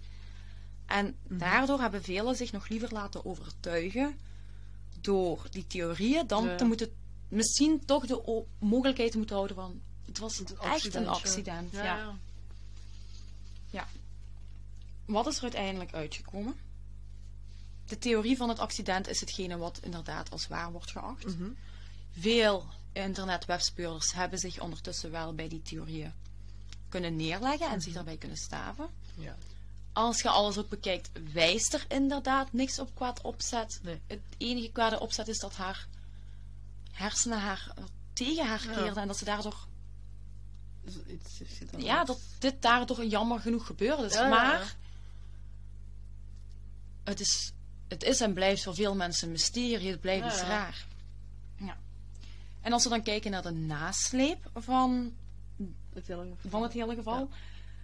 En 0.89 1.17
Mhm. 1.23 1.39
daardoor 1.39 1.81
hebben 1.81 2.03
velen 2.03 2.37
zich 2.37 2.53
nog 2.53 2.69
liever 2.69 2.93
laten 2.93 3.25
overtuigen 3.25 4.19
door 5.01 5.47
die 5.51 5.67
theorieën 5.67 6.27
dan 6.27 6.45
Ja. 6.45 6.57
te 6.57 6.65
moeten, 6.65 6.91
misschien 7.29 7.85
toch 7.85 8.07
de 8.07 8.45
mogelijkheid 8.59 9.11
te 9.11 9.17
moeten 9.19 9.37
houden 9.37 9.57
van 9.57 9.81
het 10.07 10.19
was 10.19 10.37
Het 10.39 10.55
echt 10.55 10.95
een 10.95 11.09
accident. 11.09 11.73
Ja, 11.73 11.83
ja. 11.85 12.15
ja. 13.71 13.89
Wat 15.05 15.27
is 15.27 15.37
er 15.37 15.43
uiteindelijk 15.43 15.95
uitgekomen? 15.95 16.55
De 17.87 17.99
theorie 17.99 18.37
van 18.37 18.49
het 18.49 18.59
accident 18.59 19.09
is 19.09 19.21
hetgene 19.21 19.57
wat 19.57 19.79
inderdaad 19.83 20.31
als 20.31 20.47
waar 20.49 20.73
wordt 20.73 20.91
geacht. 20.91 21.25
Mhm. 21.27 21.49
Veel 22.19 22.67
internetwebspeurders 22.93 24.13
hebben 24.13 24.39
zich 24.39 24.61
ondertussen 24.61 25.11
wel 25.11 25.35
bij 25.35 25.49
die 25.49 25.63
theorieën 25.63 26.13
kunnen 26.89 27.17
neerleggen 27.17 27.71
en 27.71 27.81
zich 27.81 27.93
daarbij 27.93 28.17
kunnen 28.17 28.37
staven. 28.39 28.89
Ja. 29.15 29.37
Als 29.99 30.21
je 30.21 30.29
alles 30.29 30.59
ook 30.59 30.69
bekijkt, 30.69 31.11
wijst 31.33 31.75
er 31.75 31.85
inderdaad 31.89 32.53
niks 32.53 32.79
op 32.79 32.95
kwaad 32.95 33.21
opzet. 33.21 33.81
Nee. 33.83 34.01
Het 34.07 34.21
enige 34.37 34.71
kwade 34.73 35.01
opzet 35.01 35.29
is 35.29 35.39
dat 35.39 35.57
haar 35.57 35.87
hersenen 36.93 37.39
haar 37.41 37.75
tegen 38.13 38.47
haar 38.47 38.65
Ja. 38.65 38.73
keerden 38.73 38.97
en 39.03 39.07
dat 39.07 39.17
ze 39.17 39.25
daardoor, 39.25 39.67
Dus 40.85 40.95
iets 41.07 41.41
ja, 41.77 42.05
dat 42.05 42.21
dit 42.39 42.63
daardoor 42.63 43.05
jammer 43.05 43.41
genoeg 43.41 43.67
gebeurd 43.67 44.01
is. 44.01 44.13
Ja, 44.15 44.23
ja, 44.23 44.29
maar 44.29 44.61
ja. 44.61 44.67
het 47.05 47.21
is, 47.21 47.53
het 47.89 48.03
is 48.03 48.21
en 48.21 48.33
blijft 48.35 48.63
voor 48.63 48.75
veel 48.75 48.95
mensen 48.95 49.27
een 49.27 49.33
mysterie. 49.33 49.91
Het 49.91 50.01
blijft 50.01 50.27
iets 50.27 50.41
ja. 50.41 50.49
raar. 50.49 50.87
Ja. 51.57 51.77
En 52.61 52.73
als 52.73 52.85
we 52.85 52.89
dan 52.91 53.03
kijken 53.03 53.31
naar 53.31 53.43
de 53.43 53.51
nasleep 53.51 54.51
van, 54.55 55.13
Het 55.95 56.07
hele 56.07 56.23
geval. 56.23 56.51
van 56.51 56.63
het 56.63 56.73
hele 56.73 56.95
geval, 56.95 57.29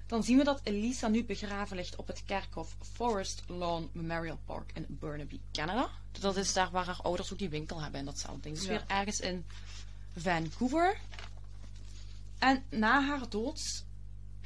dan 0.06 0.22
zien 0.22 0.38
we 0.38 0.44
dat 0.44 0.60
Elisa 0.62 1.08
nu 1.08 1.24
begraven 1.24 1.76
ligt 1.76 1.96
op 1.96 2.06
het 2.06 2.22
kerkhof 2.24 2.76
Forest 2.92 3.42
Lawn 3.46 3.88
Memorial 3.92 4.38
Park 4.44 4.70
in 4.74 4.86
Burnaby, 4.88 5.40
Canada. 5.52 5.90
Dat 6.20 6.36
is 6.36 6.52
daar 6.52 6.70
waar 6.70 6.84
haar 6.86 7.00
ouders 7.02 7.32
ook 7.32 7.38
die 7.38 7.48
winkel 7.48 7.82
hebben 7.82 8.00
en 8.00 8.06
datzelfde 8.06 8.40
ding. 8.40 8.54
Dus 8.54 8.64
Ja. 8.64 8.70
weer 8.70 8.84
ergens 8.86 9.20
in 9.20 9.44
Vancouver. 10.16 10.96
En 12.38 12.64
na 12.70 13.02
haar 13.06 13.28
dood... 13.28 13.84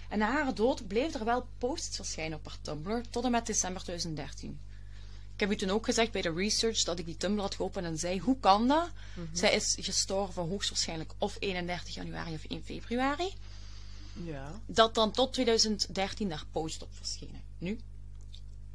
En 0.09 0.19
na 0.19 0.31
haar 0.33 0.55
dood 0.55 0.87
bleef 0.87 1.15
er 1.15 1.25
wel 1.25 1.47
posts 1.59 1.97
verschijnen 1.97 2.39
op 2.39 2.45
haar 2.47 2.61
Tumblr 2.61 3.03
tot 3.11 3.25
en 3.25 3.31
met 3.31 3.47
december 3.47 3.83
2013. 3.83 4.59
Ik 5.35 5.41
heb 5.41 5.51
u 5.51 5.57
toen 5.57 5.71
ook 5.71 5.85
gezegd 5.85 6.13
bij 6.13 6.23
de 6.23 6.33
research 6.33 6.83
dat 6.85 6.99
ik 6.99 7.05
die 7.05 7.17
Tumblr 7.17 7.41
had 7.43 7.55
geopend 7.55 7.87
en 7.87 7.99
zei, 7.99 8.21
hoe 8.21 8.39
kan 8.41 8.69
dat? 8.69 8.91
Zij 9.33 9.55
is 9.55 9.77
gestorven 9.81 10.49
hoogstwaarschijnlijk 10.49 11.13
of 11.19 11.37
31 11.39 11.95
januari 11.95 12.35
of 12.35 12.45
1 12.45 12.63
februari. 12.65 13.33
Ja. 14.25 14.61
Dat 14.67 14.95
dan 14.95 15.11
tot 15.11 15.33
2013 15.33 16.29
daar 16.29 16.45
post 16.53 16.83
op 16.83 16.89
verschenen. 16.93 17.43
Nu, 17.59 17.81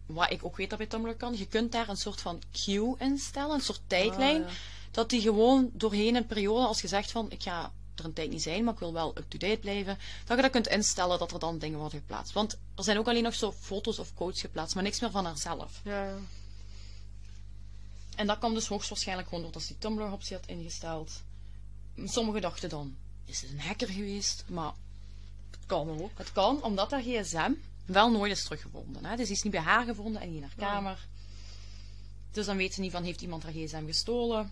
wat 0.05 0.31
ik 0.31 0.45
ook 0.45 0.57
weet 0.57 0.69
dat 0.69 0.77
bij 0.77 0.87
Tumblr 0.87 1.15
kan, 1.15 1.37
je 1.37 1.47
kunt 1.47 1.71
daar 1.71 1.89
een 1.89 1.97
soort 1.97 2.21
van 2.21 2.41
queue 2.51 2.95
instellen, 2.99 3.55
een 3.55 3.61
soort 3.61 3.81
tijdlijn. 3.87 4.43
Ah, 4.43 4.49
ja. 4.49 4.55
Dat 4.91 5.09
die 5.09 5.21
gewoon 5.21 5.69
doorheen 5.73 6.15
een 6.15 6.25
periode, 6.25 6.67
als 6.67 6.81
je 6.81 6.87
zegt 6.87 7.11
van, 7.11 7.31
ik 7.31 7.43
ga 7.43 7.71
er 7.95 8.05
een 8.05 8.13
tijd 8.13 8.29
niet 8.29 8.41
zijn, 8.41 8.63
maar 8.63 8.73
ik 8.73 8.79
wil 8.79 8.93
wel 8.93 9.17
up-to-date 9.17 9.57
blijven, 9.57 9.97
dat 10.25 10.35
je 10.35 10.41
dat 10.41 10.51
kunt 10.51 10.67
instellen 10.67 11.19
dat 11.19 11.31
er 11.31 11.39
dan 11.39 11.57
dingen 11.57 11.79
worden 11.79 11.99
geplaatst. 11.99 12.33
Want 12.33 12.57
er 12.75 12.83
zijn 12.83 12.97
ook 12.97 13.07
alleen 13.07 13.23
nog 13.23 13.33
zo 13.33 13.51
foto's 13.51 13.99
of 13.99 14.13
quotes 14.13 14.41
geplaatst, 14.41 14.75
maar 14.75 14.83
niks 14.83 14.99
meer 14.99 15.11
van 15.11 15.25
haarzelf. 15.25 15.81
Ja, 15.83 16.05
ja. 16.05 16.17
En 18.15 18.27
dat 18.27 18.37
kwam 18.37 18.53
dus 18.53 18.67
hoogstwaarschijnlijk 18.67 19.27
gewoon 19.27 19.43
doordat 19.43 19.61
ze 19.61 19.67
die 19.67 19.77
Tumblr-optie 19.77 20.35
had 20.35 20.45
ingesteld. 20.45 21.23
Sommigen 22.03 22.41
dachten 22.41 22.69
dan, 22.69 22.95
is 23.25 23.41
het 23.41 23.51
een 23.51 23.59
hacker 23.59 23.89
geweest? 23.89 24.43
Maar 24.47 24.73
Het 25.55 25.65
kan 25.65 26.01
ook. 26.01 26.11
het 26.17 26.31
kan, 26.31 26.63
omdat 26.63 26.91
haar 26.91 27.01
gsm 27.01 27.51
wel 27.85 28.11
nooit 28.11 28.31
is 28.31 28.43
teruggevonden. 28.43 29.05
Hè? 29.05 29.15
Dus 29.15 29.27
die 29.27 29.35
is 29.35 29.43
niet 29.43 29.53
bij 29.53 29.61
haar 29.61 29.85
gevonden 29.85 30.21
en 30.21 30.27
niet 30.27 30.37
in 30.37 30.43
haar 30.43 30.69
kamer. 30.71 31.07
Dus 32.31 32.45
dan 32.45 32.57
weet 32.57 32.73
ze 32.73 32.79
niet 32.79 32.91
van, 32.91 33.03
heeft 33.03 33.21
iemand 33.21 33.43
haar 33.43 33.51
gsm 33.51 33.85
gestolen? 33.85 34.51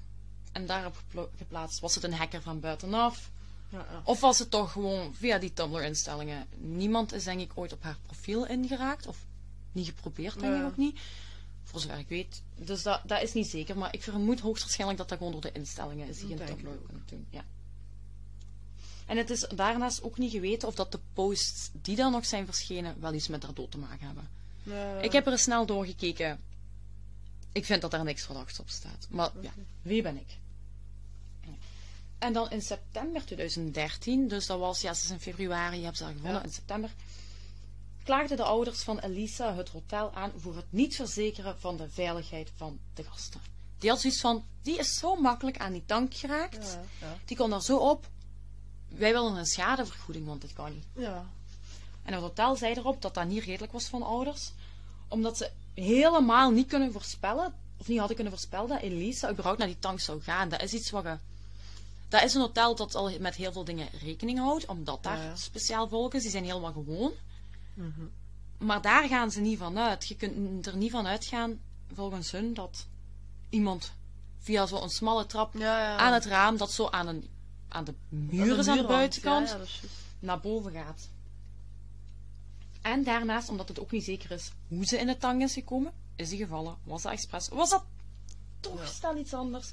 En 0.52 0.66
daarop 0.66 1.04
geplaatst, 1.38 1.80
was 1.80 1.96
het 1.96 2.04
een 2.04 2.14
hacker 2.14 2.42
van 2.42 2.60
buitenaf? 2.60 3.30
Ja, 3.70 3.86
ja. 3.92 4.02
Of 4.04 4.20
was 4.20 4.40
het 4.40 4.52
toch 4.52 4.72
gewoon 4.72 5.14
via 5.16 5.38
die 5.38 5.54
Tumblr-instellingen? 5.54 6.48
Niemand 6.58 7.14
is 7.14 7.24
denk 7.24 7.40
ik 7.40 7.52
ooit 7.56 7.74
op 7.74 7.84
haar 7.84 7.98
profiel 8.06 8.48
ingeraakt. 8.48 9.08
Of 9.08 9.18
niet 9.72 9.86
geprobeerd, 9.86 10.40
denk 10.40 10.56
ik 10.56 10.66
ook 10.66 10.78
niet. 10.78 11.00
Voor 11.64 11.80
zover 11.80 12.00
ik 12.00 12.08
weet. 12.08 12.42
Dus 12.56 12.84
dat, 12.84 13.02
dat 13.06 13.22
is 13.22 13.34
niet 13.34 13.48
zeker. 13.48 13.78
Maar 13.78 13.94
ik 13.94 14.04
vermoed 14.04 14.40
hoogstwaarschijnlijk 14.40 15.00
dat 15.00 15.10
dat 15.10 15.18
gewoon 15.18 15.34
door 15.34 15.42
de 15.42 15.52
instellingen 15.52 16.08
is 16.08 16.20
die 16.20 16.28
je 16.28 16.36
in 16.36 16.46
Tumblr 16.46 16.78
kunt 16.88 17.10
doen. 17.10 17.28
Ja. 17.30 17.44
En 19.06 19.18
het 19.18 19.30
is 19.30 19.40
daarnaast 19.56 20.04
ook 20.04 20.18
niet 20.18 20.32
geweten 20.32 20.68
of 20.68 20.76
dat 20.76 20.92
de 20.92 21.00
posts 21.14 21.70
die 21.74 21.96
dan 21.96 22.12
nog 22.12 22.26
zijn 22.26 22.46
verschenen 22.46 22.96
wel 23.00 23.14
iets 23.14 23.28
met 23.28 23.44
haar 23.44 23.54
dood 23.54 23.72
te 23.72 23.78
maken 23.78 24.06
hebben. 24.06 24.30
Ja. 24.64 25.00
Ik 25.00 25.12
heb 25.12 25.28
er 25.28 25.40
snel 25.40 25.66
doorgekeken. 25.66 26.40
Ik 27.52 27.66
vind 27.66 27.82
dat 27.82 27.92
daar 27.92 28.04
niks 28.04 28.26
verdachts 28.26 28.60
op 28.60 28.70
staat. 28.70 29.08
Maar 29.10 29.30
ja, 29.42 29.52
wie 29.82 30.02
ben 30.02 30.18
ik? 30.18 30.38
En 32.18 32.34
dan 32.34 32.50
in 32.50 32.62
september 32.62 33.26
2013, 33.26 34.28
dus 34.28 34.46
dat 34.46 34.60
was, 34.60 34.82
ja, 34.82 34.94
ze 34.94 35.04
is 35.04 35.10
in 35.10 35.20
februari, 35.20 35.78
je 35.78 35.84
hebt 35.84 35.98
ze 35.98 36.04
al 36.04 36.10
gevonden, 36.12 36.34
Ja. 36.34 36.44
in 36.44 36.52
september, 36.52 36.90
klaagden 38.04 38.38
de 38.38 38.44
ouders 38.44 38.82
van 38.84 39.00
Elisa 39.00 39.54
het 39.56 39.70
hotel 39.70 40.14
aan 40.14 40.32
voor 40.38 40.56
het 40.56 40.66
niet 40.70 40.96
verzekeren 40.96 41.60
van 41.60 41.78
de 41.78 41.90
veiligheid 41.90 42.52
van 42.56 42.80
de 42.94 43.04
gasten. 43.04 43.42
Die 43.78 43.90
had 43.90 44.02
zoiets 44.02 44.20
van, 44.22 44.46
die 44.62 44.78
is 44.78 44.98
zo 44.98 45.16
makkelijk 45.16 45.58
aan 45.58 45.72
die 45.72 45.84
tank 45.86 46.14
geraakt, 46.14 46.66
Ja, 46.66 47.08
ja. 47.08 47.18
die 47.26 47.38
kon 47.38 47.50
daar 47.50 47.62
zo 47.62 47.78
op. 47.78 48.08
Wij 48.96 49.14
willen 49.14 49.36
een 49.36 49.46
schadevergoeding, 49.46 50.26
want 50.26 50.42
dit 50.42 50.54
kan 50.54 50.74
niet. 50.74 50.86
Ja. 50.96 51.26
En 52.04 52.14
het 52.14 52.22
hotel 52.22 52.56
zei 52.56 52.74
erop 52.74 53.02
dat 53.02 53.14
dat 53.14 53.28
niet 53.28 53.44
redelijk 53.44 53.72
was 53.72 53.86
van 53.86 54.04
ouders. 54.04 54.52
Omdat 55.08 55.38
ze 55.38 55.52
helemaal 55.74 56.52
niet 56.52 56.68
kunnen 56.68 56.92
voorspellen, 56.92 57.54
of 57.78 57.88
niet 57.88 57.98
hadden 57.98 58.16
kunnen 58.16 58.34
voorspellen, 58.34 58.68
dat 58.68 58.82
Elisa 58.82 59.30
überhaupt 59.30 59.60
naar 59.60 59.68
die 59.68 59.80
tank 59.80 60.00
zou 60.00 60.22
gaan. 60.22 60.50
Dat 60.50 60.62
is 60.62 60.74
iets 60.74 60.90
wat 60.90 61.04
je... 61.04 61.18
Dat 62.10 62.24
is 62.24 62.34
een 62.34 62.42
hotel 62.42 62.76
dat 62.76 62.96
al 62.96 63.20
met 63.20 63.36
heel 63.36 63.52
veel 63.52 63.64
dingen 63.64 63.88
rekening 64.02 64.40
houdt, 64.40 64.66
omdat 64.66 65.04
daar 65.04 65.18
Ja, 65.18 65.36
speciaal 65.36 65.88
volk 65.88 66.14
is. 66.14 66.22
Die 66.22 66.32
zijn 66.32 66.44
helemaal 66.44 66.72
gewoon. 66.72 67.12
Mhm. 67.74 68.06
Maar 68.58 68.82
daar 68.82 69.08
gaan 69.08 69.32
ze 69.32 69.42
niet 69.42 69.58
van 69.58 69.78
uit. 69.78 70.08
Je 70.08 70.16
kunt 70.16 70.66
er 70.66 70.76
niet 70.76 70.92
van 70.92 71.08
uitgaan, 71.08 71.60
volgens 71.94 72.32
hun, 72.32 72.54
dat 72.54 72.86
iemand 73.50 73.94
via 74.40 74.66
zo'n 74.66 74.90
smalle 74.90 75.26
trap 75.26 75.54
Ja, 75.54 75.80
ja. 75.80 75.98
aan 75.98 76.14
het 76.14 76.26
raam, 76.26 76.58
dat 76.58 76.72
zo 76.72 76.88
aan, 76.88 77.08
een, 77.08 77.30
aan 77.74 77.84
de 77.84 77.94
muur 78.10 78.46
is 78.46 78.50
aan 78.50 78.58
de 78.58 78.64
muurwand. 78.64 78.88
buitenkant, 78.88 79.48
Ja, 79.48 79.54
ja, 79.54 79.58
dat 79.60 79.68
is 79.68 79.80
juist. 79.82 79.96
naar 80.20 80.40
boven 80.40 80.72
gaat. 80.72 81.10
En 82.82 83.04
daarnaast, 83.04 83.50
omdat 83.50 83.68
het 83.68 83.80
ook 83.80 83.92
niet 83.92 84.04
zeker 84.04 84.32
is 84.32 84.52
hoe 84.68 84.86
ze 84.86 84.98
in 85.00 85.08
de 85.08 85.18
tang 85.18 85.42
is 85.44 85.54
gekomen, 85.54 85.92
is 86.16 86.30
die 86.30 86.38
gevallen, 86.38 86.78
was 86.84 87.02
dat 87.02 87.12
expres, 87.12 87.48
was 87.48 87.70
dat 87.70 87.84
toch 88.60 88.80
Ja. 88.80 88.86
stel 88.86 89.18
iets 89.18 89.34
anders, 89.34 89.72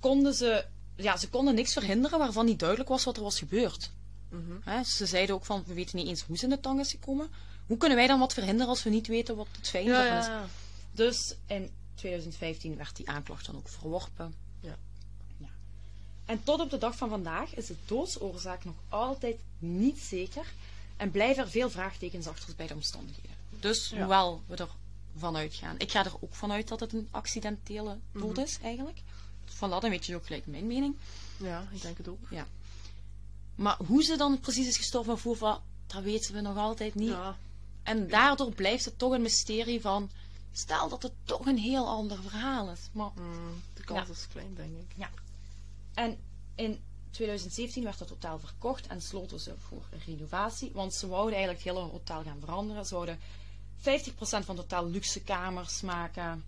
konden 0.00 0.34
ze, 0.34 0.64
ja, 0.96 1.16
ze 1.16 1.28
konden 1.28 1.54
niks 1.54 1.72
verhinderen 1.72 2.18
waarvan 2.18 2.44
niet 2.44 2.58
duidelijk 2.58 2.88
was 2.88 3.04
wat 3.04 3.16
er 3.16 3.22
was 3.22 3.38
gebeurd. 3.38 3.90
Mhm. 4.28 4.84
Ze 4.84 5.06
zeiden 5.06 5.34
ook 5.34 5.44
van, 5.44 5.64
we 5.66 5.74
weten 5.74 5.96
niet 5.96 6.06
eens 6.06 6.22
hoe 6.22 6.36
ze 6.36 6.44
in 6.44 6.50
de 6.50 6.60
tang 6.60 6.80
is 6.80 6.90
gekomen. 6.90 7.28
Hoe 7.66 7.76
kunnen 7.76 7.96
wij 7.98 8.06
dan 8.06 8.18
wat 8.18 8.32
verhinderen 8.32 8.68
als 8.68 8.82
we 8.82 8.90
niet 8.90 9.06
weten 9.06 9.36
wat 9.36 9.46
het 9.52 9.72
daarvan 9.72 9.84
ja, 9.92 10.42
is? 10.44 10.50
Dus 10.92 11.34
in 11.46 11.70
2015 11.94 12.76
werd 12.76 12.96
die 12.96 13.08
aanklacht 13.10 13.46
dan 13.46 13.56
ook 13.56 13.68
verworpen. 13.68 14.34
Ja. 16.32 16.36
Ja. 16.36 16.38
En 16.38 16.44
tot 16.44 16.60
op 16.60 16.70
de 16.70 16.78
dag 16.78 16.96
van 16.96 17.08
vandaag 17.08 17.54
is 17.54 17.66
de 17.66 17.76
doodsoorzaak 17.86 18.64
nog 18.64 18.74
altijd 18.88 19.36
niet 19.58 19.98
zeker 19.98 20.44
en 20.96 21.10
blijven 21.10 21.42
er 21.44 21.50
veel 21.50 21.70
vraagtekens 21.70 22.26
achter 22.26 22.54
bij 22.56 22.66
de 22.66 22.74
omstandigheden. 22.74 23.36
Dus 23.60 23.88
Ja. 23.88 23.98
hoewel 23.98 24.42
we 24.46 24.66
ervan 25.14 25.36
uitgaan, 25.36 25.74
ik 25.78 25.90
ga 25.90 26.04
er 26.04 26.12
ook 26.20 26.34
vanuit 26.34 26.68
dat 26.68 26.80
het 26.80 26.92
een 26.92 27.08
accidentele 27.10 27.98
dood 28.12 28.32
Mhm. 28.36 28.40
is 28.40 28.58
eigenlijk. 28.62 28.98
Van 29.44 29.70
dat, 29.70 29.80
dan 29.80 29.90
weet 29.90 30.06
je 30.06 30.14
ook 30.16 30.26
gelijk 30.26 30.46
mijn 30.46 30.66
mening. 30.66 30.96
Ja, 31.36 31.68
ik 31.72 31.82
denk 31.82 31.96
het 31.96 32.08
ook. 32.08 32.30
Maar 33.54 33.76
hoe 33.86 34.02
ze 34.02 34.16
dan 34.16 34.40
precies 34.40 34.66
is 34.68 34.76
gestorven 34.76 35.12
of 35.12 35.22
hoe, 35.22 35.36
dat 35.86 36.02
weten 36.02 36.34
we 36.34 36.40
nog 36.40 36.56
altijd 36.56 36.94
niet. 36.94 37.08
Ja. 37.08 37.36
En 37.82 38.08
daardoor 38.08 38.52
blijft 38.52 38.84
het 38.84 38.98
toch 38.98 39.12
een 39.12 39.22
mysterie 39.22 39.80
van. 39.80 40.10
Stel 40.52 40.88
dat 40.88 41.02
het 41.02 41.12
toch 41.24 41.46
een 41.46 41.58
heel 41.58 41.86
ander 41.88 42.22
verhaal 42.22 42.70
is. 42.70 42.80
Maar, 42.92 43.10
Mm, 43.14 43.62
de 43.74 43.84
kans 43.84 44.08
is 44.08 44.26
klein, 44.32 44.54
denk 44.54 44.70
ik. 44.78 45.06
En 45.94 46.18
in 46.54 46.80
2017 47.10 47.84
werd 47.84 47.98
het 47.98 48.08
hotel 48.08 48.38
verkocht 48.38 48.86
en 48.86 49.02
sloten 49.02 49.40
ze 49.40 49.54
voor 49.58 49.82
renovatie. 50.06 50.70
Want 50.72 50.94
ze 50.94 51.08
wouden 51.08 51.34
eigenlijk 51.34 51.64
het 51.64 51.74
hele 51.74 51.86
hotel 51.88 52.22
gaan 52.22 52.40
veranderen. 52.40 52.86
Ze 52.86 52.94
wouden 52.94 53.18
50% 53.18 53.82
van 54.22 54.38
het 54.38 54.46
hotel 54.46 54.88
luxe 54.88 55.20
kamers 55.22 55.80
maken 55.80 56.44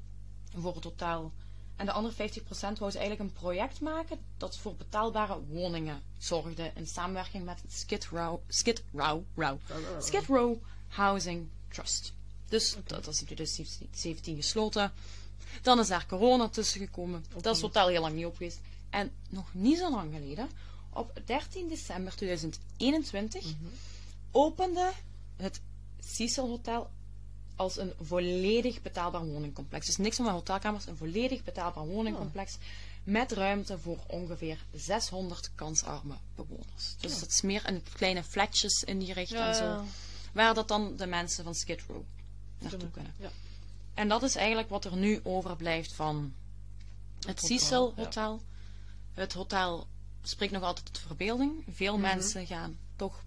voor 0.56 0.74
het 0.74 0.84
hotel. 0.84 1.32
En 1.76 1.86
de 1.86 1.92
andere 1.92 2.30
50% 2.30 2.40
wou 2.78 2.90
ze 2.90 2.98
eigenlijk 2.98 3.20
een 3.20 3.32
project 3.32 3.80
maken 3.80 4.18
dat 4.36 4.56
voor 4.56 4.74
betaalbare 4.74 5.40
woningen 5.48 6.02
zorgde 6.18 6.70
in 6.74 6.86
samenwerking 6.86 7.44
met 7.44 7.60
het 7.62 7.72
Skid 7.72 8.06
Row, 8.06 8.38
Skid 8.48 8.82
Row, 8.92 9.22
Row, 9.34 9.58
Skid 10.00 10.26
Row 10.26 10.56
Housing 10.88 11.48
Trust. 11.68 12.12
Dus 12.48 12.76
dat 12.84 13.06
was 13.06 13.20
in 13.20 13.24
2017 13.24 14.36
gesloten. 14.36 14.92
Dan 15.62 15.78
is 15.80 15.88
daar 15.88 16.06
corona 16.06 16.48
tussen 16.48 16.80
gekomen. 16.80 17.24
Dat 17.28 17.44
is 17.44 17.50
het 17.50 17.60
hotel 17.60 17.88
heel 17.88 18.00
lang 18.00 18.14
niet 18.14 18.26
op 18.26 18.36
geweest. 18.36 18.60
En 18.94 19.12
nog 19.28 19.54
niet 19.54 19.78
zo 19.78 19.90
lang 19.90 20.12
geleden, 20.12 20.48
Op 20.96 21.20
13 21.24 21.68
december 21.68 22.16
2021 22.16 23.44
Mhm. 23.44 23.54
opende 24.30 24.92
het 25.36 25.60
Cecil 26.00 26.48
Hotel 26.48 26.90
als 27.56 27.78
een 27.78 27.92
volledig 28.00 28.82
betaalbaar 28.82 29.24
woningcomplex. 29.24 29.86
Dus 29.86 29.96
niks 29.96 30.16
van 30.16 30.28
hotelkamers, 30.28 30.86
een 30.86 30.96
volledig 30.96 31.44
betaalbaar 31.44 31.86
woningcomplex. 31.86 32.56
Met 33.04 33.32
ruimte 33.32 33.78
voor 33.78 33.98
ongeveer 34.06 34.64
600 34.72 35.50
kansarme 35.54 36.14
bewoners. 36.34 36.96
Dus 37.00 37.20
het 37.20 37.30
is 37.30 37.40
meer 37.42 37.62
een 37.68 37.82
kleine 37.92 38.24
flatjes 38.24 38.82
in 38.82 38.98
die 38.98 39.12
richting 39.12 39.40
en 39.40 39.54
zo. 39.54 39.84
Waar 40.32 40.54
dat 40.54 40.68
dan 40.68 40.96
de 40.96 41.06
mensen 41.06 41.44
van 41.44 41.54
Skid 41.54 41.82
Row 41.88 42.02
naartoe 42.58 42.90
kunnen. 42.90 43.14
Ja. 43.18 43.30
En 43.94 44.08
dat 44.08 44.22
is 44.22 44.34
eigenlijk 44.36 44.68
wat 44.68 44.84
er 44.84 44.96
nu 44.96 45.20
overblijft 45.22 45.92
van 45.92 46.34
het 47.26 47.40
hotel, 47.40 47.58
Cecil 47.58 47.92
ja. 47.96 48.02
Hotel. 48.02 48.40
Het 49.14 49.32
hotel 49.32 49.86
spreekt 50.22 50.52
nog 50.52 50.62
altijd 50.62 50.86
tot 50.86 50.98
verbeelding. 51.06 51.64
Veel 51.70 51.98
mensen 51.98 52.46
gaan 52.46 52.78
toch 52.96 53.22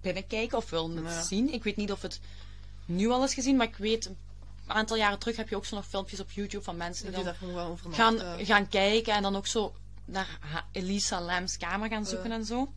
binnenkijken 0.00 0.58
of 0.58 0.70
willen 0.70 0.96
het 0.96 1.14
Ja. 1.14 1.22
zien. 1.22 1.52
Ik 1.52 1.62
weet 1.64 1.76
niet 1.76 1.92
of 1.92 2.02
het 2.02 2.20
nu 2.84 3.08
al 3.08 3.24
is 3.24 3.34
gezien, 3.34 3.56
maar 3.56 3.66
ik 3.66 3.76
weet, 3.76 4.06
een 4.06 4.16
aantal 4.66 4.96
jaren 4.96 5.18
terug 5.18 5.36
heb 5.36 5.48
je 5.48 5.56
ook 5.56 5.64
zo 5.64 5.76
nog 5.76 5.86
filmpjes 5.86 6.20
op 6.20 6.30
YouTube 6.30 6.64
van 6.64 6.76
mensen 6.76 7.04
die 7.12 7.24
Die 7.24 7.32
dan 7.40 7.54
wel 7.54 7.78
gaan, 7.90 8.44
gaan 8.46 8.68
kijken 8.68 9.14
en 9.14 9.22
dan 9.22 9.36
ook 9.36 9.46
zo 9.46 9.74
naar 10.04 10.38
Elisa 10.72 11.20
Lam's 11.20 11.56
kamer 11.56 11.88
gaan 11.88 12.06
zoeken 12.06 12.32
en 12.32 12.44
zo. 12.44 12.72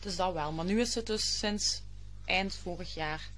Dus 0.00 0.16
dat 0.16 0.32
wel. 0.32 0.52
Maar 0.52 0.64
nu 0.64 0.80
is 0.80 0.94
het 0.94 1.06
dus 1.06 1.38
sinds 1.38 1.82
eind 2.24 2.54
vorig 2.54 2.94
jaar 2.94 3.30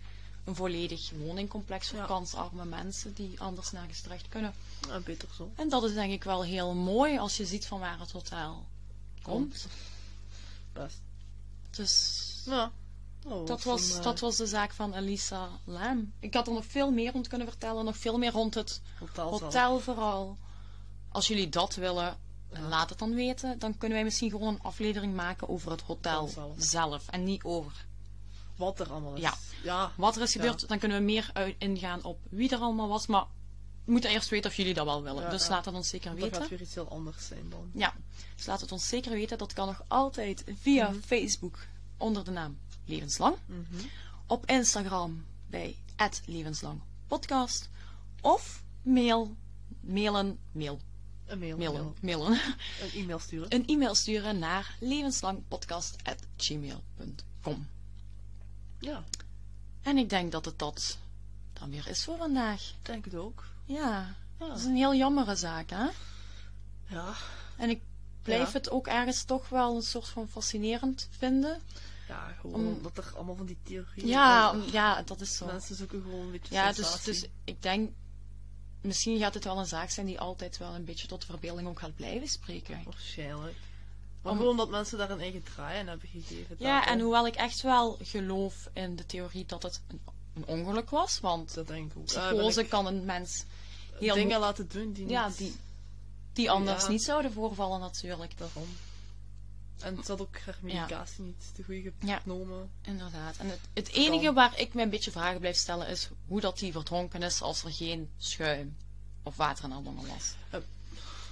een 0.47 0.55
volledig 0.55 1.11
woningcomplex 1.11 1.89
voor 1.89 1.99
Ja. 1.99 2.07
kansarme 2.07 2.65
mensen 2.65 3.15
die 3.15 3.41
anders 3.41 3.71
nergens 3.73 4.01
terecht 4.01 4.29
kunnen. 4.29 4.55
Ja, 4.89 4.99
beter 5.01 5.29
zo. 5.37 5.51
En 5.55 5.69
dat 5.69 5.85
is 5.85 5.95
denk 5.95 6.13
ik 6.13 6.25
wel 6.25 6.43
heel 6.45 6.75
mooi 6.75 7.19
als 7.19 7.37
je 7.37 7.47
ziet 7.47 7.67
van 7.67 7.81
waar 7.81 8.01
het 8.01 8.13
hotel 8.13 8.65
komt. 9.23 9.67
Best. 10.73 10.99
Dus 11.71 12.23
Ja. 12.45 12.71
Oh, 13.25 13.47
dat 13.47 13.63
was, 13.63 13.97
eh, 13.97 14.03
dat 14.03 14.21
was 14.21 14.37
de 14.37 14.47
zaak 14.47 14.73
van 14.73 14.95
Elisa 14.95 15.49
Lam. 15.65 16.13
Ik 16.21 16.35
had 16.35 16.47
er 16.47 16.53
nog 16.53 16.65
veel 16.67 16.91
meer 16.91 17.13
rond 17.13 17.29
kunnen 17.29 17.49
vertellen. 17.49 17.85
Nog 17.85 17.97
veel 17.97 18.19
meer 18.19 18.31
rond 18.33 18.55
het 18.55 18.81
hotel. 18.99 19.31
hotel 19.31 19.81
vooral. 19.81 20.37
Als 21.09 21.27
jullie 21.29 21.49
dat 21.49 21.75
willen, 21.75 22.17
laat 22.51 22.89
het 22.91 22.99
dan 22.99 23.15
weten. 23.15 23.59
Dan 23.59 23.79
kunnen 23.79 23.97
wij 23.97 24.05
misschien 24.07 24.31
gewoon 24.31 24.49
een 24.55 24.63
aflevering 24.63 25.15
maken 25.15 25.49
over 25.49 25.71
het 25.71 25.81
hotel 25.83 26.21
Hotel 26.21 26.55
zelf. 26.59 26.69
zelf. 26.71 27.09
En 27.09 27.25
niet 27.25 27.43
over 27.43 27.87
Wat 28.57 28.81
er 28.81 28.91
allemaal 28.91 29.15
is. 29.15 29.21
Ja. 29.21 29.35
Ja. 29.63 29.93
wat 29.97 30.17
er 30.17 30.23
is 30.23 30.33
gebeurd. 30.33 30.69
Dan 30.69 30.79
kunnen 30.79 30.99
we 30.99 31.05
meer 31.05 31.31
uit 31.33 31.55
ingaan 31.59 32.03
op 32.05 32.19
wie 32.31 32.51
er 32.51 32.59
allemaal 32.59 32.89
was. 32.89 33.07
Maar 33.07 33.25
we 33.85 33.93
moeten 33.93 34.11
eerst 34.11 34.29
weten 34.29 34.51
of 34.51 34.57
jullie 34.57 34.75
dat 34.75 34.85
wel 34.85 35.03
willen. 35.03 35.23
Ja, 35.23 35.31
dus 35.31 35.49
laat 35.49 35.65
het 35.65 35.75
ons 35.75 35.89
zeker 35.89 36.11
Dat 36.11 36.21
gaat 36.21 36.31
weten. 36.33 36.49
weer 36.49 36.61
iets 36.61 36.75
heel 36.75 36.89
anders 36.89 37.27
zijn 37.27 37.49
dan. 37.51 37.71
Ja, 37.75 37.95
dus 38.37 38.47
laat 38.47 38.61
het 38.61 38.73
ons 38.73 38.89
zeker 38.89 39.13
weten. 39.13 39.39
Dat 39.39 39.53
kan 39.53 39.67
nog 39.67 39.83
altijd 39.89 40.45
via 40.61 40.91
Mhm. 40.91 41.01
Facebook 41.01 41.59
onder 41.97 42.25
de 42.25 42.31
naam 42.31 42.59
Levenslang. 42.85 43.37
Op 44.27 44.47
Instagram 44.47 45.25
bij 45.51 45.77
@levenslang_podcast 46.27 47.69
Of 48.21 48.63
mail, 48.83 49.37
mailen, 49.81 50.39
mail, 50.53 50.81
Een 51.27 51.39
mail. 51.39 51.57
mailen, 51.57 51.95
mail. 52.01 52.19
mailen. 52.19 52.41
Een 52.83 52.91
e-mail 52.95 53.19
sturen. 53.19 53.55
een 53.55 53.67
e-mail 53.67 53.95
sturen 53.95 54.39
naar 54.39 54.77
levenslangpodcast.gmail.com. 54.81 57.67
Ja, 58.79 59.05
En 59.83 59.97
ik 59.99 60.09
denk 60.11 60.33
dat 60.33 60.45
het 60.45 60.59
dat 60.59 60.99
dan 61.53 61.71
weer 61.71 61.89
is 61.89 62.05
voor 62.05 62.17
vandaag. 62.17 62.61
ik 62.69 62.75
denk 62.87 63.05
het 63.05 63.15
ook. 63.15 63.45
Ja, 63.65 64.15
Ja. 64.39 64.47
dat 64.49 64.59
is 64.59 64.65
een 64.65 64.77
heel 64.77 64.95
jammere 64.95 65.37
zaak, 65.37 65.71
hè? 65.71 65.87
Ja. 66.87 67.13
En 67.57 67.71
ik 67.71 67.81
blijf 68.23 68.47
Ja. 68.47 68.53
het 68.53 68.71
ook 68.71 68.87
ergens 68.87 69.23
toch 69.25 69.49
wel 69.49 69.77
een 69.77 69.83
soort 69.83 70.09
van 70.09 70.29
fascinerend 70.29 71.09
vinden. 71.11 71.61
Ja, 72.09 72.35
gewoon 72.41 72.55
Om- 72.67 72.67
omdat 72.77 72.99
er 72.99 73.13
allemaal 73.15 73.35
van 73.37 73.47
die 73.47 73.59
theorieën... 73.63 74.07
Ja, 74.07 74.51
om- 74.51 74.63
ja, 74.73 75.03
dat 75.03 75.21
is 75.21 75.37
zo. 75.37 75.47
Mensen 75.47 75.77
zoeken 75.77 76.03
gewoon 76.03 76.21
een 76.21 76.31
beetje 76.31 76.55
Ja, 76.55 76.73
dus, 76.73 77.03
dus 77.03 77.25
ik 77.45 77.63
denk, 77.63 77.91
misschien 78.81 79.19
gaat 79.19 79.35
het 79.35 79.45
wel 79.45 79.59
een 79.59 79.67
zaak 79.67 79.91
zijn 79.91 80.07
die 80.07 80.21
altijd 80.21 80.59
wel 80.59 80.75
een 80.75 80.85
beetje 80.85 81.07
tot 81.07 81.21
de 81.21 81.27
verbeelding 81.27 81.69
ook 81.69 81.79
gaat 81.81 81.95
blijven 81.97 82.29
spreken. 82.29 82.81
Waarschijnlijk. 82.85 83.57
Maar 84.27 84.35
Om- 84.35 84.41
gewoon 84.41 84.53
omdat 84.61 84.71
mensen 84.71 84.99
daar 84.99 85.11
een 85.11 85.21
eigen 85.21 85.43
draai 85.43 85.79
aan 85.81 85.87
hebben 85.87 86.09
gegeven. 86.09 86.57
Ja, 86.59 86.67
daarom. 86.67 86.89
en 86.93 87.01
hoewel 87.01 87.27
ik 87.27 87.35
echt 87.35 87.61
wel 87.63 87.99
geloof 88.03 88.69
in 88.73 88.97
de 88.97 89.07
theorie 89.07 89.47
dat 89.47 89.63
het 89.63 89.81
een, 89.89 90.01
een 90.35 90.47
ongeluk 90.47 90.91
was, 90.91 91.21
want 91.21 91.55
Dat 91.55 91.67
denk 91.67 91.91
ik 91.93 91.99
ook. 91.99 92.05
Psychose 92.05 92.65
kan 92.65 92.87
een 92.87 93.05
mens 93.05 93.45
heel 93.99 94.15
dingen 94.15 94.41
laten 94.41 94.69
doen 94.69 94.93
die 94.93 95.09
ja, 95.09 95.29
niet... 95.29 95.39
die, 95.39 95.55
die 96.33 96.51
anders 96.51 96.83
Ja. 96.83 96.89
niet 96.89 97.03
zouden 97.03 97.33
voorvallen 97.33 97.81
natuurlijk. 97.81 98.39
Daarom. 98.39 98.69
En 99.81 99.97
het 99.97 100.09
had 100.09 100.21
ook 100.21 100.39
haar 100.39 100.59
medicatie 100.61 101.25
niet 101.25 101.51
te 101.55 101.63
goed 101.63 101.93
Ja. 102.09 102.19
genomen. 102.19 102.71
Inderdaad. 102.83 103.37
En 103.37 103.49
het, 103.51 103.61
het 103.75 103.89
enige 103.93 104.25
Kan. 104.25 104.35
waar 104.35 104.59
ik 104.59 104.75
me 104.75 104.83
een 104.83 104.91
beetje 104.91 105.11
vragen 105.11 105.41
blijf 105.41 105.57
stellen 105.57 105.89
is 105.89 106.09
hoe 106.29 106.41
dat 106.41 106.59
die 106.59 106.73
verdronken 106.73 107.23
is 107.23 107.43
als 107.43 107.63
er 107.65 107.73
geen 107.73 108.11
schuim 108.19 108.77
of 109.23 109.37
water 109.37 109.65
in 109.65 109.83
longen 109.83 110.07
was. 110.09 110.35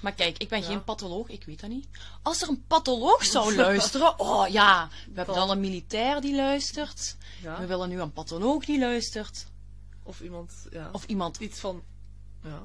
Maar 0.05 0.13
kijk, 0.15 0.39
ik 0.39 0.49
ben 0.49 0.61
Ja. 0.61 0.67
geen 0.67 0.85
patholoog, 0.85 1.29
ik 1.29 1.45
weet 1.45 1.61
dat 1.61 1.71
niet. 1.71 1.87
Als 2.23 2.43
er 2.43 2.49
een 2.49 2.65
patholoog 2.67 3.25
zou 3.25 3.55
luisteren, 3.65 4.19
oh 4.19 4.49
ja, 4.49 4.89
we 5.07 5.13
hebben 5.15 5.35
Dan. 5.35 5.51
een 5.51 5.61
militair 5.61 6.21
die 6.21 6.35
luistert. 6.37 7.17
Ja. 7.43 7.61
We 7.61 7.67
willen 7.67 7.89
nu 7.89 8.01
een 8.01 8.13
patholoog 8.13 8.65
die 8.65 8.79
luistert. 8.79 9.47
Of 10.03 10.21
iemand, 10.21 10.53
ja. 10.71 10.89
Of 10.93 11.05
iemand, 11.05 11.37
iets 11.41 11.59
van... 11.61 11.83
Ja. 12.43 12.63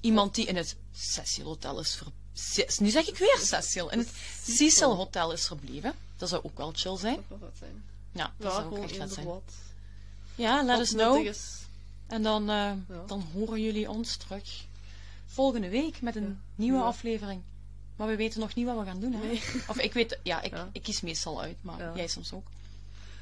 iemand 0.00 0.34
die 0.34 0.46
in 0.46 0.56
het 0.56 0.76
Cecil 0.92 1.44
Hotel 1.44 1.78
is 1.80 1.94
ver... 1.94 2.06
Ce- 2.32 2.82
Nu 2.82 2.90
zeg 2.90 3.08
ik 3.08 3.16
weer 3.18 3.38
Cecil. 3.42 3.90
In 3.90 3.98
het 3.98 4.10
Cecil 4.42 4.94
Hotel 4.96 5.32
is 5.32 5.46
verbleven. 5.46 5.94
Dat 6.16 6.28
zou 6.28 6.42
ook 6.44 6.56
wel 6.58 6.72
chill 6.74 6.96
zijn. 6.96 7.24
Dat 7.28 7.38
zou 7.40 7.50
zijn. 7.58 7.84
Ja, 8.12 8.32
dat 8.36 8.52
zou 8.52 8.76
ook 8.78 8.84
echt 8.84 8.96
vet 8.96 9.12
zijn. 9.12 9.26
wat. 9.26 9.42
Ja, 10.34 10.62
let 10.62 10.78
us 10.78 10.90
know. 10.90 11.32
En 12.06 12.22
dan, 12.22 12.50
eh, 12.50 12.72
dan 13.06 13.26
horen 13.32 13.60
jullie 13.62 13.90
ons 13.90 14.16
terug 14.16 14.66
volgende 15.38 15.68
week 15.68 16.00
met 16.00 16.16
een 16.16 16.22
Ja. 16.28 16.36
nieuwe 16.54 16.78
Ja. 16.78 16.84
aflevering. 16.84 17.42
Maar 17.96 18.06
we 18.08 18.16
weten 18.16 18.40
nog 18.40 18.54
niet 18.54 18.66
wat 18.66 18.78
we 18.78 18.84
gaan 18.84 19.00
doen. 19.00 19.12
Hè? 19.12 19.26
Nee. 19.26 19.42
Of 19.70 19.78
ik 19.78 19.92
weet, 19.92 20.18
ja, 20.22 20.40
ik, 20.42 20.50
Ja. 20.54 20.68
ik 20.72 20.82
kies 20.82 21.00
meestal 21.00 21.40
uit, 21.42 21.56
maar 21.60 21.96
jij 21.96 22.06
soms 22.06 22.32
ook. 22.32 22.46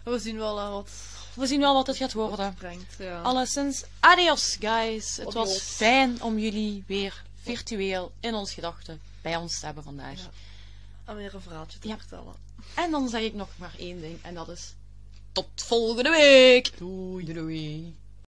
We 0.04 0.18
zien 0.18 0.36
wel 0.36 0.60
aan 0.60 0.72
wat 0.72 0.90
We 1.34 1.46
zien 1.46 1.60
wel 1.60 1.74
wat 1.74 1.86
het 1.86 1.96
gaat 1.96 2.12
worden. 2.12 2.44
het 2.46 2.54
brengt. 2.54 2.94
Ja. 2.98 3.22
Alleszins, 3.22 3.84
adios 4.00 4.56
guys. 4.60 5.16
Het 5.16 5.32
was 5.32 5.58
fijn 5.58 6.22
om 6.22 6.38
jullie 6.38 6.84
weer 6.86 7.22
virtueel 7.42 8.12
in 8.20 8.34
ons 8.34 8.52
gedachten 8.52 9.00
bij 9.22 9.36
ons 9.36 9.58
te 9.58 9.66
hebben 9.66 9.84
vandaag. 9.84 10.20
En 11.04 11.16
weer 11.16 11.34
een 11.34 11.40
verhaaltje 11.40 11.78
te 11.78 11.88
vertellen. 11.98 12.34
En 12.74 12.90
dan 12.90 13.08
zeg 13.08 13.22
ik 13.22 13.34
nog 13.34 13.48
maar 13.56 13.74
één 13.78 14.00
ding 14.00 14.18
en 14.22 14.34
dat 14.34 14.48
is 14.48 14.74
tot 15.32 15.48
volgende 15.54 16.10
week. 16.10 16.78
Doei. 16.78 17.32
doei. 17.32 17.96